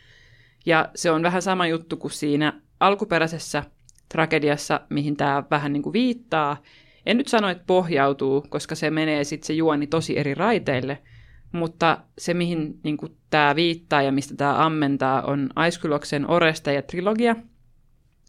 Ja 0.65 0.89
se 0.95 1.11
on 1.11 1.23
vähän 1.23 1.41
sama 1.41 1.67
juttu 1.67 1.97
kuin 1.97 2.11
siinä 2.11 2.61
alkuperäisessä 2.79 3.63
tragediassa, 4.09 4.81
mihin 4.89 5.17
tämä 5.17 5.43
vähän 5.51 5.73
niin 5.73 5.83
kuin 5.83 5.93
viittaa. 5.93 6.61
En 7.05 7.17
nyt 7.17 7.27
sano, 7.27 7.49
että 7.49 7.63
pohjautuu, 7.67 8.45
koska 8.49 8.75
se 8.75 8.89
menee 8.91 9.23
sitten 9.23 9.47
se 9.47 9.53
juoni 9.53 9.87
tosi 9.87 10.17
eri 10.17 10.33
raiteille– 10.33 10.97
mutta 11.51 11.97
se, 12.17 12.33
mihin 12.33 12.79
niin 12.83 12.97
kuin, 12.97 13.17
tämä 13.29 13.55
viittaa 13.55 14.01
ja 14.01 14.11
mistä 14.11 14.35
tämä 14.35 14.65
ammentaa, 14.65 15.21
on 15.21 15.49
Aiskyloksen 15.55 16.29
Oreste 16.29 16.73
ja 16.73 16.81
trilogia, 16.81 17.35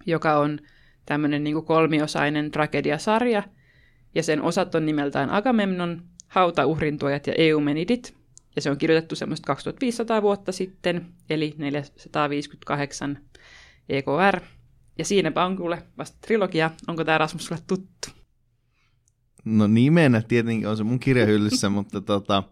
joka 0.07 0.39
on 0.39 0.59
tämmöinen 1.07 1.45
niin 1.45 1.55
kuin 1.55 1.67
kolmiosainen 1.67 2.51
tragediasarja, 2.51 3.43
ja 4.15 4.23
sen 4.23 4.43
osat 4.43 4.75
on 4.75 4.87
nimeltään 4.87 5.31
Agamemnon, 5.31 6.03
Hautauhrintuojat 6.29 7.27
ja 7.27 7.33
Eumenidit, 7.37 8.17
ja 8.57 8.63
se 8.63 8.71
on 8.71 8.79
kirjoitettu 8.79 9.17
semmoista 9.17 9.47
2500 9.47 10.23
vuotta 10.23 10.53
sitten, 10.53 11.07
eli 11.31 11.55
458 11.59 13.19
EKR. 13.89 14.41
Ja 14.99 15.05
siinäpä 15.05 15.45
on 15.45 15.57
kuule 15.57 15.83
vasta 15.99 16.19
trilogia. 16.21 16.71
Onko 16.89 17.05
tämä 17.05 17.19
Rasmus 17.19 17.45
sulle 17.45 17.61
tuttu? 17.67 18.09
No 19.45 19.67
nimenä 19.67 20.23
tietenkin 20.29 20.69
on 20.69 20.77
se 20.77 20.85
mun 20.85 21.01
kirjahyllyssä, 21.01 21.69
mutta 21.77 22.01
tota, 22.01 22.43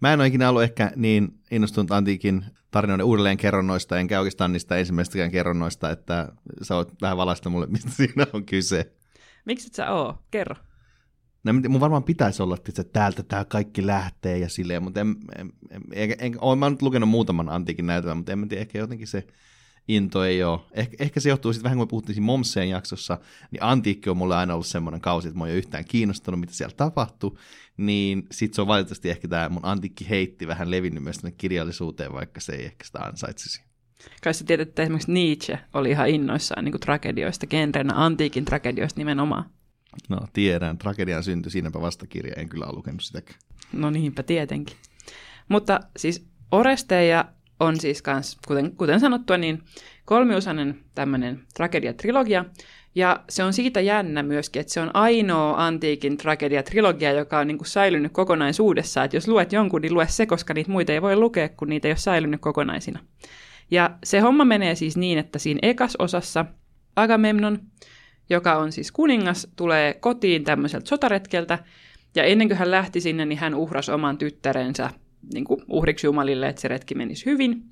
Mä 0.00 0.12
en 0.12 0.20
ole 0.20 0.26
ikinä 0.26 0.48
ollut 0.48 0.62
ehkä 0.62 0.92
niin 0.96 1.40
innostunut 1.50 1.90
antiikin 1.90 2.44
tarinoiden 2.70 3.06
uudelleen 3.06 3.36
kerronnoista, 3.36 3.98
enkä 3.98 4.18
oikeastaan 4.18 4.52
niistä 4.52 4.76
ensimmäistäkään 4.76 5.30
kerronnoista, 5.30 5.90
että 5.90 6.28
sä 6.62 6.74
voit 6.74 7.02
vähän 7.02 7.16
valaista 7.16 7.50
mulle, 7.50 7.66
mistä 7.70 7.90
siinä 7.90 8.26
on 8.32 8.46
kyse. 8.46 8.92
Miksi 9.44 9.66
et 9.66 9.74
sä 9.74 9.90
oo? 9.90 10.18
Kerro. 10.30 10.56
No, 11.44 11.52
mun 11.68 11.80
varmaan 11.80 12.04
pitäisi 12.04 12.42
olla, 12.42 12.56
että 12.68 12.84
täältä 12.84 13.22
tämä 13.22 13.44
kaikki 13.44 13.86
lähtee 13.86 14.38
ja 14.38 14.48
silleen, 14.48 14.82
mutta 14.82 15.00
en, 15.00 15.16
en, 15.38 15.52
en, 15.70 15.82
en, 15.92 16.10
en, 16.18 16.38
en, 16.52 16.58
mä 16.58 16.70
nyt 16.70 16.82
lukenut 16.82 17.08
muutaman 17.08 17.48
antiikin 17.48 17.86
näytelmän, 17.86 18.16
mutta 18.16 18.32
en 18.32 18.38
mä 18.38 18.46
tiedä, 18.46 18.60
ehkä 18.60 18.78
jotenkin 18.78 19.06
se 19.06 19.26
into 19.96 20.24
ei 20.24 20.42
ole. 20.42 20.60
Eh, 20.72 20.88
ehkä 20.98 21.20
se 21.20 21.28
johtuu 21.28 21.52
sitten 21.52 21.64
vähän, 21.64 21.78
kun 21.78 21.86
me 21.86 21.90
puhuttiin 21.90 22.14
siinä 22.14 22.26
Momseen 22.26 22.68
jaksossa, 22.68 23.18
niin 23.50 23.62
antiikki 23.62 24.10
on 24.10 24.16
mulle 24.16 24.36
aina 24.36 24.54
ollut 24.54 24.66
semmoinen 24.66 25.00
kausi, 25.00 25.28
että 25.28 25.38
mä 25.38 25.44
oon 25.44 25.50
jo 25.50 25.56
yhtään 25.56 25.84
kiinnostunut, 25.84 26.40
mitä 26.40 26.52
siellä 26.52 26.74
tapahtuu, 26.76 27.38
niin 27.76 28.26
sitten 28.30 28.54
se 28.54 28.60
on 28.60 28.66
valitettavasti 28.66 29.10
ehkä 29.10 29.28
tämä 29.28 29.48
mun 29.48 29.64
antiikki 29.64 30.08
heitti 30.08 30.46
vähän 30.46 30.70
levinnyt 30.70 31.02
myös 31.02 31.18
tänne 31.18 31.34
kirjallisuuteen, 31.38 32.12
vaikka 32.12 32.40
se 32.40 32.52
ei 32.52 32.64
ehkä 32.64 32.84
sitä 32.84 32.98
ansaitsisi. 32.98 33.62
Kai 34.22 34.34
sä 34.34 34.44
tiedät, 34.44 34.68
että 34.68 34.82
esimerkiksi 34.82 35.12
Nietzsche 35.12 35.58
oli 35.74 35.90
ihan 35.90 36.08
innoissaan 36.08 36.64
niin 36.64 36.80
tragedioista, 36.80 37.46
genrenä 37.46 37.92
antiikin 37.96 38.44
tragedioista 38.44 39.00
nimenomaan. 39.00 39.44
No 40.08 40.18
tiedän, 40.32 40.78
tragedian 40.78 41.24
synty, 41.24 41.50
siinäpä 41.50 41.80
vastakirja, 41.80 42.34
en 42.36 42.48
kyllä 42.48 42.66
ole 42.66 42.74
lukenut 42.74 43.02
sitäkään. 43.02 43.38
No 43.72 43.90
niinpä 43.90 44.22
tietenkin. 44.22 44.76
Mutta 45.48 45.80
siis 45.96 46.26
Oreste 46.52 47.06
ja 47.06 47.24
on 47.60 47.80
siis 47.80 48.02
kans, 48.02 48.38
kuten, 48.46 48.76
kuten 48.76 49.00
sanottua, 49.00 49.36
niin 49.36 49.62
kolmiosainen 50.04 50.80
tämmöinen 50.94 51.40
tragediatrilogia, 51.54 52.44
ja 52.94 53.20
se 53.28 53.44
on 53.44 53.52
siitä 53.52 53.80
jännä 53.80 54.22
myöskin, 54.22 54.60
että 54.60 54.72
se 54.72 54.80
on 54.80 54.90
ainoa 54.94 55.66
antiikin 55.66 56.16
tragediatrilogia, 56.16 57.12
joka 57.12 57.38
on 57.38 57.46
niin 57.46 57.58
kuin 57.58 57.68
säilynyt 57.68 58.12
kokonaisuudessaan. 58.12 59.04
Että 59.04 59.16
jos 59.16 59.28
luet 59.28 59.52
jonkun, 59.52 59.82
niin 59.82 59.94
lue 59.94 60.06
se, 60.08 60.26
koska 60.26 60.54
niitä 60.54 60.70
muita 60.70 60.92
ei 60.92 61.02
voi 61.02 61.16
lukea, 61.16 61.48
kun 61.48 61.68
niitä 61.68 61.88
ei 61.88 61.92
ole 61.92 61.98
säilynyt 61.98 62.40
kokonaisina. 62.40 63.00
Ja 63.70 63.90
se 64.04 64.20
homma 64.20 64.44
menee 64.44 64.74
siis 64.74 64.96
niin, 64.96 65.18
että 65.18 65.38
siinä 65.38 65.58
ekas 65.62 65.96
osassa 65.98 66.44
Agamemnon, 66.96 67.58
joka 68.30 68.56
on 68.56 68.72
siis 68.72 68.92
kuningas, 68.92 69.48
tulee 69.56 69.94
kotiin 69.94 70.44
tämmöiseltä 70.44 70.88
sotaretkeltä, 70.88 71.58
ja 72.14 72.24
ennen 72.24 72.48
kuin 72.48 72.58
hän 72.58 72.70
lähti 72.70 73.00
sinne, 73.00 73.24
niin 73.24 73.38
hän 73.38 73.54
uhrasi 73.54 73.92
oman 73.92 74.18
tyttärensä 74.18 74.90
niin 75.34 75.44
kuin 75.44 75.60
uhriksi 75.68 76.06
Jumalille, 76.06 76.48
että 76.48 76.62
se 76.62 76.68
retki 76.68 76.94
menisi 76.94 77.26
hyvin. 77.26 77.62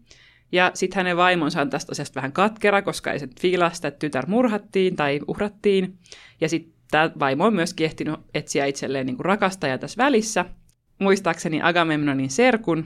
Ja 0.53 0.71
sitten 0.75 0.97
hänen 0.97 1.17
vaimonsa 1.17 1.61
on 1.61 1.71
tästä 1.71 1.93
asiasta 1.93 2.15
vähän 2.15 2.33
katkera, 2.33 2.83
koska 2.83 3.13
ei 3.13 3.19
se 3.19 3.29
fiilaa 3.41 3.71
sitä, 3.71 3.89
että 3.89 3.99
tytär 3.99 4.27
murhattiin 4.27 4.97
tai 4.97 5.21
uhrattiin. 5.29 5.99
Ja 6.41 6.49
sitten 6.49 6.75
tämä 6.91 7.11
vaimo 7.19 7.47
on 7.47 7.55
myös 7.55 7.75
ehtinyt 7.81 8.15
etsiä 8.35 8.67
itselleen 8.67 9.07
niin 9.07 9.21
rakastaja 9.21 9.79
tässä 9.79 10.05
välissä. 10.05 10.45
Muistaakseni 10.99 11.63
Agamemnonin 11.63 12.31
serkun. 12.31 12.85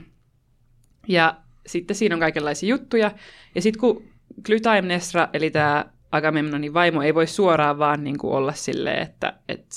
Ja 1.07 1.35
sitten 1.67 1.95
siinä 1.95 2.15
on 2.15 2.19
kaikenlaisia 2.19 2.69
juttuja. 2.69 3.11
Ja 3.55 3.61
sitten 3.61 3.79
kun 3.79 4.03
Klytaimnestra, 4.45 5.29
eli 5.33 5.51
tämä 5.51 5.85
Agamemnonin 6.11 6.73
vaimo, 6.73 7.01
ei 7.01 7.15
voi 7.15 7.27
suoraan 7.27 7.79
vaan 7.79 8.03
niin 8.03 8.17
olla 8.23 8.53
silleen, 8.53 9.01
että, 9.01 9.33
että 9.49 9.75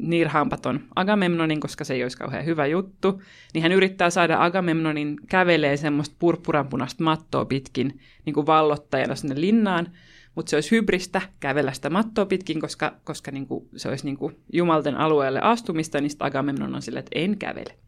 Nirhampaton 0.00 0.80
Agamemnonin, 0.96 1.60
koska 1.60 1.84
se 1.84 1.94
ei 1.94 2.02
olisi 2.02 2.16
kauhean 2.16 2.44
hyvä 2.44 2.66
juttu, 2.66 3.22
niin 3.54 3.62
hän 3.62 3.72
yrittää 3.72 4.10
saada 4.10 4.44
Agamemnonin 4.44 5.16
kävelee 5.28 5.76
semmoista 5.76 6.16
purppuranpunasta 6.18 7.04
mattoa 7.04 7.44
pitkin 7.44 8.00
niin 8.24 8.34
kuin 8.34 8.46
vallottajana 8.46 9.14
sinne 9.14 9.40
linnaan, 9.40 9.88
mutta 10.34 10.50
se 10.50 10.56
olisi 10.56 10.70
hybristä 10.70 11.22
kävellä 11.40 11.72
sitä 11.72 11.90
mattoa 11.90 12.26
pitkin, 12.26 12.60
koska, 12.60 12.96
koska 13.04 13.30
niin 13.30 13.46
kuin 13.46 13.68
se 13.76 13.88
olisi 13.88 14.04
niin 14.04 14.16
kuin 14.16 14.36
jumalten 14.52 14.96
alueelle 14.96 15.40
astumista, 15.40 16.00
niin 16.00 16.10
sitten 16.10 16.26
Agamemnon 16.26 16.74
on 16.74 16.82
silleen, 16.82 17.04
että 17.04 17.18
en 17.18 17.38
kävele. 17.38 17.78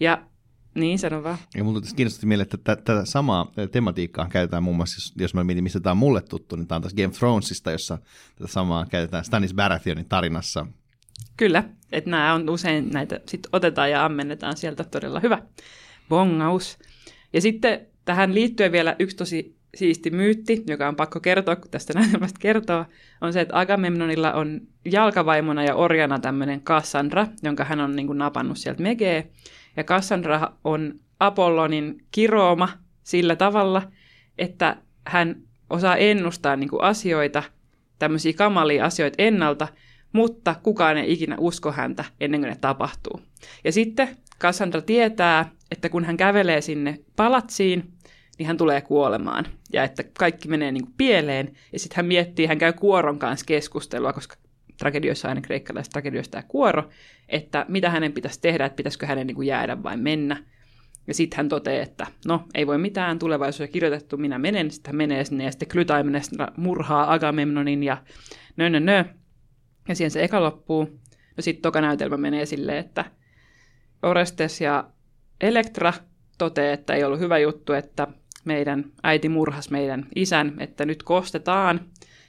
Ja 0.00 0.22
niin, 0.74 0.98
sano 0.98 1.22
vaan. 1.22 1.38
Ja 1.56 1.64
mulla 1.64 1.80
kiinnosti 1.96 2.26
mieleen, 2.26 2.48
että 2.54 2.76
tätä 2.76 3.04
samaa 3.04 3.52
tematiikkaa 3.72 4.28
käytetään 4.28 4.62
muun 4.62 4.76
muassa, 4.76 4.96
jos, 4.96 5.14
jos 5.16 5.34
mä 5.34 5.44
mietin, 5.44 5.64
mistä 5.64 5.80
tämä 5.80 5.90
on 5.90 5.96
mulle 5.96 6.22
tuttu, 6.22 6.56
niin 6.56 6.66
tämä 6.66 6.76
on 6.76 6.82
taas 6.82 6.94
Game 6.94 7.08
of 7.08 7.14
Thronesista, 7.14 7.72
jossa 7.72 7.98
tätä 8.36 8.52
samaa 8.52 8.86
käytetään 8.86 9.24
Stanis 9.24 9.54
Baratheonin 9.54 10.08
tarinassa 10.08 10.66
Kyllä, 11.36 11.64
että 11.92 12.10
nämä 12.10 12.34
on 12.34 12.50
usein 12.50 12.90
näitä, 12.90 13.20
sitten 13.26 13.50
otetaan 13.52 13.90
ja 13.90 14.04
ammennetaan 14.04 14.56
sieltä 14.56 14.84
todella 14.84 15.20
hyvä 15.20 15.42
bongaus. 16.08 16.78
Ja 17.32 17.40
sitten 17.40 17.86
tähän 18.04 18.34
liittyen 18.34 18.72
vielä 18.72 18.96
yksi 18.98 19.16
tosi 19.16 19.56
siisti 19.74 20.10
myytti, 20.10 20.64
joka 20.66 20.88
on 20.88 20.96
pakko 20.96 21.20
kertoa, 21.20 21.56
kun 21.56 21.70
tästä 21.70 21.92
näytelmästä 21.98 22.38
kertoo, 22.40 22.84
on 23.20 23.32
se, 23.32 23.40
että 23.40 23.58
Agamemnonilla 23.58 24.32
on 24.32 24.60
jalkavaimona 24.84 25.64
ja 25.64 25.74
orjana 25.74 26.18
tämmöinen 26.18 26.60
Cassandra, 26.60 27.26
jonka 27.42 27.64
hän 27.64 27.80
on 27.80 27.96
niin 27.96 28.06
kuin 28.06 28.18
napannut 28.18 28.58
sieltä 28.58 28.82
Megee. 28.82 29.30
Ja 29.76 29.84
Cassandra 29.84 30.52
on 30.64 31.00
Apollonin 31.20 32.04
kirooma 32.10 32.68
sillä 33.02 33.36
tavalla, 33.36 33.82
että 34.38 34.76
hän 35.06 35.36
osaa 35.70 35.96
ennustaa 35.96 36.56
niin 36.56 36.70
kuin 36.70 36.82
asioita, 36.82 37.42
tämmöisiä 37.98 38.32
kamalia 38.32 38.84
asioita 38.84 39.14
ennalta– 39.18 39.68
mutta 40.16 40.54
kukaan 40.62 40.96
ei 40.96 41.12
ikinä 41.12 41.36
usko 41.38 41.72
häntä 41.72 42.04
ennen 42.20 42.40
kuin 42.40 42.50
ne 42.50 42.56
tapahtuu. 42.60 43.20
Ja 43.64 43.72
sitten 43.72 44.16
Cassandra 44.40 44.82
tietää, 44.82 45.50
että 45.70 45.88
kun 45.88 46.04
hän 46.04 46.16
kävelee 46.16 46.60
sinne 46.60 46.98
palatsiin, 47.16 47.92
niin 48.38 48.46
hän 48.46 48.56
tulee 48.56 48.80
kuolemaan. 48.80 49.46
Ja 49.72 49.84
että 49.84 50.04
kaikki 50.18 50.48
menee 50.48 50.72
niin 50.72 50.84
kuin 50.84 50.94
pieleen. 50.96 51.52
Ja 51.72 51.78
sitten 51.78 51.96
hän 51.96 52.06
miettii, 52.06 52.46
hän 52.46 52.58
käy 52.58 52.72
kuoron 52.72 53.18
kanssa 53.18 53.46
keskustelua, 53.46 54.12
koska 54.12 54.36
tragedioissa 54.78 55.28
aina 55.28 55.40
kreikkalaisissa 55.40 55.92
tragedioissa 55.92 56.32
tämä 56.32 56.44
kuoro, 56.48 56.88
että 57.28 57.66
mitä 57.68 57.90
hänen 57.90 58.12
pitäisi 58.12 58.40
tehdä, 58.40 58.66
että 58.66 58.76
pitäisikö 58.76 59.06
hänen 59.06 59.26
niin 59.26 59.34
kuin 59.34 59.48
jäädä 59.48 59.82
vai 59.82 59.96
mennä. 59.96 60.44
Ja 61.06 61.14
sitten 61.14 61.36
hän 61.36 61.48
toteaa, 61.48 61.82
että 61.82 62.06
no 62.26 62.44
ei 62.54 62.66
voi 62.66 62.78
mitään, 62.78 63.18
tulevaisuus 63.18 63.60
on 63.68 63.72
kirjoitettu, 63.72 64.16
minä 64.16 64.38
menen. 64.38 64.70
Sitten 64.70 64.90
hän 64.92 64.96
menee 64.96 65.24
sinne 65.24 65.44
ja 65.44 65.50
sitten 65.50 65.68
Klytaimnestra 65.68 66.48
murhaa 66.56 67.12
Agamemnonin 67.12 67.82
ja 67.82 67.96
nö 68.56 68.70
nö 68.70 68.80
nö. 68.80 69.04
Ja 69.88 69.94
siihen 69.94 70.10
se 70.10 70.24
eka 70.24 70.40
loppuu. 70.40 70.84
No 71.36 71.40
sitten 71.40 71.62
toka 71.62 71.80
näytelmä 71.80 72.16
menee 72.16 72.46
silleen, 72.46 72.78
että 72.78 73.04
Orestes 74.02 74.60
ja 74.60 74.84
Elektra 75.40 75.92
toteaa, 76.38 76.72
että 76.72 76.94
ei 76.94 77.04
ollut 77.04 77.20
hyvä 77.20 77.38
juttu, 77.38 77.72
että 77.72 78.06
meidän 78.44 78.84
äiti 79.02 79.28
murhas 79.28 79.70
meidän 79.70 80.06
isän, 80.14 80.56
että 80.58 80.84
nyt 80.84 81.02
kostetaan. 81.02 81.80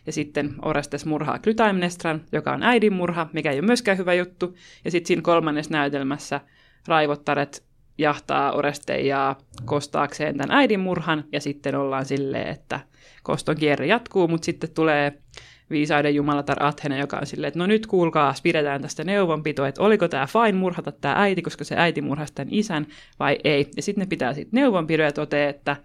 Ja 0.05 0.13
sitten 0.13 0.55
Orestes 0.61 1.05
murhaa 1.05 1.39
Klytaimnestran, 1.39 2.21
joka 2.31 2.53
on 2.53 2.63
äidin 2.63 2.93
murha, 2.93 3.29
mikä 3.33 3.51
ei 3.51 3.59
ole 3.59 3.65
myöskään 3.65 3.97
hyvä 3.97 4.13
juttu. 4.13 4.55
Ja 4.85 4.91
sitten 4.91 5.07
siinä 5.07 5.21
kolmannessa 5.21 5.71
näytelmässä 5.71 6.41
raivottaret 6.87 7.63
jahtaa 7.97 8.51
Oresteijaa 8.51 9.37
kostaakseen 9.65 10.37
tämän 10.37 10.57
äidin 10.57 10.79
murhan, 10.79 11.23
ja 11.31 11.41
sitten 11.41 11.75
ollaan 11.75 12.05
silleen, 12.05 12.47
että 12.47 12.79
koston 13.23 13.55
kierre 13.55 13.85
jatkuu, 13.85 14.27
mutta 14.27 14.45
sitten 14.45 14.69
tulee 14.71 15.21
viisaiden 15.69 16.15
jumalatar 16.15 16.63
Athena, 16.63 16.97
joka 16.97 17.17
on 17.17 17.25
silleen, 17.25 17.47
että 17.47 17.59
no 17.59 17.65
nyt 17.65 17.87
kuulkaa, 17.87 18.33
pidetään 18.43 18.81
tästä 18.81 19.03
neuvonpito, 19.03 19.65
että 19.65 19.81
oliko 19.81 20.07
tämä 20.07 20.27
fine 20.27 20.59
murhata 20.59 20.91
tämä 20.91 21.15
äiti, 21.17 21.41
koska 21.41 21.63
se 21.63 21.75
äiti 21.77 22.01
murhasi 22.01 22.33
tämän 22.33 22.53
isän, 22.53 22.87
vai 23.19 23.37
ei. 23.43 23.67
Ja 23.75 23.81
sitten 23.81 24.01
ne 24.01 24.05
pitää 24.05 24.33
sitten 24.33 24.57
neuvonpidon 24.59 25.05
ja 25.05 25.11
toteaa, 25.11 25.49
että 25.49 25.75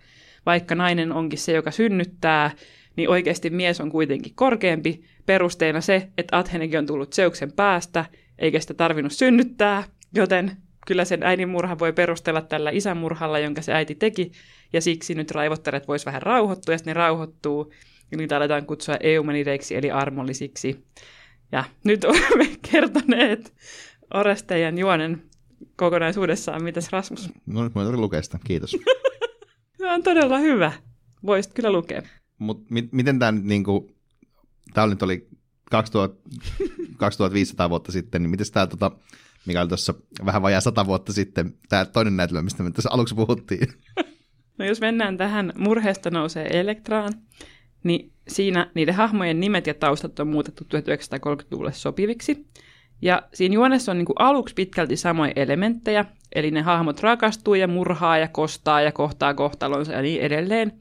vaikka 0.46 0.74
nainen 0.74 1.12
onkin 1.12 1.38
se, 1.38 1.52
joka 1.52 1.70
synnyttää, 1.70 2.50
niin 2.96 3.08
oikeasti 3.08 3.50
mies 3.50 3.80
on 3.80 3.90
kuitenkin 3.90 4.32
korkeampi, 4.34 5.04
perusteena 5.26 5.80
se, 5.80 6.08
että 6.18 6.38
Athenekin 6.38 6.78
on 6.78 6.86
tullut 6.86 7.14
Zeuksen 7.14 7.52
päästä, 7.52 8.04
eikä 8.38 8.60
sitä 8.60 8.74
tarvinnut 8.74 9.12
synnyttää, 9.12 9.84
joten 10.14 10.50
kyllä 10.86 11.04
sen 11.04 11.22
äidin 11.22 11.48
murha 11.48 11.78
voi 11.78 11.92
perustella 11.92 12.42
tällä 12.42 12.70
isän 12.70 12.96
murhalla, 12.96 13.38
jonka 13.38 13.62
se 13.62 13.72
äiti 13.72 13.94
teki, 13.94 14.32
ja 14.72 14.80
siksi 14.80 15.14
nyt 15.14 15.30
raivottaret 15.30 15.88
vois 15.88 16.06
vähän 16.06 16.22
rauhoittua, 16.22 16.74
ja 16.74 16.78
sitten 16.78 16.90
ne 16.90 16.98
rauhoittuu, 16.98 17.72
niitä 18.16 18.36
aletaan 18.36 18.66
kutsua 18.66 18.96
eumenideiksi, 19.00 19.76
eli 19.76 19.90
armollisiksi. 19.90 20.84
Ja 21.52 21.64
nyt 21.84 22.04
olemme 22.04 22.56
kertoneet 22.72 23.54
Orestejan 24.14 24.78
juonen 24.78 25.22
kokonaisuudessaan. 25.76 26.64
Mitäs 26.64 26.92
Rasmus? 26.92 27.30
No 27.46 27.64
nyt 27.64 27.74
mä 27.74 27.90
lukea 27.90 28.22
sitä, 28.22 28.38
kiitos. 28.44 28.70
Se 29.78 29.90
on 29.90 30.02
todella 30.02 30.38
hyvä. 30.38 30.72
Voisit 31.26 31.54
kyllä 31.54 31.72
lukea. 31.72 32.02
Mut 32.38 32.70
mi- 32.70 32.88
miten 32.92 33.18
tämä 33.18 33.32
nyt 33.32 33.44
niinku, 33.44 33.90
tämä 34.74 34.86
nyt 34.86 35.02
oli 35.02 35.28
2000, 35.70 36.30
2500 36.96 37.70
vuotta 37.70 37.92
sitten, 37.92 38.22
niin 38.22 38.30
miten 38.30 38.46
tämä 38.52 38.66
tota, 38.66 38.90
mikä 39.46 39.60
oli 39.60 39.68
tuossa 39.68 39.94
vähän 40.26 40.42
vajaa 40.42 40.60
sata 40.60 40.86
vuotta 40.86 41.12
sitten, 41.12 41.54
tämä 41.68 41.84
toinen 41.84 42.16
näytelmä, 42.16 42.42
mistä 42.42 42.62
me 42.62 42.70
tässä 42.70 42.90
aluksi 42.92 43.14
puhuttiin. 43.14 43.68
No 44.58 44.64
jos 44.64 44.80
mennään 44.80 45.16
tähän 45.16 45.52
Murheesta 45.56 46.10
nousee 46.10 46.60
Elektraan, 46.60 47.12
niin 47.82 48.12
siinä 48.28 48.70
niiden 48.74 48.94
hahmojen 48.94 49.40
nimet 49.40 49.66
ja 49.66 49.74
taustat 49.74 50.20
on 50.20 50.28
muutettu 50.28 50.64
1930-luvulle 50.64 51.72
sopiviksi. 51.72 52.46
Ja 53.02 53.22
siinä 53.34 53.54
juonessa 53.54 53.92
on 53.92 53.98
niin 53.98 54.06
kuin 54.06 54.16
aluksi 54.18 54.54
pitkälti 54.54 54.96
samoja 54.96 55.32
elementtejä, 55.36 56.04
eli 56.34 56.50
ne 56.50 56.62
hahmot 56.62 57.00
rakastuu 57.00 57.54
ja 57.54 57.68
murhaa 57.68 58.18
ja 58.18 58.28
kostaa 58.28 58.80
ja 58.80 58.92
kohtaa 58.92 59.34
kohtalonsa 59.34 59.92
ja 59.92 60.02
niin 60.02 60.20
edelleen. 60.20 60.72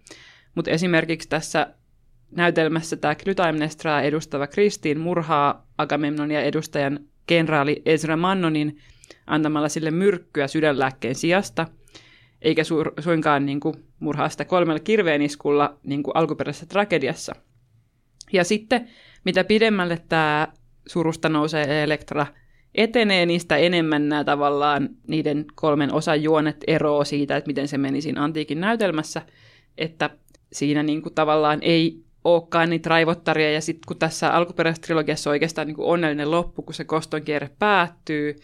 Mutta 0.56 0.72
esimerkiksi 0.72 1.30
tässä 1.30 1.68
näytelmässä 2.32 2.96
tämä 2.96 3.16
Clytemnestraa 3.16 4.02
edustava 4.02 4.48
Kristiin 4.48 5.00
murhaa 5.00 5.68
Agamemnonia 5.78 6.42
edustajan 6.42 7.00
kenraali 7.28 7.82
Ezra 7.86 8.18
Mannonin 8.18 8.78
antamalla 9.28 9.70
sille 9.70 9.92
myrkkyä 9.92 10.48
sydänlääkkeen 10.48 11.16
sijasta, 11.16 11.68
eikä 12.42 12.62
su- 12.62 13.02
suinkaan 13.02 13.46
niin 13.46 13.60
kuin, 13.60 13.76
murhaa 14.00 14.30
sitä 14.30 14.46
kolmella 14.46 14.80
kirveeniskulla 14.80 15.78
niin 15.84 16.04
kuin 16.04 16.16
alkuperäisessä 16.16 16.66
tragediassa. 16.66 17.36
Ja 18.34 18.44
sitten, 18.44 18.88
mitä 19.26 19.44
pidemmälle 19.44 20.02
tämä 20.10 20.48
surusta 20.88 21.30
nousee 21.30 21.84
Elektra 21.84 22.26
etenee, 22.76 23.26
niistä 23.26 23.58
enemmän 23.58 24.10
nämä 24.10 24.24
tavallaan 24.24 24.90
niiden 25.08 25.46
kolmen 25.56 25.94
osan 25.94 26.24
juonet 26.24 26.64
eroo 26.68 27.04
siitä, 27.04 27.38
että 27.38 27.48
miten 27.48 27.68
se 27.68 27.78
meni 27.78 28.02
siinä 28.02 28.24
antiikin 28.24 28.62
näytelmässä, 28.62 29.22
että 29.78 30.10
siinä 30.54 30.84
niin 30.84 31.02
kuin 31.02 31.16
tavallaan 31.16 31.60
ei 31.62 32.04
olekaan 32.24 32.70
niitä 32.70 32.90
raivottaria, 32.90 33.52
ja 33.52 33.62
sitten 33.62 33.88
kun 33.88 34.00
tässä 34.00 34.34
alkuperäisessä 34.34 34.82
trilogiassa 34.82 35.30
on 35.30 35.32
oikeastaan 35.32 35.68
niin 35.68 35.76
kuin 35.76 35.88
onnellinen 35.88 36.32
loppu, 36.32 36.62
kun 36.62 36.74
se 36.74 36.84
koston 36.84 37.22
kierre 37.22 37.50
päättyy, 37.60 38.36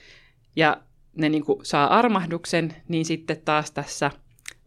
ja 0.55 0.77
ne 1.17 1.29
niin 1.29 1.45
kuin 1.45 1.65
saa 1.65 1.97
armahduksen, 1.97 2.75
niin 2.87 3.05
sitten 3.05 3.41
taas 3.45 3.71
tässä 3.71 4.11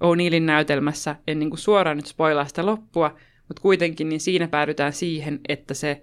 O'Neillin 0.04 0.42
näytelmässä, 0.42 1.16
en 1.26 1.38
niin 1.38 1.50
kuin 1.50 1.60
suoraan 1.60 1.96
nyt 1.96 2.06
spoilaa 2.06 2.44
sitä 2.44 2.66
loppua, 2.66 3.16
mutta 3.48 3.62
kuitenkin 3.62 4.08
niin 4.08 4.20
siinä 4.20 4.48
päädytään 4.48 4.92
siihen, 4.92 5.40
että 5.48 5.74
se 5.74 6.02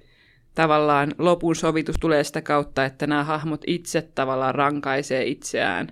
tavallaan 0.56 1.12
lopun 1.18 1.56
sovitus 1.56 1.96
tulee 2.00 2.24
sitä 2.24 2.42
kautta, 2.42 2.86
että 2.86 3.08
nämä 3.08 3.24
hahmot 3.24 3.62
itse 3.68 4.02
tavallaan 4.02 4.56
rankaisee 4.56 5.26
itseään. 5.26 5.88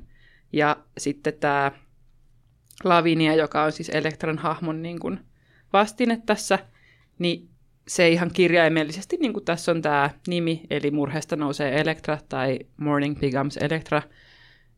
Ja 0.54 0.78
sitten 0.98 1.34
tämä 1.34 1.72
Lavinia, 2.84 3.36
joka 3.36 3.64
on 3.64 3.72
siis 3.72 3.90
Elektran 3.90 4.38
hahmon 4.38 4.82
niin 4.82 5.00
kuin 5.00 5.20
vastine 5.74 6.22
tässä, 6.26 6.60
niin 7.20 7.50
se 7.88 8.10
ihan 8.10 8.32
kirjaimellisesti, 8.34 9.18
niin 9.18 9.34
kuin 9.34 9.46
tässä 9.46 9.72
on 9.72 9.82
tämä 9.82 10.10
nimi, 10.28 10.62
eli 10.70 10.92
murheesta 10.92 11.36
nousee 11.36 11.82
Elektra 11.82 12.18
tai 12.30 12.60
Morning 12.78 13.20
Becomes 13.20 13.58
Elektra, 13.58 14.02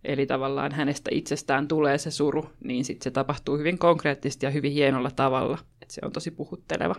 eli 0.08 0.26
tavallaan 0.26 0.72
hänestä 0.72 1.10
itsestään 1.14 1.68
tulee 1.68 1.98
se 1.98 2.12
suru, 2.12 2.50
niin 2.64 2.86
sitten 2.86 3.04
se 3.04 3.12
tapahtuu 3.12 3.58
hyvin 3.58 3.78
konkreettisesti 3.78 4.46
ja 4.46 4.50
hyvin 4.50 4.72
hienolla 4.72 5.12
tavalla. 5.12 5.58
että 5.82 5.94
se 5.94 6.02
on 6.06 6.12
tosi 6.12 6.32
puhutteleva. 6.32 6.96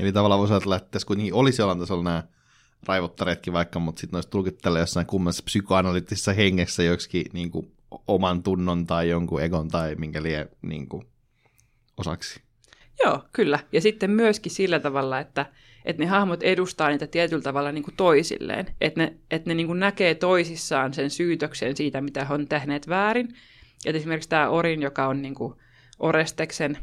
Eli 0.00 0.12
tavallaan 0.12 0.38
voisi 0.38 0.54
ajatella, 0.54 0.76
että 0.76 0.88
tässä 0.90 1.06
kuitenkin 1.06 1.34
olisi 1.34 1.62
jollain 1.62 1.78
tasolla 1.78 2.02
nämä 2.04 2.24
raivottareetkin 2.86 3.52
vaikka, 3.52 3.78
mutta 3.78 4.00
sitten 4.00 4.16
olisi 4.16 4.30
tulkittu 4.30 4.60
tällä 4.62 4.78
jossain 4.78 5.06
kummassa 5.06 5.42
psykoanalyyttisessa 5.42 6.32
hengessä 6.32 6.82
joksikin 6.82 7.26
niin 7.32 7.50
kuin, 7.50 7.72
oman 8.08 8.42
tunnon 8.42 8.86
tai 8.86 9.08
jonkun 9.08 9.42
egon 9.42 9.68
tai 9.68 9.94
minkä 9.94 10.22
lie 10.22 10.48
niin 10.62 10.88
kuin, 10.88 11.06
osaksi. 11.96 12.40
Joo, 13.04 13.22
kyllä. 13.32 13.58
Ja 13.72 13.80
sitten 13.80 14.10
myöskin 14.10 14.52
sillä 14.52 14.80
tavalla, 14.80 15.20
että, 15.20 15.46
että 15.86 16.02
ne 16.02 16.06
hahmot 16.06 16.42
edustaa 16.42 16.88
niitä 16.88 17.06
tietyllä 17.06 17.42
tavalla 17.42 17.72
niin 17.72 17.84
kuin 17.84 17.96
toisilleen. 17.96 18.66
Että 18.80 19.00
ne, 19.00 19.16
että 19.30 19.50
ne 19.50 19.54
niin 19.54 19.66
kuin 19.66 19.80
näkee 19.80 20.14
toisissaan 20.14 20.94
sen 20.94 21.10
syytöksen 21.10 21.76
siitä, 21.76 22.00
mitä 22.00 22.24
he 22.24 22.34
on 22.34 22.48
tehneet 22.48 22.88
väärin. 22.88 23.28
Ja 23.84 23.92
esimerkiksi 23.92 24.28
tämä 24.28 24.48
Orin, 24.48 24.82
joka 24.82 25.06
on 25.06 25.22
niin 25.22 25.34
kuin 25.34 25.54
Oresteksen 25.98 26.78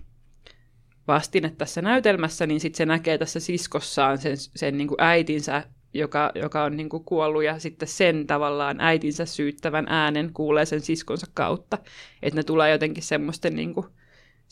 vastine 1.08 1.54
tässä 1.58 1.82
näytelmässä, 1.82 2.48
niin 2.48 2.60
sitten 2.60 2.78
se 2.78 2.86
näkee 2.86 3.18
tässä 3.18 3.40
siskossaan 3.40 4.18
sen, 4.18 4.38
sen 4.38 4.78
niin 4.78 4.88
kuin 4.88 5.02
äitinsä, 5.02 5.64
joka, 5.94 6.32
joka 6.36 6.64
on 6.64 6.78
niin 6.78 6.90
kuin 6.90 7.04
kuollut, 7.04 7.44
ja 7.44 7.60
sitten 7.60 7.88
sen 7.88 8.28
tavallaan 8.28 8.82
äitinsä 8.82 9.26
syyttävän 9.26 9.86
äänen 9.90 10.34
kuulee 10.34 10.66
sen 10.66 10.82
siskonsa 10.82 11.28
kautta. 11.34 11.78
Että 12.22 12.40
ne 12.40 12.44
tulee 12.44 12.72
jotenkin 12.72 13.04
semmoisten 13.04 13.56
niin 13.56 13.74
kuin, 13.74 13.86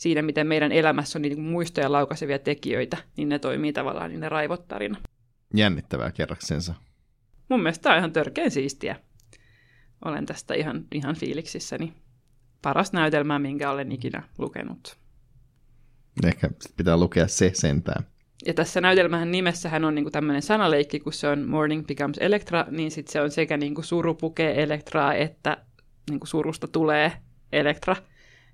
siinä, 0.02 0.22
miten 0.22 0.46
meidän 0.46 0.72
elämässä 0.72 1.18
on 1.18 1.22
niin 1.22 1.40
muistoja 1.40 1.92
laukaisevia 1.92 2.38
tekijöitä, 2.38 2.96
niin 3.16 3.28
ne 3.28 3.38
toimii 3.38 3.72
tavallaan 3.72 4.10
niin 4.10 4.20
ne 4.20 4.28
raivottarina. 4.28 4.98
Jännittävää 5.54 6.12
kerraksensa. 6.12 6.74
Mun 7.48 7.62
mielestä 7.62 7.82
tämä 7.82 7.94
on 7.94 7.98
ihan 7.98 8.12
törkeän 8.12 8.50
siistiä. 8.50 8.96
Olen 10.04 10.26
tästä 10.26 10.54
ihan, 10.54 10.84
ihan 10.94 11.16
fiiliksissäni. 11.16 11.92
Paras 12.62 12.92
näytelmä, 12.92 13.38
minkä 13.38 13.70
olen 13.70 13.92
ikinä 13.92 14.22
lukenut. 14.38 14.96
Ehkä 16.24 16.50
pitää 16.76 16.96
lukea 16.96 17.28
se 17.28 17.50
sentään. 17.54 18.04
Ja 18.46 18.54
tässä 18.54 18.80
näytelmähän 18.80 19.30
nimessähän 19.30 19.84
on 19.84 19.94
niinku 19.94 20.10
tämmöinen 20.10 20.42
sanaleikki, 20.42 21.00
kun 21.00 21.12
se 21.12 21.28
on 21.28 21.48
Morning 21.48 21.86
Becomes 21.86 22.18
Electra, 22.20 22.66
niin 22.70 22.90
sitten 22.90 23.12
se 23.12 23.20
on 23.20 23.30
sekä 23.30 23.56
niinku 23.56 23.82
suru 23.82 24.14
pukee 24.14 24.62
Elektraa, 24.62 25.14
että 25.14 25.56
niinku 26.10 26.26
surusta 26.26 26.68
tulee 26.68 27.12
Elektra. 27.52 27.96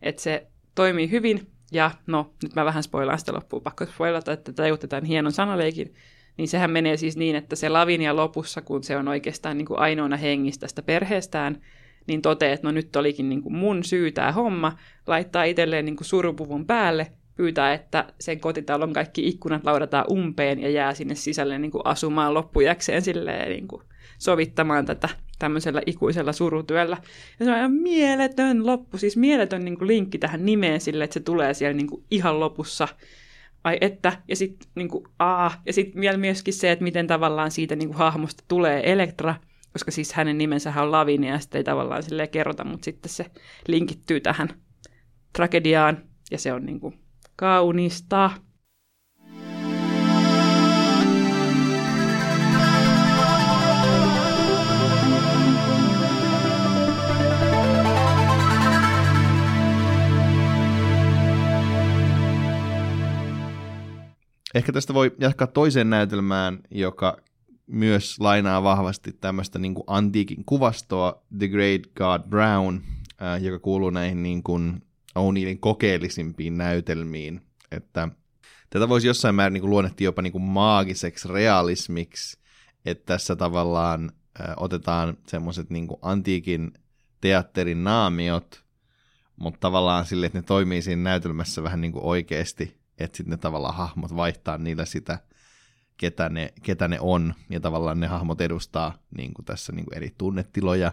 Että 0.03 0.23
se 0.23 0.47
toimii 0.79 1.11
hyvin, 1.11 1.47
ja 1.73 1.91
no, 2.07 2.35
nyt 2.43 2.55
mä 2.55 2.65
vähän 2.65 2.83
spoilaan 2.83 3.19
sitä 3.19 3.33
loppuun, 3.33 3.63
pakko 3.63 3.87
spoilata, 3.87 4.33
että 4.33 4.53
tajutte 4.53 4.87
tämän 4.87 5.05
hienon 5.05 5.33
sanaleikin, 5.33 5.95
niin 6.37 6.49
sehän 6.49 6.71
menee 6.71 6.97
siis 6.97 7.17
niin, 7.17 7.37
että 7.37 7.57
se 7.57 7.69
Lavinia 7.69 8.17
lopussa, 8.17 8.61
kun 8.61 8.85
se 8.85 8.97
on 8.97 9.09
oikeastaan 9.09 9.59
niin 9.59 9.67
kuin 9.67 9.79
ainoana 9.79 10.17
hengistä 10.17 10.61
tästä 10.61 10.83
perheestään, 10.83 11.61
niin 12.07 12.23
toteaa, 12.23 12.55
että 12.55 12.67
no 12.67 12.73
nyt 12.73 12.97
olikin 12.97 13.29
niin 13.29 13.43
kuin 13.43 13.57
mun 13.57 13.85
syy 13.85 14.13
tämä 14.13 14.33
homma, 14.33 14.79
laittaa 15.07 15.45
itselleen 15.45 15.85
niin 15.85 15.97
kuin 15.97 16.07
surupuvun 16.07 16.67
päälle, 16.67 17.07
pyytää, 17.37 17.73
että 17.73 18.13
sen 18.21 18.41
kotitalon 18.41 18.93
kaikki 18.93 19.29
ikkunat 19.29 19.65
laudataan 19.65 20.05
umpeen 20.11 20.61
ja 20.61 20.71
jää 20.71 20.95
sinne 20.95 21.15
sisälle 21.15 21.59
niin 21.59 21.71
kuin 21.71 21.83
asumaan 21.85 22.35
loppujäkseen 22.35 23.03
silleen, 23.03 23.49
niin 23.49 23.69
kuin 23.69 23.83
sovittamaan 24.19 24.87
tätä 24.87 25.09
tämmöisellä 25.39 25.83
ikuisella 25.87 26.33
surutyöllä. 26.33 26.97
Ja 27.41 27.45
se 27.45 27.53
on 27.53 27.59
ihan 27.59 27.73
mieletön 27.73 28.67
loppu, 28.67 28.99
siis 28.99 29.17
mieletön 29.17 29.65
niin 29.65 29.79
kuin 29.79 29.89
linkki 29.89 30.19
tähän 30.19 30.45
nimeen 30.45 30.81
sille, 30.81 31.05
että 31.05 31.15
se 31.15 31.21
tulee 31.21 31.55
siellä 31.55 31.77
niin 31.77 31.87
kuin 31.87 32.05
ihan 32.11 32.41
lopussa. 32.41 32.89
Ai 33.65 33.79
että, 33.81 34.13
ja 34.29 34.37
sitten 34.37 34.69
niin 34.75 34.89
kuin, 34.89 35.05
ja 35.67 35.73
sitten 35.73 36.01
vielä 36.01 36.19
myöskin 36.19 36.55
se, 36.55 36.73
että 36.73 36.83
miten 36.83 37.07
tavallaan 37.07 37.51
siitä 37.51 37.77
niin 37.77 37.89
kuin 37.89 37.99
hahmosta 37.99 38.45
tulee 38.49 38.93
Elektra, 38.93 39.35
koska 39.73 39.91
siis 39.91 40.13
hänen 40.13 40.39
nimensä 40.39 40.73
on 40.77 40.93
Lavinia, 40.93 41.33
ja 41.33 41.39
sitten 41.39 41.59
ei 41.59 41.65
tavallaan 41.65 42.03
silleen 42.03 42.29
kerrota, 42.29 42.65
mutta 42.65 42.85
sitten 42.85 43.11
se 43.11 43.27
linkittyy 43.69 44.21
tähän 44.21 44.49
tragediaan, 45.33 46.03
ja 46.31 46.39
se 46.39 46.53
on 46.53 46.67
niin 46.67 46.81
kuin 46.81 46.99
kaunista. 47.37 48.31
Ehkä 64.55 64.73
tästä 64.73 64.95
voi 64.95 65.15
jatkaa 65.21 65.47
toiseen 65.47 65.91
näytelmään, 65.91 66.61
joka 66.71 67.17
myös 67.67 68.21
lainaa 68.21 68.63
vahvasti 68.63 69.13
tämmöistä 69.13 69.59
niin 69.59 69.75
antiikin 69.87 70.45
kuvastoa, 70.45 71.23
The 71.39 71.49
Great 71.49 71.83
God 71.97 72.29
Brown, 72.29 72.81
äh, 73.23 73.43
joka 73.43 73.59
kuuluu 73.59 73.91
näihin 73.91 74.23
niin 74.23 74.43
kuin 74.43 74.83
O'Neillin 75.19 75.59
kokeellisimpiin 75.61 76.59
näytelmiin. 76.59 77.41
Että 77.71 78.09
tätä 78.71 78.89
voisi 78.89 79.07
jossain 79.07 79.35
määrin 79.35 79.53
niin 79.53 79.71
luonnehtia 79.71 80.05
jopa 80.05 80.23
niin 80.23 80.33
kuin 80.33 80.43
maagiseksi 80.43 81.29
realismiksi, 81.29 82.39
että 82.85 83.05
tässä 83.07 83.37
tavallaan 83.37 84.13
äh, 84.41 84.55
otetaan 84.57 85.17
semmoiset 85.27 85.71
niin 85.71 85.89
antiikin 86.03 86.73
teatterin 87.21 87.85
naamiot, 87.85 88.65
mutta 89.37 89.61
tavallaan 89.61 90.07
sille, 90.07 90.27
että 90.27 90.39
ne 90.39 90.43
toimii 90.43 90.83
siinä 90.83 91.03
näytelmässä 91.03 91.63
vähän 91.63 91.81
niin 91.81 91.93
kuin 91.93 92.05
oikeasti, 92.05 92.79
että 92.99 93.17
sitten 93.17 93.31
ne 93.31 93.37
tavallaan 93.37 93.75
hahmot 93.75 94.17
vaihtaa 94.17 94.59
niillä 94.59 94.85
sitä, 94.85 95.19
ketä 95.97 96.29
ne, 96.29 96.53
ketä 96.63 96.89
ne 96.89 97.01
on, 97.01 97.35
ja 97.51 97.61
tavallaan 97.61 98.01
ne 98.01 98.07
hahmot 98.07 98.41
edustaa 98.41 98.99
niin 99.17 99.35
kuin 99.35 99.47
tässä 99.47 99.73
niin 99.73 99.85
kuin 99.85 99.97
eri 99.97 100.15
tunnetiloja, 100.19 100.93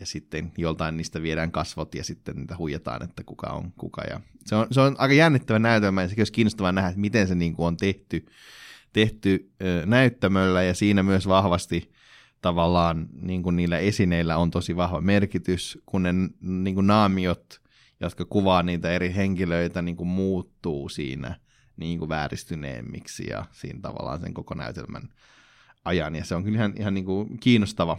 ja 0.00 0.06
sitten 0.06 0.52
joltain 0.58 0.96
niistä 0.96 1.22
viedään 1.22 1.52
kasvot, 1.52 1.94
ja 1.94 2.04
sitten 2.04 2.36
niitä 2.36 2.56
huijataan, 2.56 3.04
että 3.04 3.24
kuka 3.24 3.46
on 3.46 3.72
kuka. 3.72 4.02
Ja 4.10 4.20
se, 4.46 4.54
on, 4.54 4.66
se 4.70 4.80
on 4.80 4.96
aika 4.98 5.14
jännittävä 5.14 5.58
näytelmä, 5.58 6.02
ja 6.02 6.08
sekin 6.08 6.20
olisi 6.20 6.32
kiinnostavaa 6.32 6.72
nähdä, 6.72 6.88
että 6.88 7.00
miten 7.00 7.28
se 7.28 7.34
niin 7.34 7.54
kuin 7.54 7.66
on 7.66 7.76
tehty, 7.76 8.26
tehty 8.92 9.52
ö, 9.62 9.86
näyttämöllä, 9.86 10.62
ja 10.62 10.74
siinä 10.74 11.02
myös 11.02 11.28
vahvasti 11.28 11.92
tavallaan 12.40 13.08
niin 13.20 13.42
kuin 13.42 13.56
niillä 13.56 13.78
esineillä 13.78 14.36
on 14.36 14.50
tosi 14.50 14.76
vahva 14.76 15.00
merkitys, 15.00 15.78
kun 15.86 16.02
ne 16.02 16.12
niin 16.40 16.74
kuin 16.74 16.86
naamiot, 16.86 17.61
jotka 18.02 18.24
kuvaa 18.24 18.62
niitä 18.62 18.90
eri 18.90 19.14
henkilöitä, 19.14 19.82
niin 19.82 19.96
kuin 19.96 20.08
muuttuu 20.08 20.88
siinä 20.88 21.36
niin 21.76 21.98
kuin 21.98 22.08
vääristyneemmiksi 22.08 23.26
ja 23.30 23.44
siinä 23.52 23.80
tavallaan 23.82 24.20
sen 24.20 24.34
koko 24.34 24.54
näytelmän 24.54 25.08
ajan. 25.84 26.14
Ja 26.14 26.24
se 26.24 26.34
on 26.34 26.44
kyllä 26.44 26.58
ihan, 26.58 26.72
ihan 26.78 26.94
niin 26.94 27.04
kuin 27.04 27.38
kiinnostava 27.38 27.98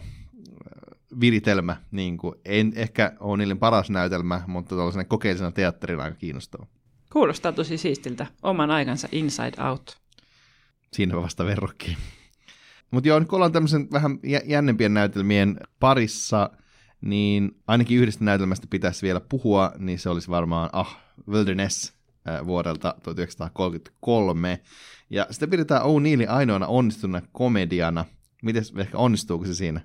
viritelmä. 1.20 1.76
Niin 1.90 2.16
kuin, 2.18 2.34
en 2.44 2.72
ehkä 2.76 3.12
ole 3.20 3.36
niille 3.36 3.54
paras 3.54 3.90
näytelmä, 3.90 4.42
mutta 4.46 4.76
tällaisena 4.76 5.04
kokeellisena 5.04 5.52
teatterina 5.52 6.02
aika 6.02 6.16
kiinnostava. 6.16 6.66
Kuulostaa 7.12 7.52
tosi 7.52 7.78
siistiltä. 7.78 8.26
Oman 8.42 8.70
aikansa 8.70 9.08
Inside 9.12 9.62
Out. 9.70 9.98
Siinä 10.92 11.16
vasta 11.16 11.44
verrokki. 11.44 11.96
Mutta 12.90 13.08
joo, 13.08 13.18
nyt 13.18 13.28
kun 13.28 13.36
ollaan 13.36 13.52
tämmöisen 13.52 13.88
vähän 13.92 14.18
jännempien 14.44 14.94
näytelmien 14.94 15.60
parissa, 15.80 16.50
niin 17.04 17.56
ainakin 17.66 17.98
yhdestä 17.98 18.24
näytelmästä 18.24 18.66
pitäisi 18.70 19.02
vielä 19.02 19.20
puhua, 19.20 19.72
niin 19.78 19.98
se 19.98 20.10
olisi 20.10 20.28
varmaan 20.28 20.70
Ah, 20.72 20.98
Wilderness 21.28 21.92
vuodelta 22.46 22.94
1933. 23.02 24.60
Ja 25.10 25.26
sitä 25.30 25.46
pidetään 25.46 25.82
O'Neillin 25.82 26.30
ainoana 26.30 26.66
onnistuna 26.66 27.22
komediana. 27.32 28.04
Miten 28.42 28.62
ehkä 28.78 28.98
onnistuuko 28.98 29.44
se 29.44 29.54
siinä? 29.54 29.80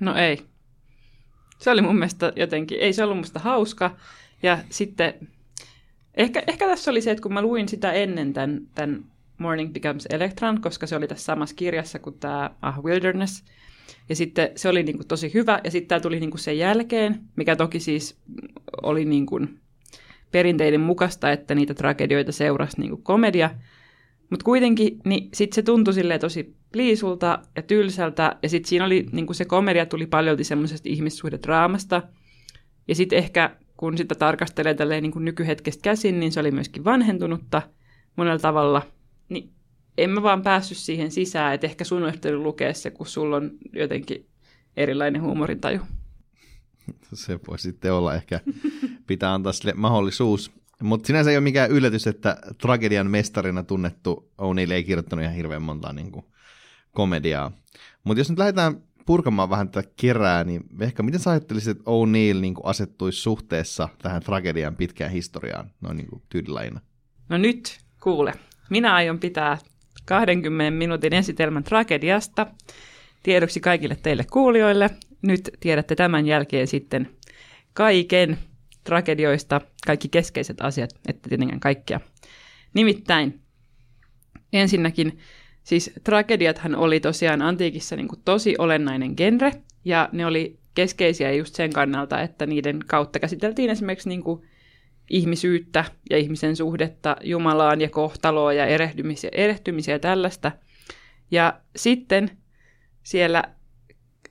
No 0.00 0.14
ei. 0.14 0.42
Se 1.58 1.70
oli 1.70 1.82
mun 1.82 1.94
mielestä 1.96 2.32
jotenkin, 2.36 2.78
ei 2.80 2.92
se 2.92 3.04
ollut 3.04 3.16
musta 3.16 3.40
hauska. 3.40 3.96
Ja 4.42 4.58
sitten, 4.70 5.28
ehkä, 6.14 6.42
ehkä 6.46 6.66
tässä 6.66 6.90
oli 6.90 7.00
se, 7.00 7.10
että 7.10 7.22
kun 7.22 7.32
mä 7.32 7.42
luin 7.42 7.68
sitä 7.68 7.92
ennen 7.92 8.32
tämän, 8.32 8.60
tämän 8.74 9.04
Morning 9.38 9.72
Becomes 9.72 10.06
Electron, 10.10 10.60
koska 10.60 10.86
se 10.86 10.96
oli 10.96 11.08
tässä 11.08 11.24
samassa 11.24 11.56
kirjassa 11.56 11.98
kuin 11.98 12.18
tämä 12.18 12.50
Ah 12.62 12.84
Wilderness. 12.84 13.44
Ja 14.08 14.16
sitten 14.16 14.50
se 14.56 14.68
oli 14.68 14.82
niin 14.82 14.96
kuin 14.96 15.08
tosi 15.08 15.34
hyvä, 15.34 15.60
ja 15.64 15.70
sitten 15.70 15.88
tämä 15.88 16.00
tuli 16.00 16.20
niin 16.20 16.30
kuin 16.30 16.40
sen 16.40 16.58
jälkeen, 16.58 17.20
mikä 17.36 17.56
toki 17.56 17.80
siis 17.80 18.18
oli 18.82 19.04
niin 19.04 19.26
kuin 19.26 19.60
perinteiden 20.32 20.80
mukaista, 20.80 21.32
että 21.32 21.54
niitä 21.54 21.74
tragedioita 21.74 22.32
seurasi 22.32 22.80
niin 22.80 22.90
kuin 22.90 23.02
komedia. 23.02 23.50
Mutta 24.30 24.44
kuitenkin 24.44 24.98
niin 25.04 25.28
sitten 25.34 25.54
se 25.54 25.62
tuntui 25.62 25.94
tosi 26.20 26.56
pliisulta 26.72 27.38
ja 27.56 27.62
tylsältä, 27.62 28.36
ja 28.42 28.48
sitten 28.48 28.68
siinä 28.68 28.84
oli, 28.84 29.06
niin 29.12 29.26
kuin 29.26 29.36
se 29.36 29.44
komedia 29.44 29.86
tuli 29.86 30.06
paljolti 30.06 30.44
semmoisesta 30.44 30.88
ihmissuhdedraamasta. 30.88 32.02
Ja 32.88 32.94
sitten 32.94 33.18
ehkä 33.18 33.56
kun 33.76 33.98
sitä 33.98 34.14
tarkastelee 34.14 35.00
niin 35.00 35.12
kuin 35.12 35.24
nykyhetkestä 35.24 35.82
käsin, 35.82 36.20
niin 36.20 36.32
se 36.32 36.40
oli 36.40 36.50
myöskin 36.50 36.84
vanhentunutta 36.84 37.62
monella 38.16 38.38
tavalla. 38.38 38.82
Niin 39.28 39.50
en 39.98 40.10
mä 40.10 40.22
vaan 40.22 40.42
päässyt 40.42 40.78
siihen 40.78 41.10
sisään, 41.10 41.54
että 41.54 41.66
ehkä 41.66 41.84
sun 41.84 42.02
on 42.02 42.42
lukea 42.42 42.74
se, 42.74 42.90
kun 42.90 43.06
sulla 43.06 43.36
on 43.36 43.50
jotenkin 43.72 44.26
erilainen 44.76 45.22
huumorintaju. 45.22 45.80
Se 47.14 47.40
voi 47.48 47.58
sitten 47.58 47.92
olla 47.92 48.14
ehkä, 48.14 48.40
pitää 49.06 49.34
antaa 49.34 49.52
sille 49.52 49.72
mahdollisuus. 49.76 50.50
Mutta 50.82 51.06
sinänsä 51.06 51.30
ei 51.30 51.36
ole 51.36 51.44
mikään 51.44 51.70
yllätys, 51.70 52.06
että 52.06 52.36
tragedian 52.60 53.10
mestarina 53.10 53.62
tunnettu 53.62 54.30
O'Neill 54.42 54.72
ei 54.72 54.84
kirjoittanut 54.84 55.22
ihan 55.22 55.34
hirveän 55.34 55.62
montaa 55.62 55.92
niin 55.92 56.12
kuin, 56.12 56.24
komediaa. 56.92 57.52
Mutta 58.04 58.20
jos 58.20 58.30
nyt 58.30 58.38
lähdetään 58.38 58.82
purkamaan 59.06 59.50
vähän 59.50 59.68
tätä 59.68 59.88
kerää, 59.96 60.44
niin 60.44 60.64
ehkä 60.80 61.02
miten 61.02 61.20
sä 61.20 61.30
ajattelisit, 61.30 61.76
että 61.76 61.90
O'Neill 61.90 62.40
niin 62.40 62.54
kuin, 62.54 62.66
asettuisi 62.66 63.20
suhteessa 63.20 63.88
tähän 64.02 64.22
tragedian 64.22 64.76
pitkään 64.76 65.10
historiaan 65.10 65.70
noin 65.80 65.96
niin 65.96 66.22
tyylilajina? 66.28 66.80
No 67.28 67.38
nyt, 67.38 67.78
kuule. 68.02 68.32
Minä 68.70 68.94
aion 68.94 69.18
pitää 69.18 69.58
20 70.06 70.70
minuutin 70.70 71.12
esitelmän 71.12 71.64
tragediasta 71.64 72.46
tiedoksi 73.22 73.60
kaikille 73.60 73.96
teille 74.02 74.24
kuulijoille 74.32 74.90
nyt 75.22 75.50
tiedätte 75.60 75.94
tämän 75.94 76.26
jälkeen 76.26 76.66
sitten 76.66 77.10
kaiken 77.72 78.38
tragedioista, 78.84 79.60
kaikki 79.86 80.08
keskeiset 80.08 80.60
asiat, 80.60 80.90
että 81.08 81.28
tietenkään 81.28 81.60
kaikkia. 81.60 82.00
Nimittäin 82.74 83.40
ensinnäkin, 84.52 85.18
siis 85.62 85.90
tragediathan 86.04 86.74
oli 86.74 87.00
tosiaan 87.00 87.42
antiikissa 87.42 87.96
niin 87.96 88.08
kuin 88.08 88.20
tosi 88.24 88.54
olennainen 88.58 89.14
genre, 89.16 89.52
ja 89.84 90.08
ne 90.12 90.26
oli 90.26 90.58
keskeisiä 90.74 91.32
just 91.32 91.54
sen 91.54 91.72
kannalta, 91.72 92.20
että 92.20 92.46
niiden 92.46 92.78
kautta 92.86 93.18
käsiteltiin 93.18 93.70
esimerkiksi 93.70 94.08
niin 94.08 94.22
kuin 94.22 94.42
ihmisyyttä 95.10 95.84
ja 96.10 96.18
ihmisen 96.18 96.56
suhdetta 96.56 97.16
Jumalaan 97.22 97.80
ja 97.80 97.90
kohtaloa 97.90 98.52
ja 98.52 98.66
erehtymisiä, 98.66 99.30
erehtymisiä 99.32 99.94
ja 99.94 99.98
tällaista. 99.98 100.52
Ja 101.30 101.60
sitten 101.76 102.30
siellä 103.02 103.44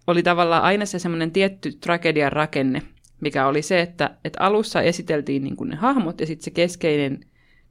oli 0.08 0.24
tavallaan 0.24 0.64
aina 0.64 0.86
se 0.86 1.00
semmoinen 1.00 1.32
tietty 1.32 1.72
tragedian 1.72 2.32
rakenne, 2.32 2.82
mikä 3.22 3.48
oli 3.48 3.62
se, 3.62 3.82
että, 3.82 4.18
että 4.26 4.44
alussa 4.44 4.82
esiteltiin 4.82 5.44
niin 5.44 5.56
kuin 5.56 5.70
ne 5.70 5.76
hahmot 5.76 6.20
ja 6.20 6.28
sitten 6.28 6.44
se 6.44 6.52
keskeinen 6.52 7.20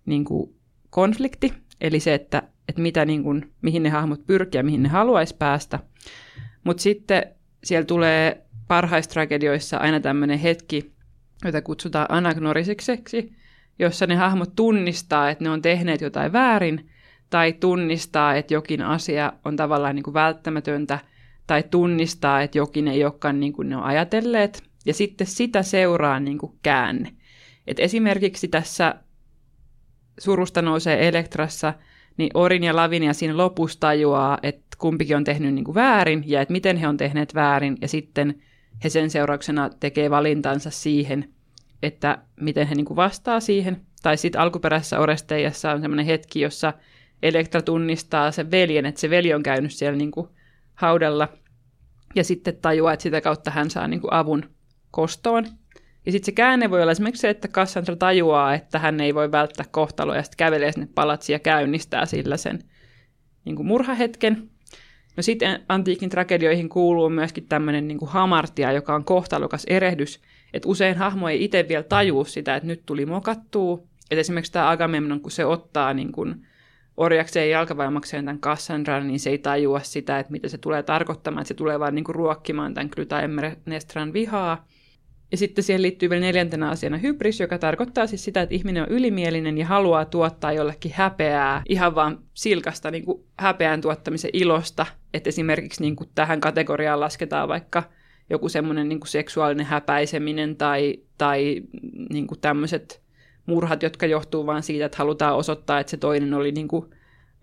niin 0.07 0.25
kuin 0.25 0.55
konflikti, 0.91 1.53
eli 1.81 2.01
se, 2.01 2.15
että, 2.15 2.43
että 2.69 2.83
mitä 2.83 3.05
niin 3.05 3.23
kuin, 3.23 3.53
mihin 3.63 3.83
ne 3.83 3.89
hahmot 3.89 4.27
pyrkii 4.27 4.59
ja 4.59 4.65
mihin 4.65 4.83
ne 4.83 4.89
haluaisi 4.89 5.37
päästä. 5.37 5.79
Mutta 6.65 6.83
sitten 6.83 7.23
siellä 7.65 7.87
tulee 7.87 8.45
parhaistragedioissa 8.69 9.77
aina 9.77 10.01
tämmöinen 10.01 10.39
hetki, 10.39 10.94
jota 11.49 11.63
kutsutaan 11.63 12.07
anagnoriseksi, 12.09 13.33
jossa 13.79 14.07
ne 14.07 14.17
hahmot 14.17 14.57
tunnistaa, 14.57 15.31
että 15.31 15.45
ne 15.45 15.51
on 15.51 15.63
tehneet 15.63 16.01
jotain 16.01 16.33
väärin, 16.33 16.91
tai 17.31 17.53
tunnistaa, 17.53 18.35
että 18.35 18.55
jokin 18.55 18.83
asia 18.83 19.33
on 19.45 19.57
tavallaan 19.57 19.95
niin 19.95 20.05
kuin 20.05 20.15
välttämätöntä– 20.15 20.99
tai 21.47 21.65
tunnistaa, 21.71 22.43
että 22.43 22.59
jokin 22.59 22.89
ei 22.89 23.05
olekaan 23.05 23.41
niin 23.41 23.53
kuin 23.53 23.69
ne 23.69 23.77
on 23.77 23.83
ajatelleet, 23.83 24.63
ja 24.87 24.95
sitten 24.95 25.27
sitä 25.27 25.63
seuraa 25.63 26.21
niin 26.21 26.39
kuin 26.39 26.53
käänne. 26.63 27.13
Et 27.67 27.81
esimerkiksi 27.81 28.49
tässä 28.49 28.95
surusta 30.21 30.63
nousee 30.63 31.09
Elektrassa, 31.09 31.75
niin 32.17 32.31
Orin 32.35 32.65
ja 32.65 32.77
Lavinia 32.77 33.13
siinä 33.13 33.37
lopussa 33.37 33.81
tajuaa, 33.81 34.39
että 34.43 34.77
kumpikin 34.79 35.17
on 35.17 35.25
tehnyt 35.25 35.55
niin 35.55 35.65
kuin 35.65 35.75
väärin, 35.75 36.25
ja 36.27 36.41
että 36.41 36.53
miten 36.53 36.77
he 36.77 36.89
on 36.89 36.97
tehneet 36.97 37.35
väärin, 37.35 37.77
ja 37.81 37.89
sitten 37.89 38.43
he 38.85 38.89
sen 38.89 39.11
seurauksena 39.11 39.71
tekee 39.81 40.11
valintansa 40.11 40.71
siihen, 40.71 41.34
että 41.87 42.19
miten 42.41 42.67
he 42.67 42.75
niin 42.75 42.87
kuin 42.87 42.97
vastaa 42.97 43.41
siihen. 43.41 43.81
Tai 44.03 44.17
sitten 44.17 44.41
alkuperäisessä 44.41 44.99
Oresteijassa 44.99 45.71
on 45.71 45.81
sellainen 45.81 46.07
hetki, 46.07 46.41
jossa 46.41 46.73
Elektra 47.23 47.63
tunnistaa 47.63 48.31
sen 48.31 48.51
veljen, 48.51 48.87
että 48.87 49.01
se 49.01 49.11
veli 49.11 49.35
on 49.35 49.43
käynyt 49.43 49.73
siellä 49.73 49.99
niin 49.99 50.11
kuin 50.11 50.29
haudalla 50.75 51.29
ja 52.15 52.25
sitten 52.25 52.57
tajuaa, 52.57 52.93
että 52.93 53.03
sitä 53.03 53.21
kautta 53.21 53.51
hän 53.51 53.71
saa 53.71 53.89
niin 53.89 54.01
kuin 54.01 54.13
avun 54.13 54.51
kostoon. 54.91 55.47
Ja 56.07 56.13
sitten 56.13 56.27
se 56.27 56.33
käänne 56.33 56.71
voi 56.71 56.83
olla 56.83 56.93
esimerkiksi 56.93 57.21
se, 57.21 57.31
että 57.31 57.49
Cassandra 57.49 57.97
tajuaa, 57.97 58.55
että 58.55 58.79
hän 58.79 59.01
ei 59.01 59.15
voi 59.15 59.33
välttää 59.33 59.67
kohtaloa 59.71 60.17
ja 60.17 60.23
sitten 60.23 60.37
kävelee 60.37 60.73
sinne 60.73 60.89
palatsiin 60.95 61.35
ja 61.35 61.39
käynnistää 61.39 62.07
sillä 62.07 62.37
sen 62.37 62.59
niin 63.45 63.57
kuin 63.57 63.67
murhahetken. 63.67 64.51
No 65.17 65.23
sitten 65.23 65.61
antiikin 65.69 66.11
tragedioihin 66.11 66.69
kuuluu 66.69 67.11
myöskin 67.11 67.47
tämmöinen 67.49 67.89
niin 67.89 67.99
hamartia, 68.07 68.73
joka 68.73 68.95
on 68.95 69.05
kohtalokas 69.05 69.65
erehdys, 69.65 70.21
että 70.55 70.69
usein 70.69 70.97
hahmo 70.97 71.29
ei 71.29 71.45
itse 71.45 71.67
vielä 71.69 71.83
tajuu 71.83 72.25
sitä, 72.25 72.57
että 72.57 72.67
nyt 72.67 72.83
tuli 72.87 73.07
mokattua. 73.07 73.83
Että 74.11 74.21
esimerkiksi 74.21 74.53
tämä 74.53 74.71
Agamemnon, 74.71 75.21
kun 75.21 75.31
se 75.31 75.45
ottaa 75.45 75.95
niin 75.95 76.13
kuin 76.13 76.47
orjakseen 76.97 77.51
jalkavaimakseen 77.51 78.25
tämän 78.25 78.41
Cassandran, 78.41 79.07
niin 79.07 79.21
se 79.21 79.31
ei 79.31 79.39
tajua 79.39 79.81
sitä, 79.81 80.19
että 80.19 80.33
mitä 80.33 80.49
se 80.49 80.59
tulee 80.59 80.83
tarkoittamaan, 80.83 81.43
että 81.43 81.49
se 81.49 81.55
tulee 81.55 81.81
vaan 81.81 81.95
niin 81.95 82.05
kuin 82.05 82.15
ruokkimaan 82.15 82.75
tämän 82.75 82.91
Clytemnestran 82.91 84.13
vihaa. 84.13 84.67
Ja 85.31 85.37
sitten 85.37 85.65
siihen 85.65 85.83
liittyy 85.83 86.11
vielä 86.11 86.27
neljäntenä 86.27 86.71
asiana 86.71 86.99
hybris, 86.99 87.41
joka 87.41 87.59
tarkoittaa 87.59 88.07
siis 88.07 88.25
sitä, 88.25 88.43
että 88.43 88.55
ihminen 88.55 88.83
on 88.83 88.89
ylimielinen 88.89 89.59
ja 89.59 89.67
haluaa 89.67 90.05
tuottaa 90.05 90.53
jollekin 90.53 90.93
häpeää 90.95 91.63
ihan 91.69 91.95
vaan 91.95 92.19
silkasta 92.35 92.91
niin 92.91 93.05
kuin 93.05 93.25
häpeän 93.39 93.81
tuottamisen 93.81 94.31
ilosta. 94.33 94.87
Että 95.15 95.29
esimerkiksi 95.29 95.83
niin 95.83 95.97
kuin 95.97 96.11
tähän 96.15 96.41
kategoriaan 96.41 97.01
lasketaan 97.01 97.49
vaikka 97.49 97.83
joku 98.31 98.49
semmoinen 98.49 98.89
niin 98.89 99.01
seksuaalinen 99.07 99.67
häpäiseminen 99.67 100.57
tai, 100.57 100.99
tai 101.19 101.63
niin 102.11 102.27
tämmöiset 102.41 103.03
murhat, 103.47 103.83
jotka 103.83 104.07
johtuu 104.07 104.47
vain 104.47 104.63
siitä, 104.63 104.87
että 104.87 104.99
halutaan 104.99 105.37
osoittaa, 105.37 105.81
että 105.81 105.91
se 105.91 105.97
toinen 105.97 106.35
oli 106.35 106.53
niin 106.53 106.69
kuin 106.69 106.91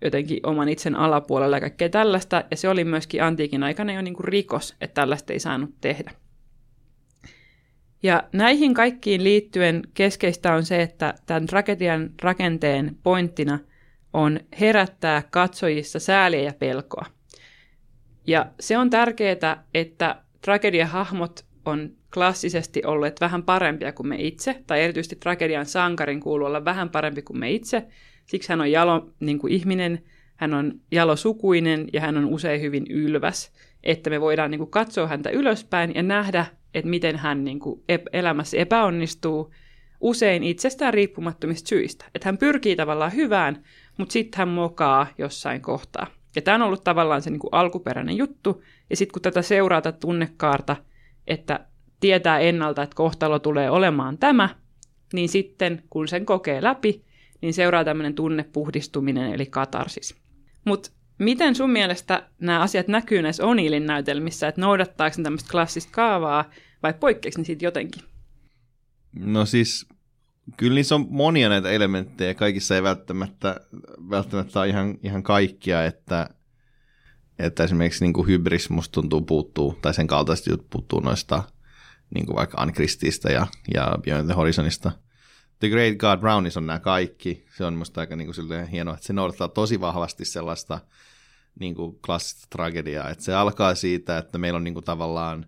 jotenkin 0.04 0.46
oman 0.46 0.68
itsen 0.68 0.94
alapuolella 0.94 1.56
ja 1.56 1.60
kaikkea 1.60 1.88
tällaista. 1.88 2.44
Ja 2.50 2.56
se 2.56 2.68
oli 2.68 2.84
myöskin 2.84 3.22
antiikin 3.22 3.62
aikana 3.62 3.92
jo 3.92 4.02
niin 4.02 4.14
kuin 4.14 4.24
rikos, 4.24 4.74
että 4.80 5.00
tällaista 5.00 5.32
ei 5.32 5.40
saanut 5.40 5.70
tehdä. 5.80 6.10
Ja 8.02 8.22
näihin 8.32 8.74
kaikkiin 8.74 9.24
liittyen 9.24 9.82
keskeistä 9.94 10.54
on 10.54 10.64
se, 10.64 10.82
että 10.82 11.14
tämän 11.26 11.46
tragedian 11.46 12.10
rakenteen 12.22 12.96
pointtina 13.02 13.58
on 14.12 14.40
herättää 14.60 15.22
katsojissa 15.30 15.98
sääliä 15.98 16.40
ja 16.40 16.52
pelkoa. 16.58 17.06
Ja 18.26 18.46
se 18.60 18.78
on 18.78 18.90
tärkeää, 18.90 19.64
että 19.74 20.21
tragediahahmot 20.44 21.44
on 21.64 21.90
klassisesti 22.14 22.82
olleet 22.84 23.20
vähän 23.20 23.42
parempia 23.42 23.92
kuin 23.92 24.06
me 24.06 24.16
itse, 24.18 24.62
tai 24.66 24.82
erityisesti 24.82 25.16
tragedian 25.16 25.66
sankarin 25.66 26.20
kuuluu 26.20 26.46
olla 26.46 26.64
vähän 26.64 26.90
parempi 26.90 27.22
kuin 27.22 27.38
me 27.38 27.50
itse. 27.50 27.86
Siksi 28.26 28.48
hän 28.48 28.60
on 28.60 28.70
jalo 28.70 29.10
niin 29.20 29.38
kuin 29.38 29.52
ihminen, 29.52 30.02
hän 30.36 30.54
on 30.54 30.80
jalosukuinen 30.90 31.88
ja 31.92 32.00
hän 32.00 32.16
on 32.16 32.24
usein 32.24 32.60
hyvin 32.60 32.86
ylväs, 32.90 33.52
että 33.82 34.10
me 34.10 34.20
voidaan 34.20 34.50
niin 34.50 34.58
kuin 34.58 34.70
katsoa 34.70 35.06
häntä 35.06 35.30
ylöspäin 35.30 35.94
ja 35.94 36.02
nähdä, 36.02 36.46
että 36.74 36.90
miten 36.90 37.16
hän 37.16 37.44
niin 37.44 37.58
kuin 37.58 37.82
elämässä 38.12 38.56
epäonnistuu 38.56 39.52
usein 40.00 40.42
itsestään 40.42 40.94
riippumattomista 40.94 41.68
syistä. 41.68 42.04
Että 42.14 42.28
hän 42.28 42.38
pyrkii 42.38 42.76
tavallaan 42.76 43.14
hyvään, 43.14 43.62
mutta 43.98 44.12
sitten 44.12 44.38
hän 44.38 44.48
mokaa 44.48 45.06
jossain 45.18 45.62
kohtaa. 45.62 46.06
Ja 46.36 46.42
tämä 46.42 46.54
on 46.54 46.62
ollut 46.62 46.84
tavallaan 46.84 47.22
se 47.22 47.30
niin 47.30 47.40
kuin 47.40 47.54
alkuperäinen 47.54 48.16
juttu. 48.16 48.62
Ja 48.90 48.96
sitten 48.96 49.12
kun 49.12 49.22
tätä 49.22 49.42
seuraa 49.42 49.82
tätä 49.82 49.98
tunnekaarta, 49.98 50.76
että 51.26 51.66
tietää 52.00 52.38
ennalta, 52.38 52.82
että 52.82 52.96
kohtalo 52.96 53.38
tulee 53.38 53.70
olemaan 53.70 54.18
tämä, 54.18 54.48
niin 55.12 55.28
sitten 55.28 55.82
kun 55.90 56.08
sen 56.08 56.26
kokee 56.26 56.62
läpi, 56.62 57.04
niin 57.40 57.54
seuraa 57.54 57.84
tämmöinen 57.84 58.14
tunnepuhdistuminen 58.14 59.34
eli 59.34 59.46
katarsis. 59.46 60.16
Mutta 60.64 60.90
Miten 61.22 61.54
sun 61.54 61.70
mielestä 61.70 62.28
nämä 62.40 62.60
asiat 62.60 62.88
näkyy 62.88 63.22
näissä 63.22 63.42
O'Neillin 63.42 63.86
näytelmissä, 63.86 64.48
että 64.48 64.60
noudattaako 64.60 65.14
ne 65.18 65.22
tämmöistä 65.22 65.50
klassista 65.50 65.92
kaavaa 65.92 66.50
vai 66.82 66.94
poikkeako 66.94 67.38
ne 67.38 67.44
siitä 67.44 67.64
jotenkin? 67.64 68.02
No 69.18 69.46
siis 69.46 69.86
kyllä 70.56 70.74
niissä 70.74 70.94
on 70.94 71.06
monia 71.10 71.48
näitä 71.48 71.70
elementtejä, 71.70 72.34
kaikissa 72.34 72.74
ei 72.74 72.82
välttämättä, 72.82 73.60
välttämättä 74.10 74.60
ole 74.60 74.68
ihan, 74.68 74.98
ihan 75.02 75.22
kaikkia, 75.22 75.84
että, 75.84 76.30
että 77.38 77.64
esimerkiksi 77.64 78.04
niin 78.04 78.12
kuin 78.12 78.28
hybris 78.28 78.70
musta 78.70 78.92
tuntuu 78.92 79.20
puuttuu, 79.20 79.78
tai 79.82 79.94
sen 79.94 80.06
kaltaisesti 80.06 80.50
jutut 80.50 80.70
puuttuu 80.70 81.00
noista 81.00 81.42
niin 82.14 82.26
kuin 82.26 82.36
vaikka 82.36 82.60
Ankristista 82.60 83.32
ja, 83.32 83.46
ja 83.74 83.98
Beyond 84.04 84.26
the 84.26 84.34
Horizonista– 84.34 84.92
The 85.62 85.68
Great 85.68 85.96
God 85.96 86.18
Brownies 86.20 86.56
on 86.56 86.66
nämä 86.66 86.78
kaikki. 86.78 87.46
Se 87.56 87.64
on 87.64 87.74
musta 87.74 88.00
aika 88.00 88.16
niin 88.16 88.34
kuin 88.34 88.66
hienoa, 88.66 88.94
että 88.94 89.06
se 89.06 89.12
noudattaa 89.12 89.48
tosi 89.48 89.80
vahvasti 89.80 90.24
sellaista 90.24 90.80
niin 91.60 91.74
kuin 91.74 91.98
klassista 92.06 92.46
tragediaa. 92.50 93.10
Että 93.10 93.24
se 93.24 93.34
alkaa 93.34 93.74
siitä, 93.74 94.18
että 94.18 94.38
meillä 94.38 94.56
on 94.56 94.64
niin 94.64 94.74
kuin 94.74 94.84
tavallaan 94.84 95.46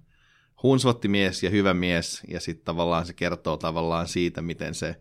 mies 1.08 1.42
ja 1.42 1.50
hyvä 1.50 1.74
mies, 1.74 2.22
ja 2.28 2.40
sitten 2.40 2.64
tavallaan 2.64 3.06
se 3.06 3.12
kertoo 3.12 3.56
tavallaan 3.56 4.08
siitä, 4.08 4.42
miten 4.42 4.74
se 4.74 4.96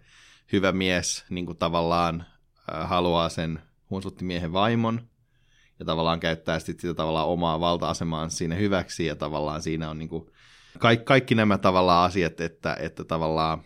hyvä 0.52 0.72
mies 0.72 1.26
niin 1.30 1.46
kuin 1.46 1.58
tavallaan 1.58 2.26
haluaa 2.68 3.30
sen 3.30 3.60
miehen 4.22 4.54
vaimon, 4.54 5.02
ja 5.80 5.86
tavallaan 5.86 6.20
käyttää 6.20 6.60
sitten 6.60 6.82
sitä 6.82 6.94
tavallaan 6.94 7.28
omaa 7.28 7.60
valta-asemaan 7.60 8.32
siinä 8.32 8.56
hyväksi, 8.56 9.06
ja 9.06 9.16
tavallaan 9.16 9.62
siinä 9.62 9.90
on 9.90 10.00
niin 10.00 10.10
kuin 10.10 10.30
kaikki, 10.80 11.06
kaikki 11.06 11.36
nämä 11.36 11.58
tavallaan 11.58 12.06
asiat, 12.06 12.42
että, 12.42 12.78
että 12.80 13.04
tavallaan 13.04 13.64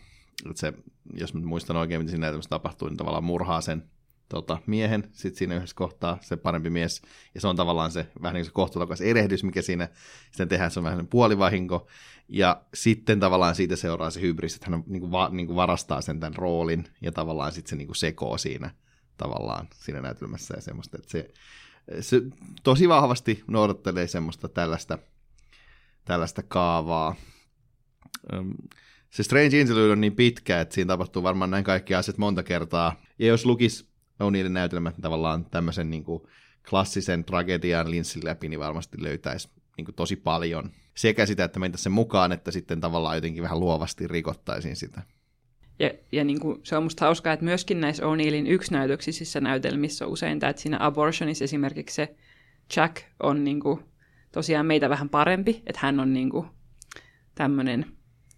että 0.49 0.59
se 0.59 0.73
jos 1.13 1.33
muistan 1.33 1.77
oikein, 1.77 2.01
mitä 2.01 2.11
siinä 2.11 2.31
tapahtui, 2.49 2.89
niin 2.89 2.97
tavallaan 2.97 3.23
murhaa 3.23 3.61
sen 3.61 3.89
tota, 4.29 4.57
miehen, 4.65 5.09
sitten 5.11 5.37
siinä 5.37 5.55
yhdessä 5.55 5.75
kohtaa 5.75 6.17
se 6.21 6.37
parempi 6.37 6.69
mies, 6.69 7.01
ja 7.35 7.41
se 7.41 7.47
on 7.47 7.55
tavallaan 7.55 7.91
se 7.91 8.07
vähän 8.21 8.33
niin 8.33 8.41
kuin 8.41 8.45
se 8.45 8.53
kohtalokas 8.53 9.01
erehdys, 9.01 9.43
mikä 9.43 9.61
siinä 9.61 9.89
sitten 10.31 10.47
tehdään, 10.47 10.71
se 10.71 10.79
on 10.79 10.83
vähän 10.83 11.07
puolivahinko, 11.07 11.87
ja 12.29 12.61
sitten 12.73 13.19
tavallaan 13.19 13.55
siitä 13.55 13.75
seuraa 13.75 14.11
se 14.11 14.21
hybris, 14.21 14.55
että 14.55 14.71
hän 14.71 14.83
niin 14.87 15.01
kuin 15.01 15.11
va, 15.11 15.29
niin 15.31 15.47
kuin 15.47 15.55
varastaa 15.55 16.01
sen 16.01 16.19
tämän 16.19 16.35
roolin, 16.35 16.87
ja 17.01 17.11
tavallaan 17.11 17.51
sitten 17.51 17.69
se 17.69 17.75
niin 17.75 17.87
kuin 17.87 17.95
sekoo 17.95 18.37
siinä 18.37 18.71
tavallaan 19.17 19.67
siinä 19.73 20.01
näytelmässä 20.01 20.53
ja 20.57 20.61
semmoista, 20.61 20.97
että 20.97 21.11
se, 21.11 21.29
se 22.01 22.21
tosi 22.63 22.89
vahvasti 22.89 23.43
noudattelee 23.47 24.07
semmoista 24.07 24.49
tällaista, 24.49 24.97
tällaista 26.05 26.43
kaavaa. 26.43 27.15
Se 29.09 29.23
Strange 29.23 29.59
Interlude 29.59 29.91
on 29.91 30.01
niin 30.01 30.15
pitkä, 30.15 30.61
että 30.61 30.75
siinä 30.75 30.87
tapahtuu 30.87 31.23
varmaan 31.23 31.51
näin 31.51 31.63
kaikki 31.63 31.95
asiat 31.95 32.17
monta 32.17 32.43
kertaa. 32.43 33.01
Ja 33.19 33.27
jos 33.27 33.45
lukis 33.45 33.86
O'Neillin 34.23 34.49
näytelmät 34.49 34.95
tavallaan 35.01 35.45
tämmöisen 35.45 35.89
niin 35.89 36.03
kuin 36.03 36.23
klassisen 36.69 37.23
tragedian 37.23 37.91
linssin 37.91 38.25
läpi, 38.25 38.49
niin 38.49 38.59
varmasti 38.59 39.03
löytäisi 39.03 39.49
niin 39.77 39.85
kuin 39.85 39.95
tosi 39.95 40.15
paljon 40.15 40.71
sekä 40.95 41.25
sitä, 41.25 41.43
että 41.43 41.59
mentäisiin 41.59 41.83
sen 41.83 41.91
mukaan, 41.91 42.31
että 42.31 42.51
sitten 42.51 42.81
tavallaan 42.81 43.17
jotenkin 43.17 43.43
vähän 43.43 43.59
luovasti 43.59 44.07
rikottaisiin 44.07 44.75
sitä. 44.75 45.01
Ja, 45.79 45.91
ja 46.11 46.23
niin 46.23 46.39
kuin, 46.39 46.59
se 46.63 46.77
on 46.77 46.83
musta 46.83 47.05
hauskaa, 47.05 47.33
että 47.33 47.45
myöskin 47.45 47.81
näissä 47.81 48.03
O'Neillin 48.03 48.47
yksinäytöksissä 48.47 49.41
näytelmissä 49.41 50.05
on 50.05 50.11
usein 50.11 50.39
tämä, 50.39 50.49
että 50.49 50.61
siinä 50.61 50.77
Abortionissa 50.79 51.43
esimerkiksi 51.43 51.95
se 51.95 52.15
Jack 52.75 52.97
on 53.23 53.43
niin 53.43 53.59
kuin, 53.59 53.79
tosiaan 54.31 54.65
meitä 54.65 54.89
vähän 54.89 55.09
parempi, 55.09 55.61
että 55.65 55.79
hän 55.81 55.99
on 55.99 56.13
niin 56.13 56.31
tämmöinen 57.35 57.85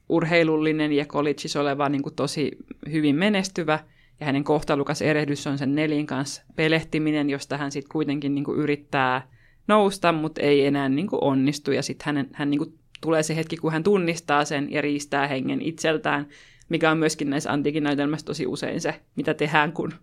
urheilullinen 0.10 0.92
ja 0.92 1.06
collegeissa 1.06 1.62
oleva 1.62 1.90
niin 1.90 2.04
kuin 2.04 2.16
tosi 2.16 2.52
hyvin 2.92 3.16
menestyvä, 3.16 3.80
ja 4.20 4.26
hänen 4.26 4.44
kohtalukas 4.44 5.02
erehdys 5.02 5.48
on 5.48 5.58
sen 5.58 5.76
nelin 5.76 6.06
kanssa 6.06 6.44
pelehtiminen, 6.56 7.30
josta 7.30 7.58
hän 7.58 7.72
sitten 7.72 7.92
kuitenkin 7.92 8.36
niin 8.36 8.46
yrittää 8.56 9.28
nousta, 9.68 10.12
mutta 10.12 10.42
ei 10.42 10.66
enää 10.66 10.90
niin 10.90 11.08
onnistu, 11.12 11.72
ja 11.72 11.84
sitten 11.84 12.16
hän, 12.16 12.28
hän 12.34 12.50
niin 12.50 12.80
tulee 13.02 13.24
se 13.24 13.36
hetki, 13.36 13.58
kun 13.58 13.72
hän 13.72 13.84
tunnistaa 13.84 14.46
sen 14.46 14.72
ja 14.72 14.82
riistää 14.82 15.28
hengen 15.28 15.62
itseltään, 15.62 16.28
mikä 16.70 16.92
on 16.92 16.98
myöskin 16.98 17.30
näissä 17.30 17.52
antiikin 17.52 17.84
näytelmässä 17.84 18.26
tosi 18.26 18.48
usein 18.48 18.82
se, 18.82 19.02
mitä 19.16 19.34
tehdään, 19.34 19.72
kun 19.72 19.94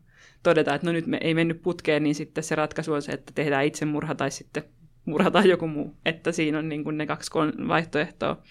todetaan, 0.42 0.74
että 0.74 0.86
no 0.86 0.92
nyt 0.92 1.06
me 1.06 1.18
ei 1.20 1.34
mennyt 1.34 1.62
putkeen, 1.62 2.02
niin 2.02 2.14
sitten 2.14 2.44
se 2.44 2.54
ratkaisu 2.54 2.92
on 2.92 3.02
se, 3.02 3.12
että 3.12 3.32
tehdään 3.34 3.64
itsemurha 3.64 4.14
tai 4.14 4.30
sitten 4.30 4.64
murhataan 5.04 5.48
joku 5.48 5.68
muu. 5.68 5.96
Että 6.04 6.32
siinä 6.32 6.58
on 6.58 6.68
niin 6.68 6.84
ne 6.92 7.06
kaksi 7.06 7.30
vaihtoehtoa. 7.68 8.42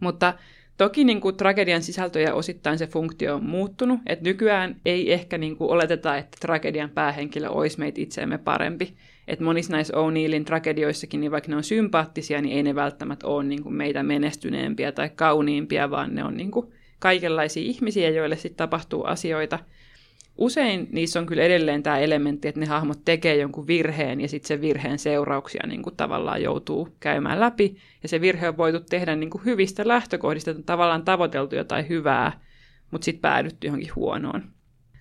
Mutta 0.00 0.34
toki 0.76 1.04
niin 1.04 1.20
kuin, 1.20 1.36
tragedian 1.36 1.82
sisältö 1.82 2.20
ja 2.20 2.34
osittain 2.34 2.78
se 2.78 2.86
funktio 2.86 3.34
on 3.34 3.44
muuttunut, 3.44 4.00
että 4.06 4.24
nykyään 4.24 4.76
ei 4.84 5.12
ehkä 5.12 5.38
niin 5.38 5.56
kuin, 5.56 5.70
oleteta, 5.70 6.16
että 6.16 6.38
tragedian 6.40 6.90
päähenkilö 6.90 7.48
olisi 7.48 7.78
meitä 7.78 8.00
itseämme 8.00 8.38
parempi. 8.38 8.94
Että 9.28 9.44
monissa 9.44 9.72
näissä 9.72 9.94
O'Neillin 9.94 10.44
tragedioissakin, 10.44 11.20
niin 11.20 11.32
vaikka 11.32 11.50
ne 11.50 11.56
on 11.56 11.64
sympaattisia, 11.64 12.42
niin 12.42 12.56
ei 12.56 12.62
ne 12.62 12.74
välttämättä 12.74 13.26
ole 13.26 13.44
niin 13.44 13.62
kuin, 13.62 13.74
meitä 13.74 14.02
menestyneempiä 14.02 14.92
tai 14.92 15.10
kauniimpia, 15.14 15.90
vaan 15.90 16.14
ne 16.14 16.24
on 16.24 16.36
niin 16.36 16.50
kuin, 16.50 16.72
kaikenlaisia 16.98 17.62
ihmisiä, 17.62 18.10
joille 18.10 18.36
sitten 18.36 18.56
tapahtuu 18.56 19.04
asioita– 19.04 19.58
usein 20.38 20.88
niissä 20.92 21.20
on 21.20 21.26
kyllä 21.26 21.42
edelleen 21.42 21.82
tämä 21.82 21.98
elementti, 21.98 22.48
että 22.48 22.60
ne 22.60 22.66
hahmot 22.66 23.04
tekee 23.04 23.36
jonkun 23.36 23.66
virheen 23.66 24.20
ja 24.20 24.28
sitten 24.28 24.48
sen 24.48 24.60
virheen 24.60 24.98
seurauksia 24.98 25.66
niin 25.66 25.82
kuin 25.82 25.96
tavallaan 25.96 26.42
joutuu 26.42 26.88
käymään 27.00 27.40
läpi. 27.40 27.76
Ja 28.02 28.08
se 28.08 28.20
virhe 28.20 28.48
on 28.48 28.56
voitu 28.56 28.80
tehdä 28.80 29.16
niin 29.16 29.30
kuin 29.30 29.44
hyvistä 29.44 29.88
lähtökohdista, 29.88 30.50
että 30.50 30.60
on 30.60 30.64
tavallaan 30.64 31.04
tavoiteltu 31.04 31.56
jotain 31.56 31.88
hyvää, 31.88 32.40
mutta 32.90 33.04
sitten 33.04 33.22
päädytty 33.22 33.66
johonkin 33.66 33.94
huonoon. 33.96 34.42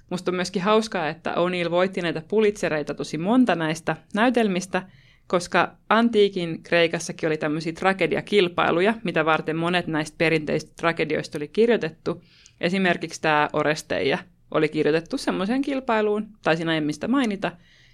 Musta 0.10 0.32
on 0.32 0.36
myöskin 0.36 0.62
hauskaa, 0.62 1.10
että 1.10 1.34
O'Neill 1.34 1.72
voitti 1.72 2.02
näitä 2.02 2.22
pulitsereita 2.28 2.94
tosi 2.94 3.18
monta 3.18 3.56
näistä 3.56 3.96
näytelmistä, 4.14 4.84
koska 5.28 5.76
antiikin 5.90 6.64
Kreikassakin 6.64 7.28
oli 7.28 7.38
tämmöisiä 7.38 7.74
tragediakilpailuja, 7.74 8.94
mitä 9.04 9.26
varten 9.26 9.56
monet 9.56 9.88
näistä 9.88 10.16
perinteisistä 10.18 10.74
tragedioista 10.76 11.38
oli 11.38 11.48
kirjoitettu. 11.48 12.24
Esimerkiksi 12.62 13.22
tämä 13.22 13.50
Oresteia 13.54 14.18
oli 14.52 14.70
kirjoitettu 14.70 15.18
semmoiseen 15.18 15.62
kilpailuun, 15.62 16.28
taisin 16.44 16.70
aiemmista 16.70 17.08
mainita, 17.08 17.52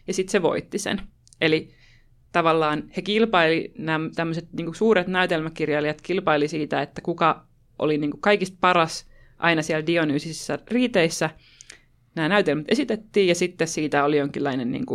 ja 0.07 0.13
sitten 0.13 0.31
se 0.31 0.41
voitti 0.41 0.79
sen. 0.79 1.01
Eli 1.41 1.69
tavallaan 2.31 2.83
he 2.97 3.01
kilpaili, 3.01 3.73
nämä 3.77 4.09
tämmöiset 4.15 4.53
niin 4.53 4.75
suuret 4.75 5.07
näytelmäkirjailijat 5.07 6.01
kilpaili 6.01 6.47
siitä, 6.47 6.81
että 6.81 7.01
kuka 7.01 7.45
oli 7.79 7.97
niin 7.97 8.19
kaikista 8.19 8.57
paras 8.61 9.07
aina 9.37 9.61
siellä 9.61 9.87
Dionysisissa 9.87 10.59
riiteissä. 10.67 11.29
Nämä 12.15 12.29
näytelmät 12.29 12.65
esitettiin 12.67 13.27
ja 13.27 13.35
sitten 13.35 13.67
siitä 13.67 14.03
oli 14.03 14.17
jonkinlainen 14.17 14.71
niin 14.71 14.85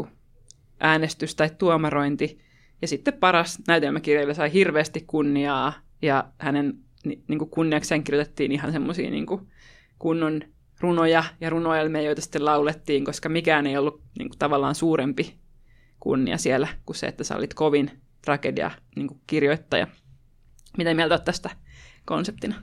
äänestys 0.81 1.35
tai 1.35 1.51
tuomarointi. 1.59 2.39
Ja 2.83 2.89
sitten 2.89 3.15
paras 3.15 3.59
näytelmäkirjailija 3.69 4.35
sai 4.35 4.53
hirveästi 4.53 5.05
kunniaa 5.07 5.73
ja 6.03 6.25
hänen 6.39 6.79
niin 7.05 7.39
kunniakseen 7.51 8.05
kirjoitettiin 8.05 8.53
ihan 8.53 8.73
semmoisia 8.73 9.11
niin 9.11 9.27
kunnon 9.99 10.41
runoja 10.83 11.25
ja 11.41 11.51
runoelmia, 11.51 12.03
joita 12.03 12.23
sitten 12.23 12.45
laulettiin, 12.45 13.05
koska 13.05 13.29
mikään 13.29 13.67
ei 13.67 13.77
ollut 13.77 14.03
niin 14.19 14.29
kuin, 14.29 14.39
tavallaan 14.39 14.75
suurempi 14.75 15.39
kunnia 16.01 16.39
siellä 16.39 16.69
kuin 16.87 16.97
se, 16.97 17.07
että 17.07 17.25
sä 17.25 17.37
olit 17.37 17.55
kovin 17.55 17.91
tragedia 18.25 18.71
niin 18.97 19.09
kuin 19.09 19.21
kirjoittaja. 19.27 19.87
Mitä 20.77 20.95
mieltä 20.95 21.15
olet 21.15 21.25
tästä 21.25 21.51
konseptina? 22.05 22.55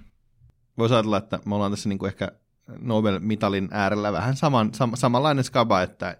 Voisi 0.77 0.95
ajatella, 0.95 1.17
että 1.17 1.39
me 1.45 1.55
ollaan 1.55 1.71
tässä 1.71 1.89
niin 1.89 1.99
kuin 1.99 2.07
ehkä 2.07 2.31
Nobel-mitalin 2.67 3.69
äärellä 3.71 4.13
vähän 4.13 4.35
saman, 4.35 4.73
sam, 4.73 4.91
samanlainen 4.95 5.43
skaba, 5.43 5.81
että 5.81 6.17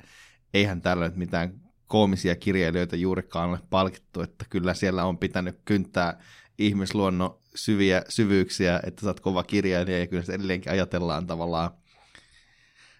eihän 0.53 0.81
täällä 0.81 1.05
nyt 1.05 1.15
mitään 1.15 1.53
koomisia 1.87 2.35
kirjailijoita 2.35 2.95
juurikaan 2.95 3.49
ole 3.49 3.59
palkittu, 3.69 4.21
että 4.21 4.45
kyllä 4.49 4.73
siellä 4.73 5.05
on 5.05 5.17
pitänyt 5.17 5.61
kyntää 5.65 6.19
ihmisluonnon 6.57 7.39
syviä 7.55 8.01
syvyyksiä, 8.09 8.79
että 8.83 9.01
sä 9.01 9.07
oot 9.07 9.19
kova 9.19 9.43
kirjailija 9.43 9.99
ja 9.99 10.07
kyllä 10.07 10.23
se 10.23 10.33
edelleenkin 10.33 10.71
ajatellaan 10.71 11.27
tavallaan 11.27 11.71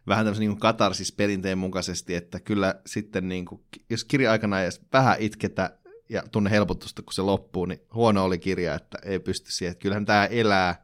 vähän 0.08 0.26
tämmöisen 0.26 0.48
niin 0.48 0.60
katarsis 0.60 1.12
perinteen 1.12 1.58
mukaisesti, 1.58 2.16
että 2.16 2.40
kyllä 2.40 2.76
sitten 2.86 3.30
niin 3.30 3.46
kuin, 3.46 3.62
jos 3.90 4.04
kirja-aikana 4.04 4.62
edes 4.62 4.82
vähän 4.94 5.18
itketä 5.20 5.78
ja 6.10 6.24
tunne 6.32 6.50
helpotusta, 6.50 7.02
kun 7.02 7.14
se 7.14 7.22
loppuu, 7.22 7.66
niin 7.66 7.82
huono 7.94 8.24
oli 8.24 8.40
kirja, 8.40 8.76
että 8.76 8.98
ei 9.06 9.20
pysty 9.20 9.52
siihen. 9.52 9.72
Että 9.72 9.82
kyllähän 9.82 10.06
tämä 10.06 10.26
elää 10.26 10.84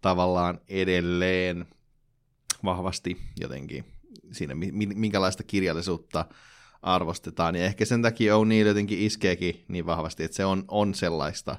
tavallaan 0.00 0.60
edelleen 0.68 1.66
vahvasti 2.64 3.16
jotenkin 3.40 3.84
siinä, 4.32 4.54
minkälaista 4.94 5.42
kirjallisuutta 5.42 6.24
arvostetaan. 6.82 7.56
Ja 7.56 7.64
ehkä 7.64 7.84
sen 7.84 8.02
takia 8.02 8.34
O'Neill 8.34 8.66
jotenkin 8.66 8.98
iskeekin 8.98 9.64
niin 9.68 9.86
vahvasti, 9.86 10.24
että 10.24 10.36
se 10.36 10.44
on, 10.44 10.64
on 10.68 10.94
sellaista, 10.94 11.56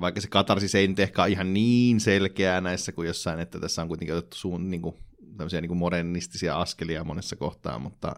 vaikka 0.00 0.20
se 0.20 0.28
katarsis 0.28 0.74
ei 0.74 0.88
nyt 0.88 0.98
ehkä 0.98 1.26
ihan 1.26 1.54
niin 1.54 2.00
selkeää 2.00 2.60
näissä 2.60 2.92
kuin 2.92 3.06
jossain, 3.06 3.40
että 3.40 3.60
tässä 3.60 3.82
on 3.82 3.88
kuitenkin 3.88 4.14
otettu 4.16 4.36
suun, 4.36 4.70
niin 4.70 4.82
kuin, 4.82 4.94
tämmöisiä 5.36 5.60
niin 5.60 5.76
modernistisia 5.76 6.60
askelia 6.60 7.04
monessa 7.04 7.36
kohtaa, 7.36 7.78
mutta, 7.78 8.14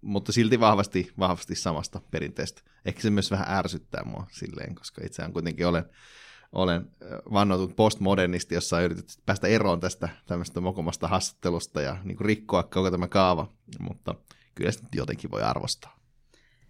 mutta 0.00 0.32
silti 0.32 0.60
vahvasti, 0.60 1.12
vahvasti 1.18 1.54
samasta 1.54 2.00
perinteestä. 2.10 2.62
Ehkä 2.84 3.00
se 3.00 3.10
myös 3.10 3.30
vähän 3.30 3.58
ärsyttää 3.58 4.04
mua 4.04 4.26
silleen, 4.30 4.74
koska 4.74 5.02
itseään 5.04 5.32
kuitenkin 5.32 5.66
olen, 5.66 5.84
olen 6.52 6.90
vannotut 7.32 7.76
postmodernisti, 7.76 8.54
jossa 8.54 8.76
on 8.76 8.82
yritetty 8.82 9.14
päästä 9.26 9.46
eroon 9.46 9.80
tästä 9.80 10.08
tämmöistä 10.26 10.60
mokomasta 10.60 11.08
hassattelusta 11.08 11.80
ja 11.80 11.96
niin 12.04 12.16
kuin 12.16 12.26
rikkoa 12.26 12.62
koko 12.62 12.90
tämä 12.90 13.08
kaava, 13.08 13.52
mutta 13.80 14.14
kyllä 14.54 14.70
sitä 14.70 14.86
jotenkin 14.94 15.30
voi 15.30 15.42
arvostaa. 15.42 16.02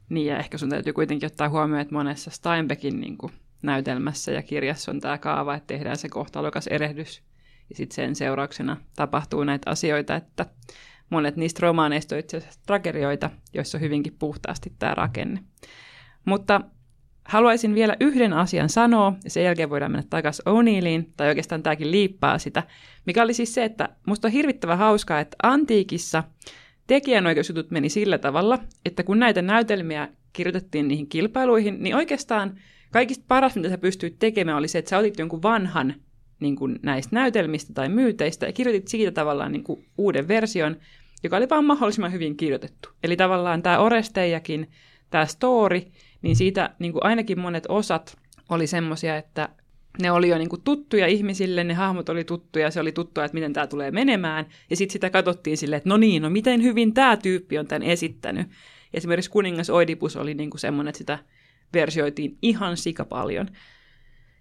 Niin, 0.08 0.26
ja 0.26 0.38
ehkä 0.38 0.58
sun 0.58 0.70
täytyy 0.70 0.92
kuitenkin 0.92 1.26
ottaa 1.26 1.48
huomioon, 1.48 1.80
että 1.80 1.94
monessa 1.94 2.30
Steinbeckin 2.30 3.00
niin 3.00 3.18
kuin 3.18 3.32
näytelmässä 3.62 4.32
ja 4.32 4.42
kirjassa 4.42 4.90
on 4.90 5.00
tämä 5.00 5.18
kaava, 5.18 5.54
että 5.54 5.66
tehdään 5.66 5.96
se 5.96 6.08
kohtalokas 6.08 6.66
erehdys, 6.66 7.22
ja 7.72 7.76
sitten 7.76 7.94
sen 7.94 8.16
seurauksena 8.16 8.76
tapahtuu 8.96 9.44
näitä 9.44 9.70
asioita, 9.70 10.16
että 10.16 10.46
monet 11.10 11.36
niistä 11.36 11.58
romaaneista 11.62 12.14
on 12.14 12.18
itse 12.18 12.36
asiassa 12.36 12.60
tragedioita, 12.66 13.30
joissa 13.54 13.78
on 13.78 13.82
hyvinkin 13.82 14.16
puhtaasti 14.18 14.72
tämä 14.78 14.94
rakenne. 14.94 15.42
Mutta 16.24 16.60
haluaisin 17.24 17.74
vielä 17.74 17.96
yhden 18.00 18.32
asian 18.32 18.68
sanoa, 18.68 19.12
ja 19.24 19.30
sen 19.30 19.44
jälkeen 19.44 19.70
voidaan 19.70 19.92
mennä 19.92 20.06
takaisin 20.10 20.44
O'Neilliin, 20.48 21.12
tai 21.16 21.28
oikeastaan 21.28 21.62
tämäkin 21.62 21.90
liippaa 21.90 22.38
sitä, 22.38 22.62
mikä 23.06 23.22
oli 23.22 23.34
siis 23.34 23.54
se, 23.54 23.64
että 23.64 23.88
musta 24.06 24.28
on 24.28 24.32
hirvittävän 24.32 24.78
hauskaa, 24.78 25.20
että 25.20 25.36
antiikissa 25.42 26.24
tekijänoikeusjutut 26.86 27.70
meni 27.70 27.88
sillä 27.88 28.18
tavalla, 28.18 28.58
että 28.84 29.02
kun 29.02 29.18
näitä 29.18 29.42
näytelmiä 29.42 30.08
kirjoitettiin 30.32 30.88
niihin 30.88 31.08
kilpailuihin, 31.08 31.82
niin 31.82 31.96
oikeastaan 31.96 32.58
kaikista 32.90 33.24
paras, 33.28 33.56
mitä 33.56 33.68
sä 33.68 33.78
pystyit 33.78 34.18
tekemään, 34.18 34.58
oli 34.58 34.68
se, 34.68 34.78
että 34.78 34.88
sä 34.88 34.98
otit 34.98 35.18
jonkun 35.18 35.42
vanhan 35.42 35.94
niin 36.42 36.56
kuin 36.56 36.78
näistä 36.82 37.16
näytelmistä 37.16 37.72
tai 37.72 37.88
myyteistä 37.88 38.46
ja 38.46 38.52
kirjoitit 38.52 38.88
siitä 38.88 39.10
tavallaan 39.10 39.52
niin 39.52 39.64
kuin 39.64 39.84
uuden 39.98 40.28
version, 40.28 40.76
joka 41.22 41.36
oli 41.36 41.48
vaan 41.48 41.64
mahdollisimman 41.64 42.12
hyvin 42.12 42.36
kirjoitettu. 42.36 42.88
Eli 43.02 43.16
tavallaan 43.16 43.62
tämä 43.62 43.78
Oresteijakin, 43.78 44.70
tämä 45.10 45.26
story, 45.26 45.82
niin 46.22 46.36
siitä 46.36 46.70
niin 46.78 46.92
kuin 46.92 47.04
ainakin 47.04 47.40
monet 47.40 47.64
osat 47.68 48.18
oli 48.48 48.66
semmoisia, 48.66 49.16
että 49.16 49.48
ne 50.02 50.10
oli 50.10 50.28
jo 50.28 50.38
niin 50.38 50.48
kuin 50.48 50.62
tuttuja 50.62 51.06
ihmisille, 51.06 51.64
ne 51.64 51.74
hahmot 51.74 52.08
oli 52.08 52.24
tuttuja, 52.24 52.70
se 52.70 52.80
oli 52.80 52.92
tuttua, 52.92 53.24
että 53.24 53.34
miten 53.34 53.52
tämä 53.52 53.66
tulee 53.66 53.90
menemään. 53.90 54.46
Ja 54.70 54.76
sitten 54.76 54.92
sitä 54.92 55.10
katsottiin 55.10 55.56
silleen, 55.56 55.76
että 55.76 55.88
no 55.88 55.96
niin, 55.96 56.22
no 56.22 56.30
miten 56.30 56.62
hyvin 56.62 56.94
tämä 56.94 57.16
tyyppi 57.16 57.58
on 57.58 57.66
tämän 57.66 57.82
esittänyt. 57.82 58.46
Esimerkiksi 58.94 59.30
kuningas 59.30 59.70
Oidipus 59.70 60.16
oli 60.16 60.34
niin 60.34 60.50
kuin 60.50 60.60
semmoinen, 60.60 60.88
että 60.88 60.98
sitä 60.98 61.18
versioitiin 61.72 62.38
ihan 62.42 62.76
sika 62.76 63.04
paljon. 63.04 63.48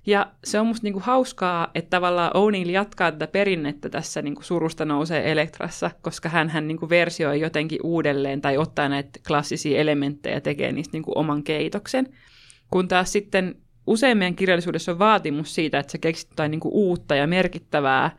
Ja 0.06 0.32
se 0.44 0.60
on 0.60 0.68
musta 0.68 0.84
niinku 0.84 1.00
hauskaa, 1.00 1.72
että 1.76 1.90
tavallaan 1.90 2.32
O'Neill 2.32 2.70
jatkaa 2.70 3.12
tätä 3.12 3.28
perinnettä 3.28 3.90
tässä 3.90 4.22
niinku 4.22 4.42
surusta 4.42 4.86
nousee 4.86 5.32
Elektrassa, 5.32 5.92
koska 6.02 6.30
hän, 6.30 6.68
niinku 6.68 6.90
versioi 6.90 7.40
jotenkin 7.40 7.80
uudelleen 7.84 8.42
tai 8.42 8.58
ottaa 8.58 8.90
näitä 8.90 9.20
klassisia 9.28 9.80
elementtejä 9.80 10.36
ja 10.36 10.42
tekee 10.42 10.72
niistä 10.72 10.96
niinku 10.96 11.12
oman 11.16 11.44
keitoksen. 11.44 12.08
Kun 12.72 12.88
taas 12.88 13.12
sitten 13.12 13.56
useimmien 13.88 14.36
kirjallisuudessa 14.36 14.92
on 14.92 15.00
vaatimus 15.00 15.56
siitä, 15.56 15.80
että 15.80 15.92
sä 15.92 15.98
keksit 15.98 16.30
jotain 16.30 16.52
niinku 16.52 16.70
uutta 16.74 17.16
ja 17.16 17.28
merkittävää, 17.28 18.18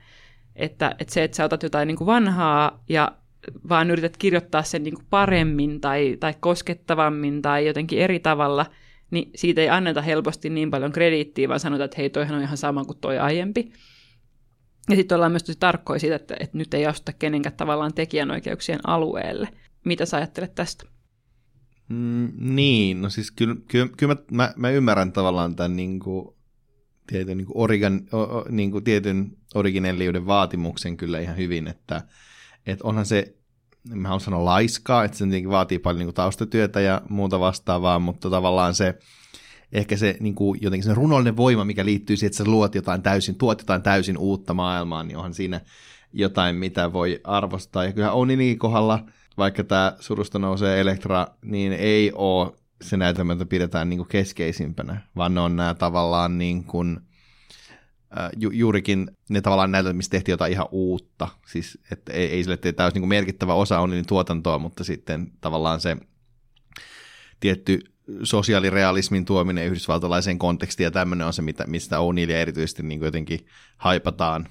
että, 0.56 0.94
että 0.98 1.14
se, 1.14 1.24
että 1.24 1.36
sä 1.36 1.44
otat 1.44 1.62
jotain 1.62 1.86
niinku 1.86 2.06
vanhaa 2.06 2.84
ja 2.88 3.12
vaan 3.68 3.90
yrität 3.90 4.16
kirjoittaa 4.16 4.62
sen 4.62 4.82
niinku 4.82 5.02
paremmin 5.10 5.80
tai, 5.80 6.16
tai 6.20 6.34
koskettavammin 6.40 7.42
tai 7.42 7.66
jotenkin 7.66 7.98
eri 7.98 8.20
tavalla– 8.20 8.66
niin 9.12 9.30
siitä 9.34 9.60
ei 9.60 9.68
anneta 9.68 10.02
helposti 10.02 10.50
niin 10.50 10.70
paljon 10.70 10.92
krediittiä, 10.92 11.48
vaan 11.48 11.60
sanotaan, 11.60 11.84
että 11.84 11.96
hei, 11.98 12.10
toihan 12.10 12.36
on 12.36 12.42
ihan 12.42 12.56
sama 12.56 12.84
kuin 12.84 12.98
toi 12.98 13.18
aiempi. 13.18 13.72
Ja 14.90 14.96
sitten 14.96 15.16
ollaan 15.16 15.32
myös 15.32 15.42
tosi 15.44 15.58
tarkkoja 15.58 16.00
siitä, 16.00 16.16
että, 16.16 16.36
että 16.40 16.58
nyt 16.58 16.74
ei 16.74 16.86
astuta 16.86 17.12
kenenkään 17.12 17.56
tavallaan 17.56 17.94
tekijänoikeuksien 17.94 18.80
alueelle. 18.86 19.48
Mitä 19.84 20.06
sä 20.06 20.16
ajattelet 20.16 20.54
tästä? 20.54 20.84
Mm, 21.88 22.32
niin, 22.38 23.02
no 23.02 23.10
siis 23.10 23.30
kyllä, 23.30 23.56
kyllä, 23.68 23.88
kyllä 23.96 24.14
mä, 24.14 24.22
mä, 24.30 24.52
mä 24.56 24.70
ymmärrän 24.70 25.12
tavallaan 25.12 25.56
tämän 25.56 25.76
niin 25.76 26.00
kuin, 26.00 26.36
tietyn, 27.06 27.38
niin 27.38 27.46
origan, 27.54 28.00
o, 28.12 28.20
o, 28.20 28.44
niin 28.48 28.70
kuin 28.70 28.84
tietyn 28.84 29.36
originelliuden 29.54 30.26
vaatimuksen 30.26 30.96
kyllä 30.96 31.20
ihan 31.20 31.36
hyvin, 31.36 31.68
että, 31.68 32.02
että 32.66 32.84
onhan 32.84 33.06
se 33.06 33.36
mä 33.88 34.08
haluan 34.08 34.20
sanoa 34.20 34.44
laiskaa, 34.44 35.04
että 35.04 35.18
se 35.18 35.24
vaatii 35.48 35.78
paljon 35.78 35.98
niin 35.98 36.06
kuin 36.06 36.14
taustatyötä 36.14 36.80
ja 36.80 37.02
muuta 37.08 37.40
vastaavaa, 37.40 37.98
mutta 37.98 38.30
tavallaan 38.30 38.74
se, 38.74 38.98
ehkä 39.72 39.96
se 39.96 40.16
niin 40.20 40.34
kuin 40.34 40.58
jotenkin 40.62 40.84
se 40.84 40.94
runollinen 40.94 41.36
voima, 41.36 41.64
mikä 41.64 41.84
liittyy 41.84 42.16
siihen, 42.16 42.28
että 42.28 42.38
sä 42.38 42.44
luot 42.44 42.74
jotain 42.74 43.02
täysin, 43.02 43.34
tuot 43.34 43.60
jotain 43.60 43.82
täysin 43.82 44.18
uutta 44.18 44.54
maailmaa, 44.54 45.02
niin 45.02 45.16
onhan 45.16 45.34
siinä 45.34 45.60
jotain, 46.12 46.56
mitä 46.56 46.92
voi 46.92 47.20
arvostaa. 47.24 47.84
Ja 47.84 47.92
kyllä 47.92 48.12
Oninin 48.12 48.58
kohdalla, 48.58 49.04
vaikka 49.38 49.64
tämä 49.64 49.96
surusta 50.00 50.38
nousee 50.38 50.80
Elektra, 50.80 51.26
niin 51.42 51.72
ei 51.72 52.12
ole 52.14 52.52
se 52.82 52.96
näytelmä, 52.96 53.32
jota 53.32 53.46
pidetään 53.46 53.88
niin 53.88 53.98
kuin 53.98 54.08
keskeisimpänä, 54.08 55.00
vaan 55.16 55.34
ne 55.34 55.40
on 55.40 55.56
nämä 55.56 55.74
tavallaan 55.74 56.38
niin 56.38 56.64
kuin, 56.64 57.00
ju, 58.36 58.50
juurikin 58.50 59.10
ne 59.28 59.40
tavallaan 59.40 59.72
näytelmät, 59.72 59.96
missä 59.96 60.10
tehtiin 60.10 60.32
jotain 60.32 60.52
ihan 60.52 60.68
uutta. 60.70 61.28
Siis, 61.46 61.78
että 61.90 62.12
ei, 62.12 62.26
ei 62.26 62.42
sille, 62.42 62.54
että 62.54 62.72
tämä 62.72 62.86
olisi 62.86 63.00
niin 63.00 63.08
merkittävä 63.08 63.54
osa 63.54 63.80
on 63.80 63.90
niin 63.90 64.06
tuotantoa, 64.06 64.58
mutta 64.58 64.84
sitten 64.84 65.32
tavallaan 65.40 65.80
se 65.80 65.96
tietty 67.40 67.80
sosiaalirealismin 68.22 69.24
tuominen 69.24 69.66
yhdysvaltalaiseen 69.66 70.38
kontekstiin 70.38 70.84
ja 70.84 70.90
tämmöinen 70.90 71.26
on 71.26 71.32
se, 71.32 71.42
mitä, 71.42 71.66
mistä 71.66 71.96
O'Neillia 71.96 72.30
erityisesti 72.30 72.82
niin 72.82 73.00
jotenkin 73.00 73.46
haipataan, 73.76 74.48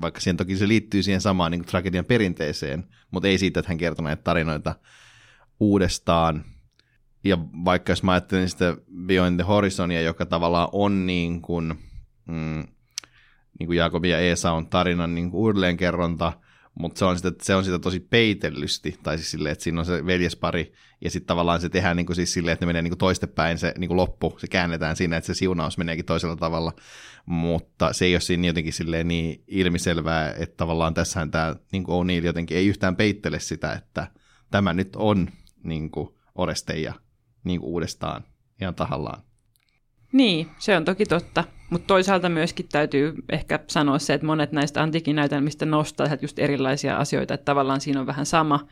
vaikka 0.00 0.20
siihen 0.20 0.36
toki 0.36 0.56
se 0.56 0.68
liittyy 0.68 1.02
siihen 1.02 1.20
samaan 1.20 1.50
niin 1.50 1.64
tragedian 1.64 2.04
perinteeseen, 2.04 2.84
mutta 3.10 3.28
ei 3.28 3.38
siitä, 3.38 3.60
että 3.60 3.70
hän 3.70 3.78
kertoo 3.78 4.04
näitä 4.04 4.22
tarinoita 4.22 4.74
uudestaan. 5.60 6.44
Ja 7.24 7.38
vaikka 7.64 7.92
jos 7.92 8.02
mä 8.02 8.12
ajattelen 8.12 8.48
sitä 8.48 8.76
Beyond 9.06 9.36
the 9.36 9.44
Horizonia, 9.44 10.02
joka 10.02 10.26
tavallaan 10.26 10.68
on 10.72 11.06
niin 11.06 11.42
kuin, 11.42 11.74
mm, 12.28 12.66
niin 13.60 13.66
kuin 13.66 13.76
Jaakob 13.76 14.04
ja 14.04 14.18
Eesa 14.18 14.52
on 14.52 14.66
tarinan 14.66 15.14
niin 15.14 15.30
kuin 15.30 15.40
uudelleenkerronta, 15.40 16.32
mutta 16.74 16.98
se 16.98 17.04
on, 17.04 17.16
sitä, 17.16 17.32
se 17.42 17.54
on 17.54 17.64
sitä 17.64 17.78
tosi 17.78 18.00
peitellysti, 18.00 18.98
tai 19.02 19.18
siis 19.18 19.30
silleen, 19.30 19.52
että 19.52 19.64
siinä 19.64 19.80
on 19.80 19.86
se 19.86 20.06
veljespari, 20.06 20.72
ja 21.00 21.10
sitten 21.10 21.26
tavallaan 21.26 21.60
se 21.60 21.68
tehdään 21.68 21.96
niin 21.96 22.06
kuin 22.06 22.16
siis 22.16 22.32
silleen, 22.32 22.52
että 22.52 22.66
ne 22.66 22.66
menee 22.66 22.82
niin 22.82 22.90
kuin 22.90 22.98
toistepäin, 22.98 23.58
se 23.58 23.74
niin 23.78 23.88
kuin 23.88 23.96
loppu, 23.96 24.36
se 24.38 24.46
käännetään 24.46 24.96
siinä, 24.96 25.16
että 25.16 25.26
se 25.26 25.34
siunaus 25.34 25.78
meneekin 25.78 26.04
toisella 26.04 26.36
tavalla, 26.36 26.72
mutta 27.26 27.92
se 27.92 28.04
ei 28.04 28.14
ole 28.14 28.20
siinä 28.20 28.46
jotenkin 28.46 28.72
silleen 28.72 29.08
niin 29.08 29.44
ilmiselvää, 29.48 30.34
että 30.38 30.56
tavallaan 30.56 30.94
tässähän 30.94 31.30
tämä 31.30 31.56
niin 31.72 31.84
kuin 31.84 32.06
O'Neill 32.06 32.26
jotenkin 32.26 32.56
ei 32.56 32.66
yhtään 32.66 32.96
peittele 32.96 33.40
sitä, 33.40 33.72
että 33.72 34.06
tämä 34.50 34.72
nyt 34.72 34.96
on 34.96 35.28
niin 35.64 35.90
kuin 35.90 36.08
Oresteja 36.34 36.94
niin 37.44 37.60
kuin 37.60 37.70
uudestaan 37.70 38.24
ihan 38.60 38.74
tahallaan. 38.74 39.22
Niin, 40.12 40.46
se 40.58 40.76
on 40.76 40.84
toki 40.84 41.06
totta. 41.06 41.44
Mutta 41.70 41.86
toisaalta 41.86 42.28
myöskin 42.28 42.66
täytyy 42.72 43.14
ehkä 43.28 43.58
sanoa 43.66 43.98
se, 43.98 44.14
että 44.14 44.26
monet 44.26 44.52
näistä 44.52 44.82
antiikin 44.82 45.16
näytelmistä 45.16 45.66
nostaa 45.66 46.06
just 46.22 46.38
erilaisia 46.38 46.96
asioita, 46.96 47.34
että 47.34 47.44
tavallaan 47.44 47.80
siinä 47.80 48.00
on 48.00 48.06
vähän 48.06 48.26
sama, 48.26 48.66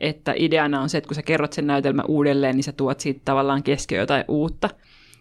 että 0.00 0.34
ideana 0.36 0.80
on 0.80 0.88
se, 0.88 0.98
että 0.98 1.08
kun 1.08 1.14
sä 1.14 1.22
kerrot 1.22 1.52
sen 1.52 1.66
näytelmän 1.66 2.04
uudelleen, 2.08 2.56
niin 2.56 2.64
sä 2.64 2.72
tuot 2.72 3.00
siitä 3.00 3.20
tavallaan 3.24 3.62
keskiö 3.62 4.00
jotain 4.00 4.24
uutta. 4.28 4.70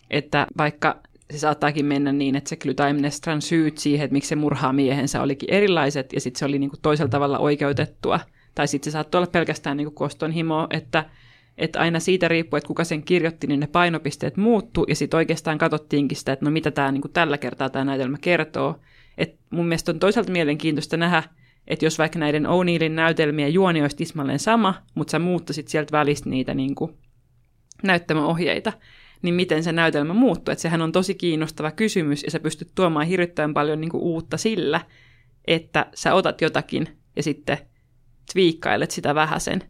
Että 0.09 0.47
vaikka 0.57 1.01
se 1.31 1.39
saattaakin 1.39 1.85
mennä 1.85 2.11
niin, 2.11 2.35
että 2.35 2.49
se 2.49 2.55
Clytemnestran 2.55 3.41
syyt 3.41 3.77
siihen, 3.77 4.05
että 4.05 4.13
miksi 4.13 4.27
se 4.29 4.35
murhaa 4.35 4.73
miehensä 4.73 5.21
olikin 5.21 5.53
erilaiset, 5.53 6.13
ja 6.13 6.21
sitten 6.21 6.39
se 6.39 6.45
oli 6.45 6.59
niinku 6.59 6.77
toisella 6.81 7.09
tavalla 7.09 7.39
oikeutettua. 7.39 8.19
Tai 8.55 8.67
sitten 8.67 8.91
se 8.91 8.93
saattoi 8.93 9.19
olla 9.19 9.31
pelkästään 9.31 9.77
niinku 9.77 9.91
koston 9.91 10.31
himo, 10.31 10.67
että 10.69 11.05
että 11.57 11.79
aina 11.79 11.99
siitä 11.99 12.27
riippuu, 12.27 12.57
että 12.57 12.67
kuka 12.67 12.83
sen 12.83 13.03
kirjoitti, 13.03 13.47
niin 13.47 13.59
ne 13.59 13.67
painopisteet 13.67 14.37
muuttuu, 14.37 14.85
ja 14.89 14.95
sitten 14.95 15.17
oikeastaan 15.17 15.57
katsottiinkin 15.57 16.17
sitä, 16.17 16.33
että 16.33 16.45
no 16.45 16.51
mitä 16.51 16.71
tämä 16.71 16.91
niin 16.91 17.03
tällä 17.13 17.37
kertaa 17.37 17.69
tämä 17.69 17.85
näytelmä 17.85 18.17
kertoo. 18.21 18.79
Et 19.17 19.35
mun 19.49 19.65
mielestä 19.65 19.91
on 19.91 19.99
toisaalta 19.99 20.31
mielenkiintoista 20.31 20.97
nähdä, 20.97 21.23
että 21.67 21.85
jos 21.85 21.99
vaikka 21.99 22.19
näiden 22.19 22.45
O'Neillin 22.45 22.91
näytelmien 22.91 23.53
juoni 23.53 23.81
olisi 23.81 23.97
tismalleen 23.97 24.39
sama, 24.39 24.73
mutta 24.95 25.11
sä 25.11 25.19
muuttasit 25.19 25.67
sieltä 25.67 25.91
välistä 25.91 26.29
niitä 26.29 26.53
niin 26.53 26.75
kuin 26.75 26.97
näyttämöohjeita, 27.83 28.73
niin 29.21 29.35
miten 29.35 29.63
se 29.63 29.71
näytelmä 29.71 30.13
muuttuu. 30.13 30.51
Että 30.51 30.61
sehän 30.61 30.81
on 30.81 30.91
tosi 30.91 31.15
kiinnostava 31.15 31.71
kysymys, 31.71 32.23
ja 32.23 32.31
sä 32.31 32.39
pystyt 32.39 32.71
tuomaan 32.75 33.07
hirvittävän 33.07 33.53
paljon 33.53 33.81
niin 33.81 33.91
kuin 33.91 34.03
uutta 34.03 34.37
sillä, 34.37 34.81
että 35.47 35.85
sä 35.93 36.13
otat 36.13 36.41
jotakin 36.41 36.87
ja 37.15 37.23
sitten 37.23 37.57
twiikkailet 38.33 38.91
sitä 38.91 39.15
vähäsen. 39.15 39.63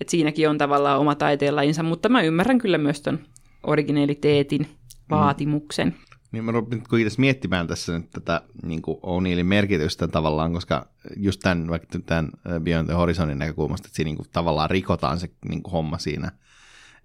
Et 0.00 0.08
siinäkin 0.08 0.48
on 0.48 0.58
tavallaan 0.58 1.00
oma 1.00 1.14
taiteenlajinsa, 1.14 1.82
mutta 1.82 2.08
mä 2.08 2.22
ymmärrän 2.22 2.58
kyllä 2.58 2.78
myös 2.78 3.00
ton 3.00 3.18
originaliteetin 3.62 4.60
mm. 4.60 4.66
vaatimuksen. 5.10 5.88
Mm. 5.88 5.94
Niin 6.32 6.44
mä 6.44 6.52
rupesin 6.52 6.84
kuitenkin 6.88 7.20
miettimään 7.20 7.66
tässä 7.66 7.98
nyt 7.98 8.10
tätä 8.10 8.42
niin 8.62 8.82
O'Neillin 8.82 9.44
merkitystä 9.44 10.08
tavallaan, 10.08 10.52
koska 10.52 10.86
just 11.16 11.40
tämän, 11.40 11.68
vaikka 11.68 11.98
tämän 12.06 12.30
Beyond 12.62 12.86
the 12.86 12.94
Horizonin 12.94 13.38
näkökulmasta, 13.38 13.86
että 13.86 13.96
siinä 13.96 14.08
niin 14.08 14.16
kuin, 14.16 14.28
tavallaan 14.32 14.70
rikotaan 14.70 15.20
se 15.20 15.30
niin 15.48 15.62
kuin, 15.62 15.72
homma 15.72 15.98
siinä. 15.98 16.32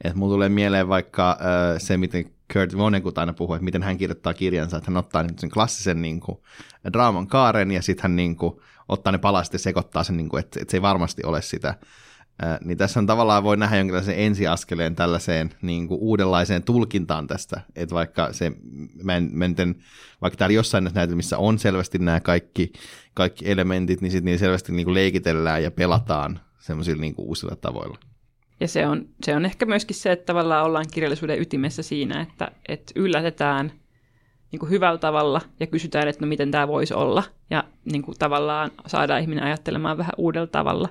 Että 0.04 0.18
mulla 0.18 0.34
tulee 0.34 0.50
mieleen 0.50 0.88
vaikka 0.88 1.32
äh, 1.32 1.38
se, 1.78 1.98
miten 1.98 2.26
Kurt 2.54 2.78
Vonnegut 2.78 3.18
aina 3.18 3.34
puhuu, 3.34 3.56
että 3.56 3.66
miten 3.66 3.84
hän 3.84 3.98
kirjoittaa 3.98 4.34
kirjansa, 4.34 4.78
että 4.78 4.92
hän 4.92 4.98
ottaa 4.98 5.24
niin 5.24 5.40
sen 5.40 5.50
klassisen 5.50 6.02
niin 6.02 6.20
kuin, 6.20 6.38
draaman 6.94 7.28
kaaren 7.28 7.72
ja 7.72 7.82
sitten 7.82 8.04
hän 8.04 8.16
niin 8.16 8.36
kuin, 8.36 8.54
ottaa 8.90 9.12
ne 9.12 9.18
palaset 9.18 9.54
ja 9.54 9.60
sekoittaa 9.60 10.04
sen, 10.04 10.18
niin 10.18 10.30
kuin, 10.30 10.40
että, 10.40 10.60
että 10.62 10.72
se 10.72 10.78
ei 10.78 10.82
varmasti 10.82 11.24
ole 11.26 11.42
sitä 11.42 11.76
niin 12.66 12.78
tässä 12.78 13.00
on 13.00 13.06
tavallaan 13.06 13.44
voi 13.44 13.58
nähdä 13.58 13.78
jonkinlaisen 13.78 14.20
ensiaskeleen 14.20 14.96
tällaiseen 14.96 15.50
niin 15.62 15.88
kuin 15.88 16.00
uudenlaiseen 16.02 16.64
tulkintaan 16.64 17.28
tästä, 17.28 17.62
että 17.76 17.96
vaikka 17.96 18.34
se, 18.34 18.52
mä 19.04 19.18
en, 19.18 19.30
mä 19.34 19.46
en, 19.46 19.56
vaikka 20.22 20.38
täällä 20.38 20.54
jossain 20.54 20.84
näissä 20.84 21.00
näytelmissä 21.00 21.38
on 21.38 21.60
selvästi 21.60 21.98
nämä 21.98 22.20
kaikki, 22.20 22.74
kaikki 23.14 23.52
elementit, 23.52 24.02
niin 24.02 24.12
sitten 24.12 24.26
niin 24.26 24.40
selvästi 24.40 24.72
niin 24.72 24.86
kuin 24.86 24.94
leikitellään 24.94 25.64
ja 25.64 25.72
pelataan 25.72 26.40
semmoisilla 26.60 27.02
niin 27.02 27.16
kuin 27.16 27.28
uusilla 27.28 27.56
tavoilla. 27.56 27.98
Ja 28.60 28.68
se 28.68 28.88
on, 28.88 29.06
se 29.24 29.36
on 29.36 29.46
ehkä 29.46 29.66
myöskin 29.66 29.96
se, 29.96 30.12
että 30.12 30.26
tavallaan 30.26 30.66
ollaan 30.66 30.86
kirjallisuuden 30.94 31.42
ytimessä 31.42 31.84
siinä, 31.84 32.22
että, 32.22 32.52
että 32.68 32.94
yllätetään 32.96 33.72
niin 34.52 34.60
kuin 34.60 34.70
hyvällä 34.70 34.98
tavalla 34.98 35.42
ja 35.60 35.68
kysytään, 35.68 36.08
että 36.08 36.26
no 36.26 36.30
miten 36.30 36.52
tämä 36.52 36.68
voisi 36.68 36.94
olla. 36.94 37.24
Ja 37.50 37.64
niin 37.86 38.02
kuin 38.02 38.18
tavallaan 38.20 38.72
saadaan 38.88 39.22
ihminen 39.22 39.44
ajattelemaan 39.44 39.98
vähän 39.98 40.14
uudella 40.18 40.48
tavalla. 40.48 40.90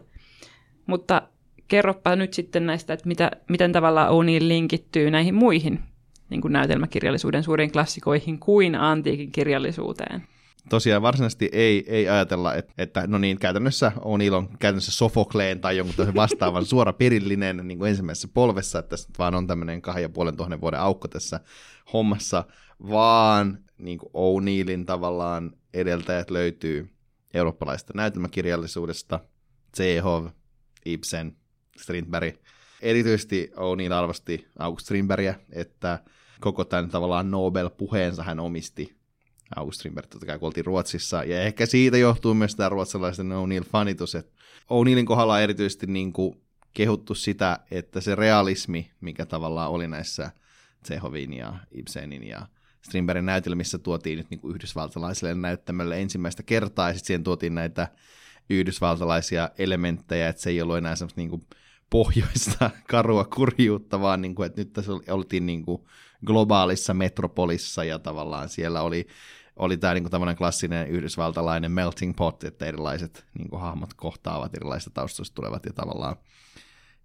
Mutta 0.87 1.23
kerropa 1.71 2.17
nyt 2.17 2.35
sitten 2.35 2.67
näistä, 2.67 2.93
että 2.93 3.09
mitä, 3.09 3.31
miten 3.49 3.73
tavallaan 3.73 4.11
O'Neill 4.11 4.49
linkittyy 4.49 5.11
näihin 5.11 5.35
muihin 5.35 5.81
niin 6.31 6.41
kuin 6.41 6.53
näytelmäkirjallisuuden 6.53 7.43
suuriin 7.43 7.73
klassikoihin 7.73 8.39
kuin 8.39 8.75
antiikin 8.75 9.33
kirjallisuuteen. 9.33 10.23
Tosiaan 10.69 11.03
varsinaisesti 11.03 11.49
ei, 11.53 11.85
ei 11.87 12.09
ajatella, 12.09 12.55
että, 12.55 12.73
että 12.79 13.07
no 13.07 13.19
niin, 13.19 13.39
käytännössä 13.39 13.93
O'Neill 13.99 14.35
on 14.35 14.49
käytännössä 14.59 14.93
Sofokleen 14.93 15.61
tai 15.61 15.77
jonkun 15.77 16.15
vastaavan 16.15 16.65
suora 16.73 16.93
perillinen 16.93 17.61
niin 17.65 17.79
kuin 17.79 17.89
ensimmäisessä 17.89 18.29
polvessa, 18.35 18.79
että 18.79 18.89
tässä 18.89 19.09
vaan 19.19 19.35
on 19.35 19.47
tämmöinen 19.47 19.83
kahden 19.83 20.03
ja 20.03 20.09
puolen 20.09 20.37
tuhannen 20.37 20.61
vuoden 20.61 20.81
aukko 20.81 21.09
tässä 21.09 21.41
hommassa, 21.93 22.45
vaan 22.91 23.59
niin 23.79 23.99
kuin 23.99 24.11
O'Neillin 24.13 24.85
tavallaan 24.85 25.53
edeltäjät 25.75 26.31
löytyy 26.31 26.91
eurooppalaisesta 27.35 27.93
näytelmäkirjallisuudesta, 27.97 29.21
Tsehov, 29.73 30.27
Ibsen, 30.85 31.37
Strindberg. 31.83 32.37
Erityisesti 32.81 33.53
O'Neill 33.55 33.93
arvosti 33.93 34.47
August 34.59 34.85
Strindbergia, 34.85 35.35
että 35.53 35.99
koko 36.41 36.65
tämän 36.65 36.91
tavallaan 36.91 37.31
Nobel-puheensa 37.31 38.23
hän 38.23 38.41
omisti 38.41 38.97
August 39.57 39.79
Strindberg, 39.79 40.09
totta 40.09 40.27
kai 40.27 40.39
kun 40.39 40.47
oltiin 40.47 40.67
Ruotsissa, 40.67 41.25
ja 41.25 41.43
ehkä 41.43 41.67
siitä 41.67 41.97
johtuu 41.97 42.35
myös 42.35 42.55
tämä 42.55 42.69
ruotsalaisten 42.69 43.27
O'Neill-fanitus, 43.27 44.19
että 44.19 44.33
O'Neillin 44.63 45.05
kohdalla 45.05 45.35
on 45.35 45.41
erityisesti 45.41 45.87
niin 45.87 46.13
kuin 46.13 46.41
kehuttu 46.75 47.15
sitä, 47.15 47.59
että 47.71 48.01
se 48.01 48.15
realismi, 48.15 48.91
mikä 49.01 49.27
tavallaan 49.27 49.71
oli 49.71 49.89
näissä 49.89 50.31
Tsehovin 50.83 51.33
ja 51.33 51.55
Ibsenin 51.73 52.25
ja 52.25 52.47
Strindbergin 52.83 53.27
näytelmissä 53.27 53.79
tuotiin 53.79 54.19
nyt 54.19 54.31
niin 54.31 54.41
kuin 54.41 54.55
yhdysvaltalaiselle 54.55 55.35
näyttämölle 55.35 56.01
ensimmäistä 56.01 56.43
kertaa, 56.43 56.89
ja 56.89 56.95
sitten 56.95 57.07
siihen 57.07 57.25
tuotiin 57.25 57.55
näitä 57.55 57.89
yhdysvaltalaisia 58.51 59.51
elementtejä, 59.59 60.29
että 60.29 60.43
se 60.43 60.51
ei 60.51 60.63
ollut 60.63 60.77
enää 60.77 60.97
semmoista 60.97 61.21
niin 61.21 61.31
kuin 61.31 61.47
pohjoista 61.91 62.71
karua 62.91 63.25
kurjuutta, 63.25 64.01
vaan 64.01 64.23
niin 64.23 64.35
kuin, 64.35 64.47
että 64.47 64.61
nyt 64.61 64.73
tässä 64.73 64.93
oltiin 65.09 65.47
niin 65.47 65.65
kuin 65.65 65.83
globaalissa 66.27 66.95
metropolissa 66.95 67.85
ja 67.85 67.99
tavallaan 67.99 68.49
siellä 68.49 68.83
oli, 68.83 69.07
oli 69.57 69.77
tämä 69.77 69.95
niin 69.95 70.11
kuin 70.11 70.37
klassinen 70.37 70.89
yhdysvaltalainen 70.89 71.73
melting 71.73 72.17
pot, 72.17 72.45
että 72.45 72.67
erilaiset 72.67 73.27
niin 73.39 73.51
kuin 73.51 73.61
hahmot 73.61 73.95
kohtaavat, 73.95 74.55
erilaisista 74.55 74.91
taustoista 74.91 75.35
tulevat 75.35 75.67
ja 75.67 75.73
tavallaan 75.73 76.17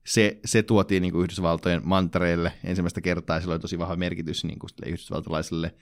se, 0.05 0.39
se 0.45 0.63
tuotiin 0.63 1.01
niin 1.01 1.11
kuin 1.11 1.23
Yhdysvaltojen 1.23 1.81
mantereille 1.83 2.51
ensimmäistä 2.63 3.01
kertaa 3.01 3.39
sillä 3.39 3.53
oli 3.53 3.59
tosi 3.59 3.79
vahva 3.79 3.95
merkitys 3.95 4.43
niin 4.43 4.59
kuin 4.59 4.69
yhdysvaltalaiselle 4.85 5.75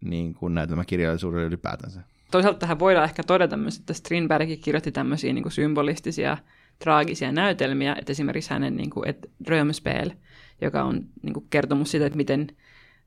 niin 0.00 0.34
kuin 0.34 0.54
näytelmäkirjallisuudelle 0.54 1.46
ylipäätänsä. 1.46 2.00
Toisaalta 2.30 2.58
tähän 2.58 2.78
voidaan 2.78 3.04
ehkä 3.04 3.22
todeta 3.22 3.56
myös, 3.56 3.78
että 3.78 3.94
Strindberg 3.94 4.48
kirjoitti 4.60 4.92
tämmöisiä 4.92 5.32
niin 5.32 5.42
kuin 5.42 5.52
symbolistisia 5.52 6.36
traagisia 6.78 7.32
näytelmiä, 7.32 7.96
että 7.98 8.12
esimerkiksi 8.12 8.50
hänen 8.50 8.76
niin 8.76 8.90
kuin, 8.90 9.14
Römspel, 9.46 10.10
joka 10.60 10.82
on 10.82 11.04
niin 11.22 11.34
kuin 11.34 11.46
kertomus 11.50 11.90
siitä, 11.90 12.06
että 12.06 12.16
miten 12.16 12.46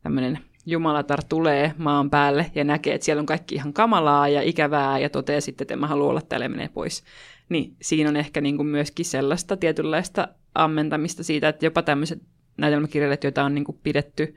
tämmöinen 0.03 0.39
jumalatar 0.65 1.23
tulee 1.29 1.73
maan 1.77 2.09
päälle 2.09 2.51
ja 2.55 2.63
näkee, 2.63 2.93
että 2.93 3.05
siellä 3.05 3.19
on 3.19 3.25
kaikki 3.25 3.55
ihan 3.55 3.73
kamalaa 3.73 4.29
ja 4.29 4.41
ikävää 4.41 4.99
ja 4.99 5.09
toteaa 5.09 5.41
sitten, 5.41 5.63
että 5.63 5.73
en 5.73 5.79
mä 5.79 5.87
halua 5.87 6.09
olla 6.09 6.21
täällä 6.21 6.45
ja 6.45 6.49
menee 6.49 6.69
pois. 6.69 7.03
Niin 7.49 7.75
siinä 7.81 8.09
on 8.09 8.17
ehkä 8.17 8.41
niin 8.41 8.57
kuin 8.57 8.67
myöskin 8.67 9.05
sellaista 9.05 9.57
tietynlaista 9.57 10.27
ammentamista 10.55 11.23
siitä, 11.23 11.49
että 11.49 11.65
jopa 11.65 11.81
tämmöiset 11.81 12.21
näytelmäkirjailijat, 12.57 13.23
joita 13.23 13.43
on 13.43 13.55
niin 13.55 13.65
kuin 13.65 13.79
pidetty 13.83 14.35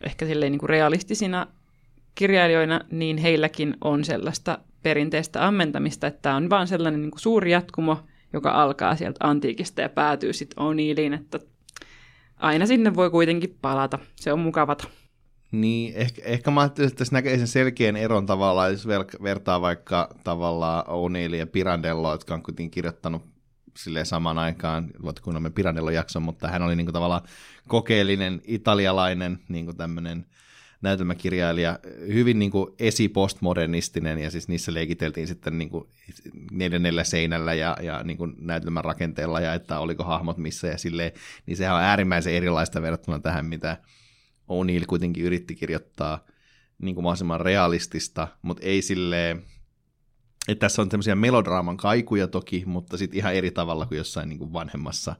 ehkä 0.00 0.26
silleen 0.26 0.52
niin 0.52 0.60
kuin 0.60 0.70
realistisina 0.70 1.46
kirjailijoina, 2.14 2.80
niin 2.90 3.16
heilläkin 3.16 3.76
on 3.80 4.04
sellaista 4.04 4.58
perinteistä 4.82 5.46
ammentamista, 5.46 6.06
että 6.06 6.22
tämä 6.22 6.36
on 6.36 6.50
vaan 6.50 6.66
sellainen 6.66 7.00
niin 7.00 7.10
kuin 7.10 7.20
suuri 7.20 7.52
jatkumo 7.52 7.98
joka 8.32 8.50
alkaa 8.50 8.96
sieltä 8.96 9.26
antiikista 9.26 9.80
ja 9.80 9.88
päätyy 9.88 10.32
sitten 10.32 10.64
O'Neilliin, 10.64 11.14
että 11.14 11.40
aina 12.36 12.66
sinne 12.66 12.94
voi 12.94 13.10
kuitenkin 13.10 13.58
palata. 13.62 13.98
Se 14.16 14.32
on 14.32 14.38
mukavata. 14.38 14.88
Niin, 15.52 15.92
ehkä, 15.96 16.22
ehkä 16.24 16.50
mä 16.50 16.60
ajattelin, 16.60 16.88
että 16.88 16.98
tässä 16.98 17.14
näkee 17.14 17.38
sen 17.38 17.46
selkeän 17.46 17.96
eron 17.96 18.26
tavallaan, 18.26 18.72
jos 18.72 18.86
vertaa 19.22 19.60
vaikka 19.60 20.14
tavallaan 20.24 20.84
O'Neillin 20.86 21.38
ja 21.38 21.46
Pirandello, 21.46 22.12
jotka 22.12 22.34
on 22.34 22.42
kuitenkin 22.42 22.70
kirjoittanut 22.70 23.22
sille 23.76 24.04
samaan 24.04 24.38
aikaan, 24.38 24.90
kun 25.22 25.42
me 25.42 25.50
Pirandello 25.50 25.90
jakson, 25.90 26.22
mutta 26.22 26.48
hän 26.48 26.62
oli 26.62 26.76
niin 26.76 26.86
kuin 26.86 26.92
tavallaan 26.92 27.22
kokeellinen 27.68 28.40
italialainen 28.44 29.38
niin 29.48 29.76
tämmöinen 29.76 30.26
näytelmäkirjailija, 30.82 31.78
hyvin 32.06 32.38
niin 32.38 32.50
kuin 32.50 32.74
esipostmodernistinen, 32.78 34.18
ja 34.18 34.30
siis 34.30 34.48
niissä 34.48 34.74
leikiteltiin 34.74 35.26
sitten 35.26 35.58
niin 35.58 35.70
kuin 35.70 35.84
neljännellä 36.50 37.04
seinällä 37.04 37.54
ja, 37.54 37.76
ja 37.82 38.02
niin 38.02 38.16
kuin 38.16 38.34
näytelmän 38.38 38.84
rakenteella, 38.84 39.40
ja 39.40 39.54
että 39.54 39.78
oliko 39.78 40.04
hahmot 40.04 40.38
missä 40.38 40.66
ja 40.66 40.78
silleen, 40.78 41.12
niin 41.46 41.56
sehän 41.56 41.76
on 41.76 41.82
äärimmäisen 41.82 42.34
erilaista 42.34 42.82
verrattuna 42.82 43.18
tähän, 43.18 43.46
mitä 43.46 43.76
O'Neill 44.48 44.86
kuitenkin 44.86 45.24
yritti 45.24 45.54
kirjoittaa 45.54 46.24
niin 46.78 46.94
kuin 46.94 47.02
mahdollisimman 47.02 47.40
realistista, 47.40 48.28
mutta 48.42 48.66
ei 48.66 48.82
silleen, 48.82 49.42
että 50.48 50.60
tässä 50.60 50.82
on 50.82 50.88
tämmöisiä 50.88 51.14
melodraaman 51.14 51.76
kaikuja 51.76 52.28
toki, 52.28 52.62
mutta 52.66 52.96
sitten 52.96 53.18
ihan 53.18 53.34
eri 53.34 53.50
tavalla 53.50 53.86
kuin 53.86 53.98
jossain 53.98 54.28
niin 54.28 54.38
kuin 54.38 54.52
vanhemmassa 54.52 55.16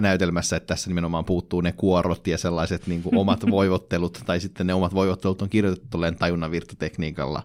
näytelmässä, 0.00 0.56
että 0.56 0.66
tässä 0.66 0.90
nimenomaan 0.90 1.24
puuttuu 1.24 1.60
ne 1.60 1.72
kuorot 1.72 2.26
ja 2.26 2.38
sellaiset 2.38 2.86
niin 2.86 3.02
kuin 3.02 3.16
omat 3.16 3.50
voivottelut, 3.50 4.22
tai 4.26 4.40
sitten 4.40 4.66
ne 4.66 4.74
omat 4.74 4.94
voivottelut 4.94 5.42
on 5.42 5.48
kirjoitettu 5.48 5.98
tajunnan 6.18 6.50
virtatekniikalla 6.50 7.42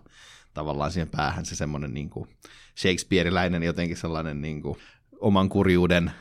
tavallaan 0.53 0.91
siihen 0.91 1.09
päähän 1.09 1.45
se 1.45 1.55
semmoinen 1.55 1.93
niin 1.93 2.09
kuin 2.09 2.29
Shakespeareläinen 2.77 3.63
jotenkin 3.63 3.97
sellainen 3.97 4.41
niin 4.41 4.61
kuin 4.61 4.77
oman 5.19 5.49
kurjuuden, 5.49 6.11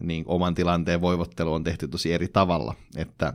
niin 0.00 0.24
oman 0.26 0.54
tilanteen 0.54 1.00
voivottelu 1.00 1.52
on 1.52 1.64
tehty 1.64 1.88
tosi 1.88 2.12
eri 2.12 2.28
tavalla, 2.28 2.74
että 2.96 3.32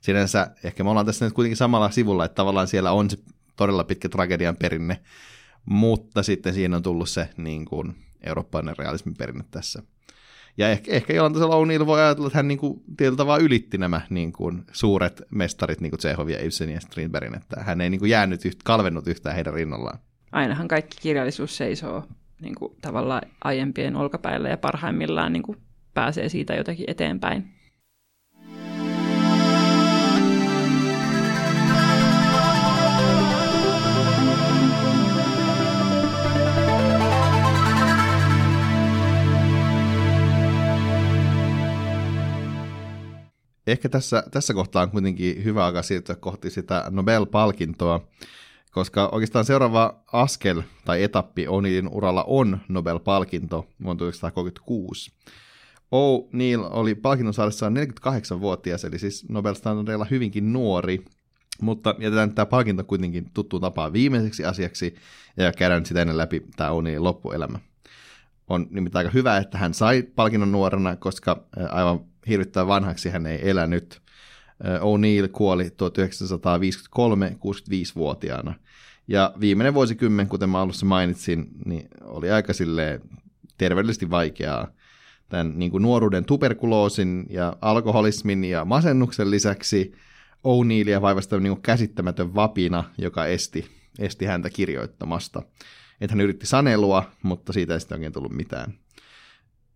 sinänsä 0.00 0.50
ehkä 0.64 0.84
me 0.84 0.90
ollaan 0.90 1.06
tässä 1.06 1.24
nyt 1.24 1.34
kuitenkin 1.34 1.56
samalla 1.56 1.90
sivulla, 1.90 2.24
että 2.24 2.34
tavallaan 2.34 2.68
siellä 2.68 2.92
on 2.92 3.10
se 3.10 3.18
todella 3.56 3.84
pitkä 3.84 4.08
tragedian 4.08 4.56
perinne, 4.56 5.00
mutta 5.64 6.22
sitten 6.22 6.54
siinä 6.54 6.76
on 6.76 6.82
tullut 6.82 7.08
se 7.08 7.28
niin 7.36 7.64
kuin, 7.64 7.96
eurooppalainen 8.22 8.78
realismin 8.78 9.16
perinne 9.16 9.44
tässä. 9.50 9.82
Ja 10.56 10.70
ehkä, 10.70 10.92
ehkä 10.92 11.12
jollain 11.12 11.32
tasolla 11.32 11.54
O'Neill 11.54 11.86
voi 11.86 12.00
ajatella, 12.00 12.26
että 12.26 12.38
hän 12.38 12.48
niin 12.48 12.58
kuin, 12.58 12.82
tietyllä 12.96 13.16
tavalla 13.16 13.44
ylitti 13.44 13.78
nämä 13.78 14.00
niin 14.10 14.32
kuin, 14.32 14.64
suuret 14.72 15.22
mestarit, 15.30 15.80
niin 15.80 15.90
kuin 15.90 15.98
Tsehov 15.98 16.28
ja 16.28 16.44
Ibsen 16.44 16.70
ja 16.70 16.80
Strindbergin, 16.80 17.36
että 17.36 17.60
hän 17.60 17.80
ei 17.80 17.90
niin 17.90 17.98
kuin, 17.98 18.10
jäänyt, 18.10 18.44
yht, 18.44 18.62
kalvennut 18.64 19.06
yhtään 19.06 19.34
heidän 19.34 19.54
rinnallaan. 19.54 19.98
Ainahan 20.32 20.68
kaikki 20.68 20.96
kirjallisuus 21.02 21.56
seisoo 21.56 22.04
niin 22.40 22.54
kuin, 22.54 22.72
tavallaan 22.82 23.22
aiempien 23.44 23.96
olkapäillä 23.96 24.48
ja 24.48 24.56
parhaimmillaan 24.56 25.32
niin 25.32 25.42
kuin, 25.42 25.58
pääsee 25.94 26.28
siitä 26.28 26.54
jotenkin 26.54 26.84
eteenpäin. 26.88 27.59
Ehkä 43.70 43.88
tässä, 43.88 44.24
tässä 44.30 44.54
kohtaa 44.54 44.82
on 44.82 44.90
kuitenkin 44.90 45.44
hyvä 45.44 45.66
aika 45.66 45.82
siirtyä 45.82 46.16
kohti 46.16 46.50
sitä 46.50 46.84
Nobel-palkintoa, 46.90 48.00
koska 48.70 49.08
oikeastaan 49.12 49.44
seuraava 49.44 50.02
askel 50.12 50.62
tai 50.84 51.02
etappi 51.02 51.46
O'Neillin 51.46 51.88
uralla 51.90 52.24
on 52.26 52.58
Nobel-palkinto 52.68 53.66
vuonna 53.84 53.98
1936. 53.98 55.12
O'Neill 55.92 56.68
oli 56.70 56.94
palkinnon 56.94 57.34
saadessaan 57.34 57.74
48-vuotias, 57.76 58.84
eli 58.84 58.98
siis 58.98 59.26
Nobel-standardeilla 59.28 60.06
hyvinkin 60.10 60.52
nuori, 60.52 61.04
mutta 61.60 61.94
jätetään 61.98 62.34
tämä 62.34 62.46
palkinto 62.46 62.84
kuitenkin 62.84 63.30
tuttuun 63.34 63.62
tapaan 63.62 63.92
viimeiseksi 63.92 64.44
asiaksi 64.44 64.94
ja 65.36 65.52
käydään 65.52 65.86
sitä 65.86 66.00
ennen 66.00 66.16
läpi 66.18 66.46
tämä 66.56 66.70
O'Neillin 66.70 67.04
loppuelämä. 67.04 67.58
On 68.48 68.66
nimittäin 68.70 69.06
aika 69.06 69.14
hyvä, 69.14 69.36
että 69.36 69.58
hän 69.58 69.74
sai 69.74 70.02
palkinnon 70.02 70.52
nuorena, 70.52 70.96
koska 70.96 71.44
aivan 71.70 72.09
hirvittävän 72.28 72.68
vanhaksi 72.68 73.10
hän 73.10 73.26
ei 73.26 73.50
elänyt. 73.50 74.00
O'Neill 74.62 75.28
kuoli 75.32 75.70
1953 75.70 77.36
65-vuotiaana. 77.36 78.54
Ja 79.08 79.34
viimeinen 79.40 79.74
vuosikymmen, 79.74 80.28
kuten 80.28 80.50
mä 80.50 80.60
alussa 80.60 80.86
mainitsin, 80.86 81.48
niin 81.64 81.88
oli 82.04 82.30
aika 82.30 82.52
terveellisesti 83.58 84.10
vaikeaa. 84.10 84.68
Tämän 85.28 85.58
niin 85.58 85.70
kuin 85.70 85.82
nuoruuden 85.82 86.24
tuberkuloosin 86.24 87.26
ja 87.30 87.56
alkoholismin 87.60 88.44
ja 88.44 88.64
masennuksen 88.64 89.30
lisäksi 89.30 89.92
O'Neillia 90.38 91.00
vaivasta 91.00 91.40
niin 91.40 91.52
kuin 91.52 91.62
käsittämätön 91.62 92.34
vapina, 92.34 92.84
joka 92.98 93.26
esti, 93.26 93.66
esti 93.98 94.24
häntä 94.24 94.50
kirjoittamasta. 94.50 95.42
Että 96.00 96.14
hän 96.16 96.20
yritti 96.20 96.46
sanelua, 96.46 97.10
mutta 97.22 97.52
siitä 97.52 97.74
ei 97.74 97.80
sitten 97.80 97.96
oikein 97.96 98.12
tullut 98.12 98.32
mitään. 98.32 98.74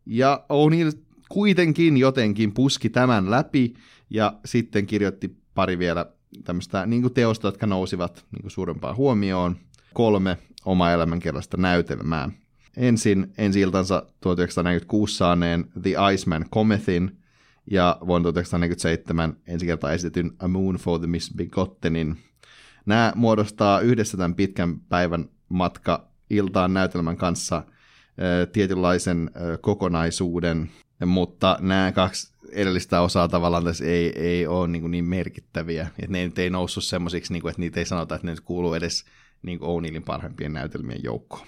Ja 0.07 0.45
O'Neill 0.53 1.04
kuitenkin 1.29 1.97
jotenkin 1.97 2.55
puski 2.55 2.89
tämän 2.89 3.31
läpi 3.31 3.75
ja 4.11 4.35
sitten 4.45 4.87
kirjoitti 4.87 5.37
pari 5.55 5.79
vielä 5.79 6.07
tämmöistä 6.45 6.87
niin 6.87 7.15
teosta, 7.15 7.49
jotka 7.49 7.67
nousivat 7.67 8.25
niin 8.33 8.51
suurempaan 8.51 8.97
huomioon. 8.97 9.57
Kolme 9.95 10.39
oma 10.65 10.91
elämänkerrasta 10.91 11.57
näytelmää. 11.57 12.31
Ensin 12.77 13.33
ensi 13.39 13.61
iltansa 13.61 14.07
1946 14.21 15.17
saaneen 15.17 15.65
The 15.83 15.91
Iceman 16.13 16.45
Comethin 16.55 17.19
ja 17.71 17.97
vuonna 18.07 18.23
1947 18.23 19.37
ensi 19.47 19.67
kertaa 19.67 19.93
esitetyn 19.93 20.31
A 20.39 20.49
Moon 20.49 20.75
for 20.75 20.99
the 20.99 21.07
Misbegottenin. 21.07 22.17
Nämä 22.87 23.13
muodostaa 23.17 23.81
yhdessä 23.81 24.17
tämän 24.17 24.35
pitkän 24.35 24.81
päivän 24.81 25.29
matka 25.49 26.09
iltaan 26.31 26.75
näytelmän 26.75 27.17
kanssa 27.17 27.65
tietynlaisen 28.53 29.31
kokonaisuuden, 29.61 30.71
mutta 31.07 31.59
nämä 31.61 31.93
kaksi 31.93 32.35
edellistä 32.53 33.01
osaa 33.01 33.29
tavallaan 33.29 33.65
tässä 33.65 33.85
ei, 33.85 34.13
ei 34.21 34.47
ole 34.47 34.69
niin, 34.69 34.91
niin 34.91 35.05
merkittäviä, 35.05 35.89
että 35.99 36.13
ne 36.13 36.31
ei 36.37 36.51
noussut 36.51 36.85
semmoisiksi, 36.85 37.33
niin 37.33 37.49
että 37.49 37.61
niitä 37.61 37.81
ei 37.81 37.87
sanota, 37.87 38.15
että 38.15 38.27
ne 38.27 38.31
nyt 38.31 38.41
kuuluu 38.41 38.75
edes 38.75 39.05
niin 39.43 39.61
O'Neillin 39.61 40.05
parhaimpien 40.05 40.53
näytelmien 40.53 41.01
joukkoon. 41.03 41.47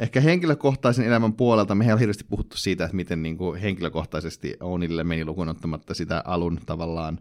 Ehkä 0.00 0.20
henkilökohtaisen 0.20 1.06
elämän 1.06 1.32
puolelta 1.32 1.74
me 1.74 1.84
ei 1.84 1.98
hirveästi 1.98 2.24
puhuttu 2.24 2.56
siitä, 2.56 2.84
että 2.84 2.96
miten 2.96 3.22
niin 3.22 3.38
kuin 3.38 3.60
henkilökohtaisesti 3.60 4.56
O'Neillille 4.60 5.04
meni 5.04 5.24
lukuun 5.24 5.48
ottamatta 5.48 5.94
sitä 5.94 6.22
alun 6.26 6.60
tavallaan, 6.66 7.18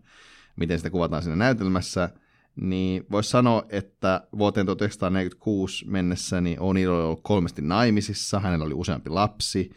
miten 0.56 0.80
sitä 0.80 0.90
kuvataan 0.90 1.24
siinä 1.24 1.36
näytelmässä, 1.36 2.10
niin 2.56 3.06
voisi 3.12 3.30
sanoa, 3.30 3.64
että 3.70 4.28
vuoteen 4.38 4.66
1946 4.66 5.86
mennessä 5.88 6.42
niin 6.42 6.58
O'Neill 6.58 6.62
oli 6.64 6.86
ollut 6.86 7.20
kolmesti 7.24 7.62
naimisissa, 7.62 8.40
hänellä 8.40 8.66
oli 8.66 8.74
useampi 8.74 9.10
lapsi, 9.10 9.72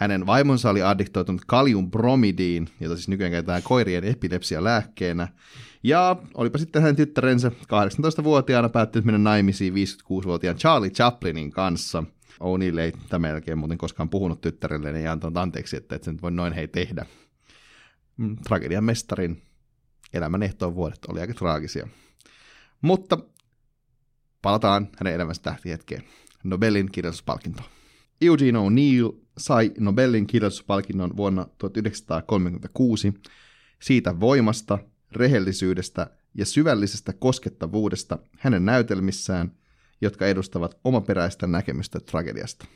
hänen 0.00 0.26
vaimonsa 0.26 0.70
oli 0.70 0.82
addiktoitunut 0.82 1.42
kaliumbromidiin, 1.46 2.68
jota 2.80 2.96
siis 2.96 3.08
nykyään 3.08 3.32
käytetään 3.32 3.62
koirien 3.62 4.04
epilepsia-lääkkeenä. 4.04 5.28
Ja 5.82 6.16
olipa 6.34 6.58
sitten 6.58 6.82
hänen 6.82 6.96
tyttärensä 6.96 7.48
18-vuotiaana 7.48 8.68
päättynyt 8.68 9.04
mennä 9.04 9.18
naimisiin 9.18 9.74
56-vuotiaan 9.74 10.56
Charlie 10.56 10.90
Chaplinin 10.90 11.50
kanssa. 11.50 12.04
O'Neill 12.32 12.78
ei 12.78 12.92
tämän 13.08 13.30
jälkeen 13.30 13.58
muuten 13.58 13.78
koskaan 13.78 14.10
puhunut 14.10 14.40
tyttärelleen 14.40 15.04
ja 15.04 15.12
antanut 15.12 15.36
anteeksi, 15.36 15.76
että 15.76 15.96
et 15.96 16.02
se 16.02 16.12
nyt 16.12 16.22
voi 16.22 16.30
noin 16.30 16.52
hei 16.52 16.68
tehdä. 16.68 17.06
Mm, 18.16 18.36
tragedian 18.36 18.84
mestarin 18.84 19.42
elämän 20.12 20.42
ehtoon 20.42 20.74
vuodet 20.74 21.04
oli 21.08 21.20
aika 21.20 21.34
traagisia. 21.34 21.88
Mutta 22.82 23.18
palataan 24.42 24.88
hänen 24.98 25.14
elämänsä 25.14 25.42
tähtihetkeen. 25.42 26.02
Nobelin 26.44 26.92
kirjallisuuspalkinto. 26.92 27.62
Eugene 28.20 28.58
O'Neill 28.58 29.12
sai 29.38 29.72
Nobelin 29.78 30.26
kirjallisuuspalkinnon 30.26 31.16
vuonna 31.16 31.46
1936 31.58 33.14
siitä 33.82 34.20
voimasta, 34.20 34.78
rehellisyydestä 35.12 36.10
ja 36.34 36.46
syvällisestä 36.46 37.12
koskettavuudesta 37.12 38.18
hänen 38.38 38.64
näytelmissään, 38.64 39.52
jotka 40.00 40.26
edustavat 40.26 40.78
omaperäistä 40.84 41.46
näkemystä 41.46 42.00
tragediasta. 42.00 42.66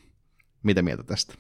Mitä 0.63 0.83
mieltä 0.83 1.03
tästä? 1.03 1.35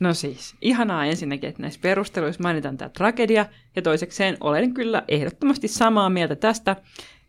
No 0.00 0.14
siis, 0.14 0.54
ihanaa 0.60 1.06
ensinnäkin, 1.06 1.48
että 1.48 1.62
näissä 1.62 1.80
perusteluissa 1.82 2.42
mainitaan 2.42 2.76
tämä 2.76 2.88
tragedia, 2.88 3.46
ja 3.76 3.82
toisekseen 3.82 4.36
olen 4.40 4.74
kyllä 4.74 5.04
ehdottomasti 5.08 5.68
samaa 5.68 6.10
mieltä 6.10 6.36
tästä, 6.36 6.76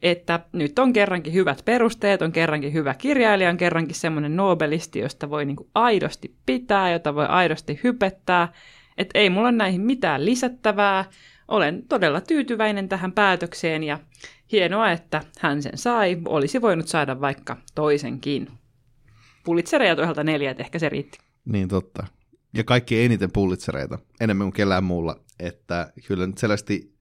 että 0.03 0.39
nyt 0.51 0.79
on 0.79 0.93
kerrankin 0.93 1.33
hyvät 1.33 1.61
perusteet, 1.65 2.21
on 2.21 2.31
kerrankin 2.31 2.73
hyvä 2.73 2.93
kirjailija, 2.93 3.49
on 3.49 3.57
kerrankin 3.57 3.95
semmoinen 3.95 4.35
nobelisti, 4.35 4.99
josta 4.99 5.29
voi 5.29 5.45
niin 5.45 5.55
kuin 5.55 5.69
aidosti 5.75 6.35
pitää, 6.45 6.91
jota 6.91 7.15
voi 7.15 7.25
aidosti 7.25 7.79
hypettää, 7.83 8.53
että 8.97 9.19
ei 9.19 9.29
mulla 9.29 9.51
näihin 9.51 9.81
mitään 9.81 10.25
lisättävää, 10.25 11.05
olen 11.47 11.83
todella 11.89 12.21
tyytyväinen 12.21 12.89
tähän 12.89 13.11
päätökseen 13.11 13.83
ja 13.83 13.99
hienoa, 14.51 14.91
että 14.91 15.21
hän 15.39 15.61
sen 15.61 15.77
sai, 15.77 16.17
olisi 16.25 16.61
voinut 16.61 16.87
saada 16.87 17.21
vaikka 17.21 17.57
toisenkin. 17.75 18.47
Pulitzereja 19.45 19.95
toiselta 19.95 20.23
neljä, 20.23 20.51
että 20.51 20.63
ehkä 20.63 20.79
se 20.79 20.89
riitti. 20.89 21.17
Niin 21.45 21.67
totta. 21.67 22.07
Ja 22.53 22.63
kaikki 22.63 23.01
eniten 23.01 23.31
pulitsereita, 23.31 23.99
enemmän 24.21 24.45
kuin 24.45 24.53
kellään 24.53 24.83
muulla. 24.83 25.19
Että 25.39 25.93
kyllä 26.07 26.27
nyt 26.27 26.37
selvästi 26.37 26.92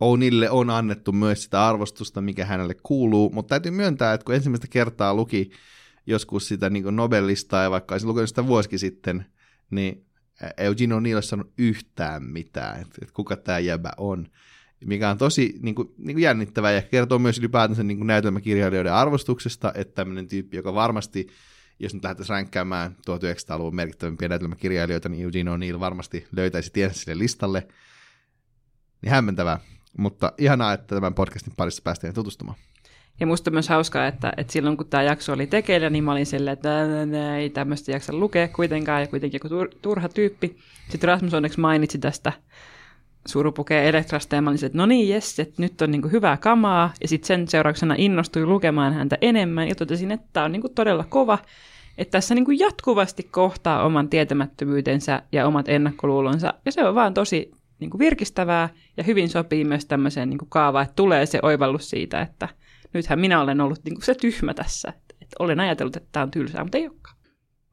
O'Neillille 0.00 0.50
on 0.50 0.70
annettu 0.70 1.12
myös 1.12 1.42
sitä 1.42 1.66
arvostusta, 1.66 2.20
mikä 2.20 2.44
hänelle 2.44 2.74
kuuluu, 2.82 3.30
mutta 3.30 3.48
täytyy 3.48 3.72
myöntää, 3.72 4.14
että 4.14 4.24
kun 4.24 4.34
ensimmäistä 4.34 4.66
kertaa 4.70 5.14
luki 5.14 5.50
joskus 6.06 6.48
sitä 6.48 6.70
niin 6.70 6.96
Nobelista 6.96 7.56
ja 7.56 7.70
vaikka 7.70 7.94
olisi 7.94 8.06
lukenut 8.06 8.28
sitä 8.28 8.46
vuosikin 8.46 8.78
sitten, 8.78 9.26
niin 9.70 10.06
Eugene 10.56 10.94
O'Neill 10.94 11.16
ei 11.16 11.22
sanonut 11.22 11.52
yhtään 11.58 12.22
mitään, 12.22 12.80
että, 12.80 13.06
kuka 13.12 13.36
tämä 13.36 13.58
jäbä 13.58 13.90
on, 13.96 14.26
mikä 14.84 15.10
on 15.10 15.18
tosi 15.18 15.58
niin 15.62 15.74
kuin, 15.74 15.94
niin 15.98 16.14
kuin 16.14 16.22
jännittävää 16.22 16.72
ja 16.72 16.82
kertoo 16.82 17.18
myös 17.18 17.38
ylipäätänsä 17.38 17.82
niin 17.82 18.06
näytelmäkirjailijoiden 18.06 18.92
arvostuksesta, 18.92 19.72
että 19.74 19.94
tämmöinen 19.94 20.28
tyyppi, 20.28 20.56
joka 20.56 20.74
varmasti, 20.74 21.26
jos 21.78 21.94
nyt 21.94 22.04
lähdettäisiin 22.04 22.34
ränkkäämään 22.34 22.96
1900-luvun 22.96 23.74
merkittävimpiä 23.74 24.28
näytelmäkirjailijoita, 24.28 25.08
niin 25.08 25.22
Eugene 25.22 25.50
O'Neill 25.50 25.80
varmasti 25.80 26.26
löytäisi 26.36 26.70
tiensä 26.72 27.00
sille 27.00 27.18
listalle, 27.18 27.68
niin 29.02 29.10
hämmentävää. 29.10 29.60
Mutta 29.98 30.32
ihanaa, 30.38 30.72
että 30.72 30.94
tämän 30.94 31.14
podcastin 31.14 31.52
parissa 31.56 31.82
päästiin 31.84 32.14
tutustumaan. 32.14 32.58
Ja 33.20 33.26
musta 33.26 33.50
myös 33.50 33.68
hauskaa, 33.68 34.06
että, 34.06 34.32
että 34.36 34.52
silloin 34.52 34.76
kun 34.76 34.86
tämä 34.86 35.02
jakso 35.02 35.32
oli 35.32 35.46
tekeillä, 35.46 35.90
niin 35.90 36.04
mä 36.04 36.12
olin 36.12 36.26
silleen, 36.26 36.52
että 36.52 36.86
ei 37.38 37.50
tämmöistä 37.50 37.92
jaksa 37.92 38.12
lukea 38.12 38.48
kuitenkaan, 38.48 39.00
ja 39.00 39.06
kuitenkin 39.06 39.40
joku 39.44 39.76
turha 39.82 40.08
tyyppi. 40.08 40.56
Sitten 40.88 41.08
Rasmus 41.08 41.34
onneksi 41.34 41.60
mainitsi 41.60 41.98
tästä 41.98 42.32
surupukee 43.26 43.88
Elektrasta, 43.88 44.36
ja 44.36 44.42
mä 44.42 44.50
olin 44.50 44.64
että 44.64 44.78
no 44.78 44.86
niin, 44.86 45.08
jes, 45.08 45.40
että 45.40 45.62
nyt 45.62 45.82
on 45.82 45.90
niin 45.90 46.02
kuin 46.02 46.12
hyvää 46.12 46.36
kamaa, 46.36 46.92
ja 47.00 47.08
sitten 47.08 47.26
sen 47.26 47.48
seurauksena 47.48 47.94
innostuin 47.98 48.48
lukemaan 48.48 48.94
häntä 48.94 49.18
enemmän, 49.20 49.68
ja 49.68 49.74
totesin, 49.74 50.12
että 50.12 50.26
tämä 50.32 50.46
on 50.46 50.52
niin 50.52 50.62
kuin 50.62 50.74
todella 50.74 51.04
kova, 51.08 51.38
että 51.98 52.12
tässä 52.12 52.34
niin 52.34 52.44
kuin 52.44 52.58
jatkuvasti 52.58 53.22
kohtaa 53.22 53.84
oman 53.84 54.08
tietämättömyytensä 54.08 55.22
ja 55.32 55.46
omat 55.46 55.68
ennakkoluulonsa, 55.68 56.54
ja 56.64 56.72
se 56.72 56.84
on 56.84 56.94
vaan 56.94 57.14
tosi 57.14 57.52
niin 57.82 57.90
kuin 57.90 57.98
virkistävää, 57.98 58.68
ja 58.96 59.04
hyvin 59.04 59.28
sopii 59.28 59.64
myös 59.64 59.86
tämmöiseen 59.86 60.30
niin 60.30 60.38
kuin 60.38 60.48
kaavaan, 60.50 60.84
että 60.84 60.94
tulee 60.94 61.26
se 61.26 61.38
oivallus 61.42 61.90
siitä, 61.90 62.20
että 62.20 62.48
nythän 62.94 63.20
minä 63.20 63.40
olen 63.40 63.60
ollut 63.60 63.84
niin 63.84 63.94
kuin 63.94 64.04
se 64.04 64.14
tyhmä 64.14 64.54
tässä, 64.54 64.88
että, 64.88 65.14
että 65.22 65.36
olen 65.38 65.60
ajatellut, 65.60 65.96
että 65.96 66.08
tämä 66.12 66.22
on 66.22 66.30
tylsää, 66.30 66.64
mutta 66.64 66.78
ei 66.78 66.88
olekaan. 66.88 67.16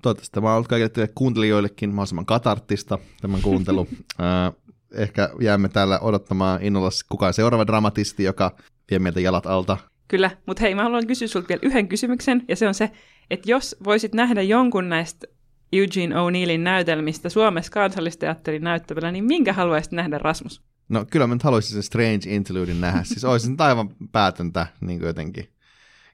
Toivottavasti 0.02 0.34
tämä 0.34 0.50
on 0.50 0.56
ollut 0.56 0.68
kaikille 0.68 1.10
kuuntelijoillekin 1.16 1.90
mahdollisimman 1.90 2.26
katarttista, 2.26 3.00
tämän 3.22 3.42
kuuntelu. 3.42 3.88
ehkä 4.92 5.30
jäämme 5.42 5.70
täällä 5.70 6.00
odottamaan 6.00 6.64
innolla 6.64 6.90
kukaan 7.10 7.34
seuraava 7.34 7.68
dramatisti, 7.68 8.24
joka 8.24 8.56
vie 8.92 9.00
meiltä 9.00 9.20
jalat 9.20 9.46
alta. 9.46 9.78
Kyllä, 10.08 10.32
mutta 10.46 10.62
hei, 10.62 10.76
mä 10.76 10.84
haluan 10.84 11.08
kysyä 11.08 11.28
sinulta 11.28 11.50
vielä 11.50 11.62
yhden 11.64 11.88
kysymyksen, 11.88 12.46
ja 12.48 12.56
se 12.56 12.68
on 12.68 12.74
se, 12.74 12.92
että 13.30 13.52
jos 13.52 13.76
voisit 13.84 14.14
nähdä 14.14 14.42
jonkun 14.42 14.90
näistä 14.90 15.28
Eugene 15.72 16.16
O'Neillin 16.16 16.60
näytelmistä 16.60 17.30
Suomessa 17.30 17.72
kansallisteatterin 17.72 18.64
näyttämällä, 18.64 19.12
niin 19.12 19.24
minkä 19.24 19.54
haluaisit 19.54 19.92
nähdä, 19.92 20.18
Rasmus? 20.18 20.62
No 20.90 21.06
kyllä 21.06 21.28
mä 21.28 21.36
nyt 21.36 21.44
haluaisin 21.44 21.74
sen 21.74 21.84
Strange 21.84 22.36
Interludein 22.36 22.82
nähdä. 22.82 23.04
Siis 23.04 23.26
olisin 23.26 23.56
aivan 23.58 23.90
päätöntä 24.12 24.68
niin 24.82 25.02
jotenkin 25.02 25.50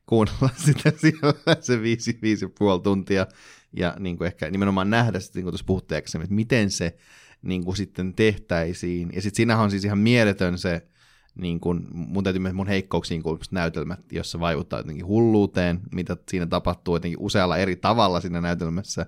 kuunnella 0.06 0.50
sitä 0.66 0.92
siellä 0.98 1.56
se 1.62 1.82
viisi, 1.82 2.20
viisi 2.22 2.48
puoli 2.48 2.82
tuntia 2.82 3.28
ja 3.74 3.96
niin 4.00 4.18
kuin 4.18 4.26
ehkä 4.26 4.52
nimenomaan 4.52 4.90
nähdä 4.90 5.20
sitten, 5.20 5.40
niin 5.40 5.44
kuin 5.44 5.52
tuossa 5.52 5.66
puhuttiin 5.66 5.98
että 5.98 6.18
miten 6.30 6.72
se 6.72 6.98
niin 7.42 7.66
kuin 7.66 7.78
sitten 7.78 8.14
tehtäisiin. 8.14 9.10
Ja 9.14 9.22
sitten 9.22 9.38
siinähän 9.38 9.64
on 9.64 9.72
siis 9.72 9.86
ihan 9.86 9.98
mieletön 9.98 10.58
se, 10.58 10.88
niin 11.36 11.60
kuin, 11.60 11.88
mun 11.92 12.24
täytyy 12.24 12.40
myös 12.40 12.54
mun 12.54 12.68
heikkouksiin 12.68 13.24
kuuluvista 13.24 13.56
näytelmät, 13.56 14.12
jossa 14.12 14.40
vaikuttaa 14.40 14.80
jotenkin 14.80 15.06
hulluuteen, 15.06 15.82
mitä 15.92 16.18
siinä 16.30 16.46
tapahtuu 16.46 16.96
jotenkin 16.96 17.20
usealla 17.20 17.58
eri 17.58 17.76
tavalla 17.76 18.22
siinä 18.22 18.42
näytelmässä, 18.42 19.06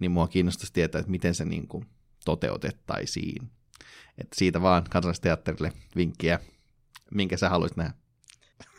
niin 0.00 0.10
mua 0.10 0.28
kiinnostaisi 0.28 0.72
tietää, 0.72 0.98
että 0.98 1.10
miten 1.10 1.34
se 1.34 1.44
niin 1.44 1.68
kuin 1.68 1.86
toteutettaisiin. 2.24 3.50
Että 4.18 4.36
siitä 4.36 4.62
vaan 4.62 4.84
kansallisteatterille 4.90 5.72
vinkkiä, 5.96 6.38
minkä 7.10 7.36
sä 7.36 7.48
haluaisit 7.48 7.76
nähdä. 7.76 7.92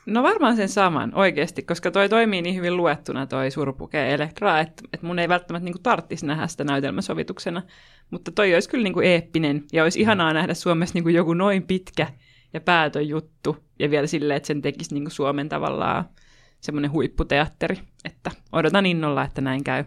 No 0.06 0.23
varmaan 0.23 0.56
sen 0.56 0.69
saman 0.69 1.15
oikeasti, 1.15 1.64
koska 1.64 1.91
toi 1.91 2.10
toimii 2.10 2.41
niin 2.41 2.56
hyvin 2.56 2.77
luettuna 2.77 3.26
toi 3.26 3.52
Surpuke 3.52 4.14
Elektra, 4.14 4.60
että, 4.60 4.84
että 4.94 5.07
mun 5.07 5.19
ei 5.19 5.30
välttämättä 5.30 5.65
niin 5.65 5.84
tarttisi 5.84 6.26
nähdä 6.26 6.48
sitä 6.48 6.64
näytelmäsovituksena. 6.64 7.64
Mutta 8.11 8.31
toi 8.31 8.53
olisi 8.53 8.69
kyllä 8.69 8.84
niin 8.84 8.94
kuin 8.94 9.07
eeppinen 9.07 9.64
ja 9.73 9.84
olisi 9.84 9.99
ihanaa 10.02 10.34
nähdä 10.34 10.53
Suomessa 10.53 10.94
niin 10.94 11.03
kuin 11.03 11.15
joku 11.15 11.34
noin 11.34 11.64
pitkä 11.64 12.07
ja 12.53 12.61
päätön 12.61 13.07
juttu 13.07 13.57
ja 13.80 13.89
vielä 13.89 14.07
silleen, 14.07 14.38
että 14.38 14.48
sen 14.48 14.61
tekisi 14.61 14.94
niin 14.94 15.03
kuin 15.03 15.11
Suomen 15.11 15.49
tavallaan 15.49 16.10
semmoinen 16.60 16.91
huipputeatteri. 16.91 17.80
Että 18.06 18.31
odotan 18.52 18.85
innolla, 18.85 19.23
että 19.23 19.41
näin 19.41 19.64
käy. 19.64 19.84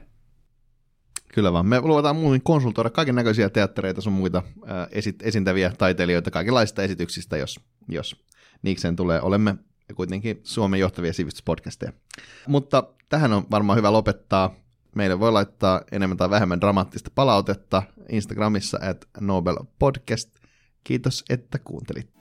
Kyllä 1.35 1.53
vaan. 1.53 1.67
Me 1.67 1.81
luvataan 1.81 2.17
muuten 2.17 2.43
konsultoida 2.43 2.91
kaiken 2.91 3.15
näköisiä 3.15 3.51
teattereita 3.51 4.01
sun 4.01 4.13
muita 4.13 4.43
ää, 4.67 4.89
esit- 4.91 5.23
taiteilijoita 5.79 6.31
kaikenlaisista 6.31 6.83
esityksistä, 6.83 7.37
jos, 7.37 7.61
jos 7.89 8.25
niikseen 8.63 8.97
tulee. 8.97 9.21
Olemme 9.21 9.57
kuitenkin 9.95 10.41
Suomen 10.43 10.81
johtavia 10.81 11.13
sivistyspodcasteja. 11.13 11.93
Mutta 12.47 12.85
tähän 13.09 13.33
on 13.33 13.47
varmaan 13.51 13.77
hyvä 13.79 13.93
lopettaa. 13.93 14.55
Meille 14.95 15.21
voi 15.21 15.33
laittaa 15.33 15.83
enemmän 15.93 16.17
tai 16.17 16.31
vähemmän 16.31 16.61
dramaattista 16.61 17.11
palautetta 17.15 17.83
Instagramissa 18.09 18.79
at 18.83 19.09
Nobel 19.21 19.57
Podcast. 19.79 20.31
Kiitos, 20.85 21.25
että 21.31 21.59
kuuntelit. 21.59 22.20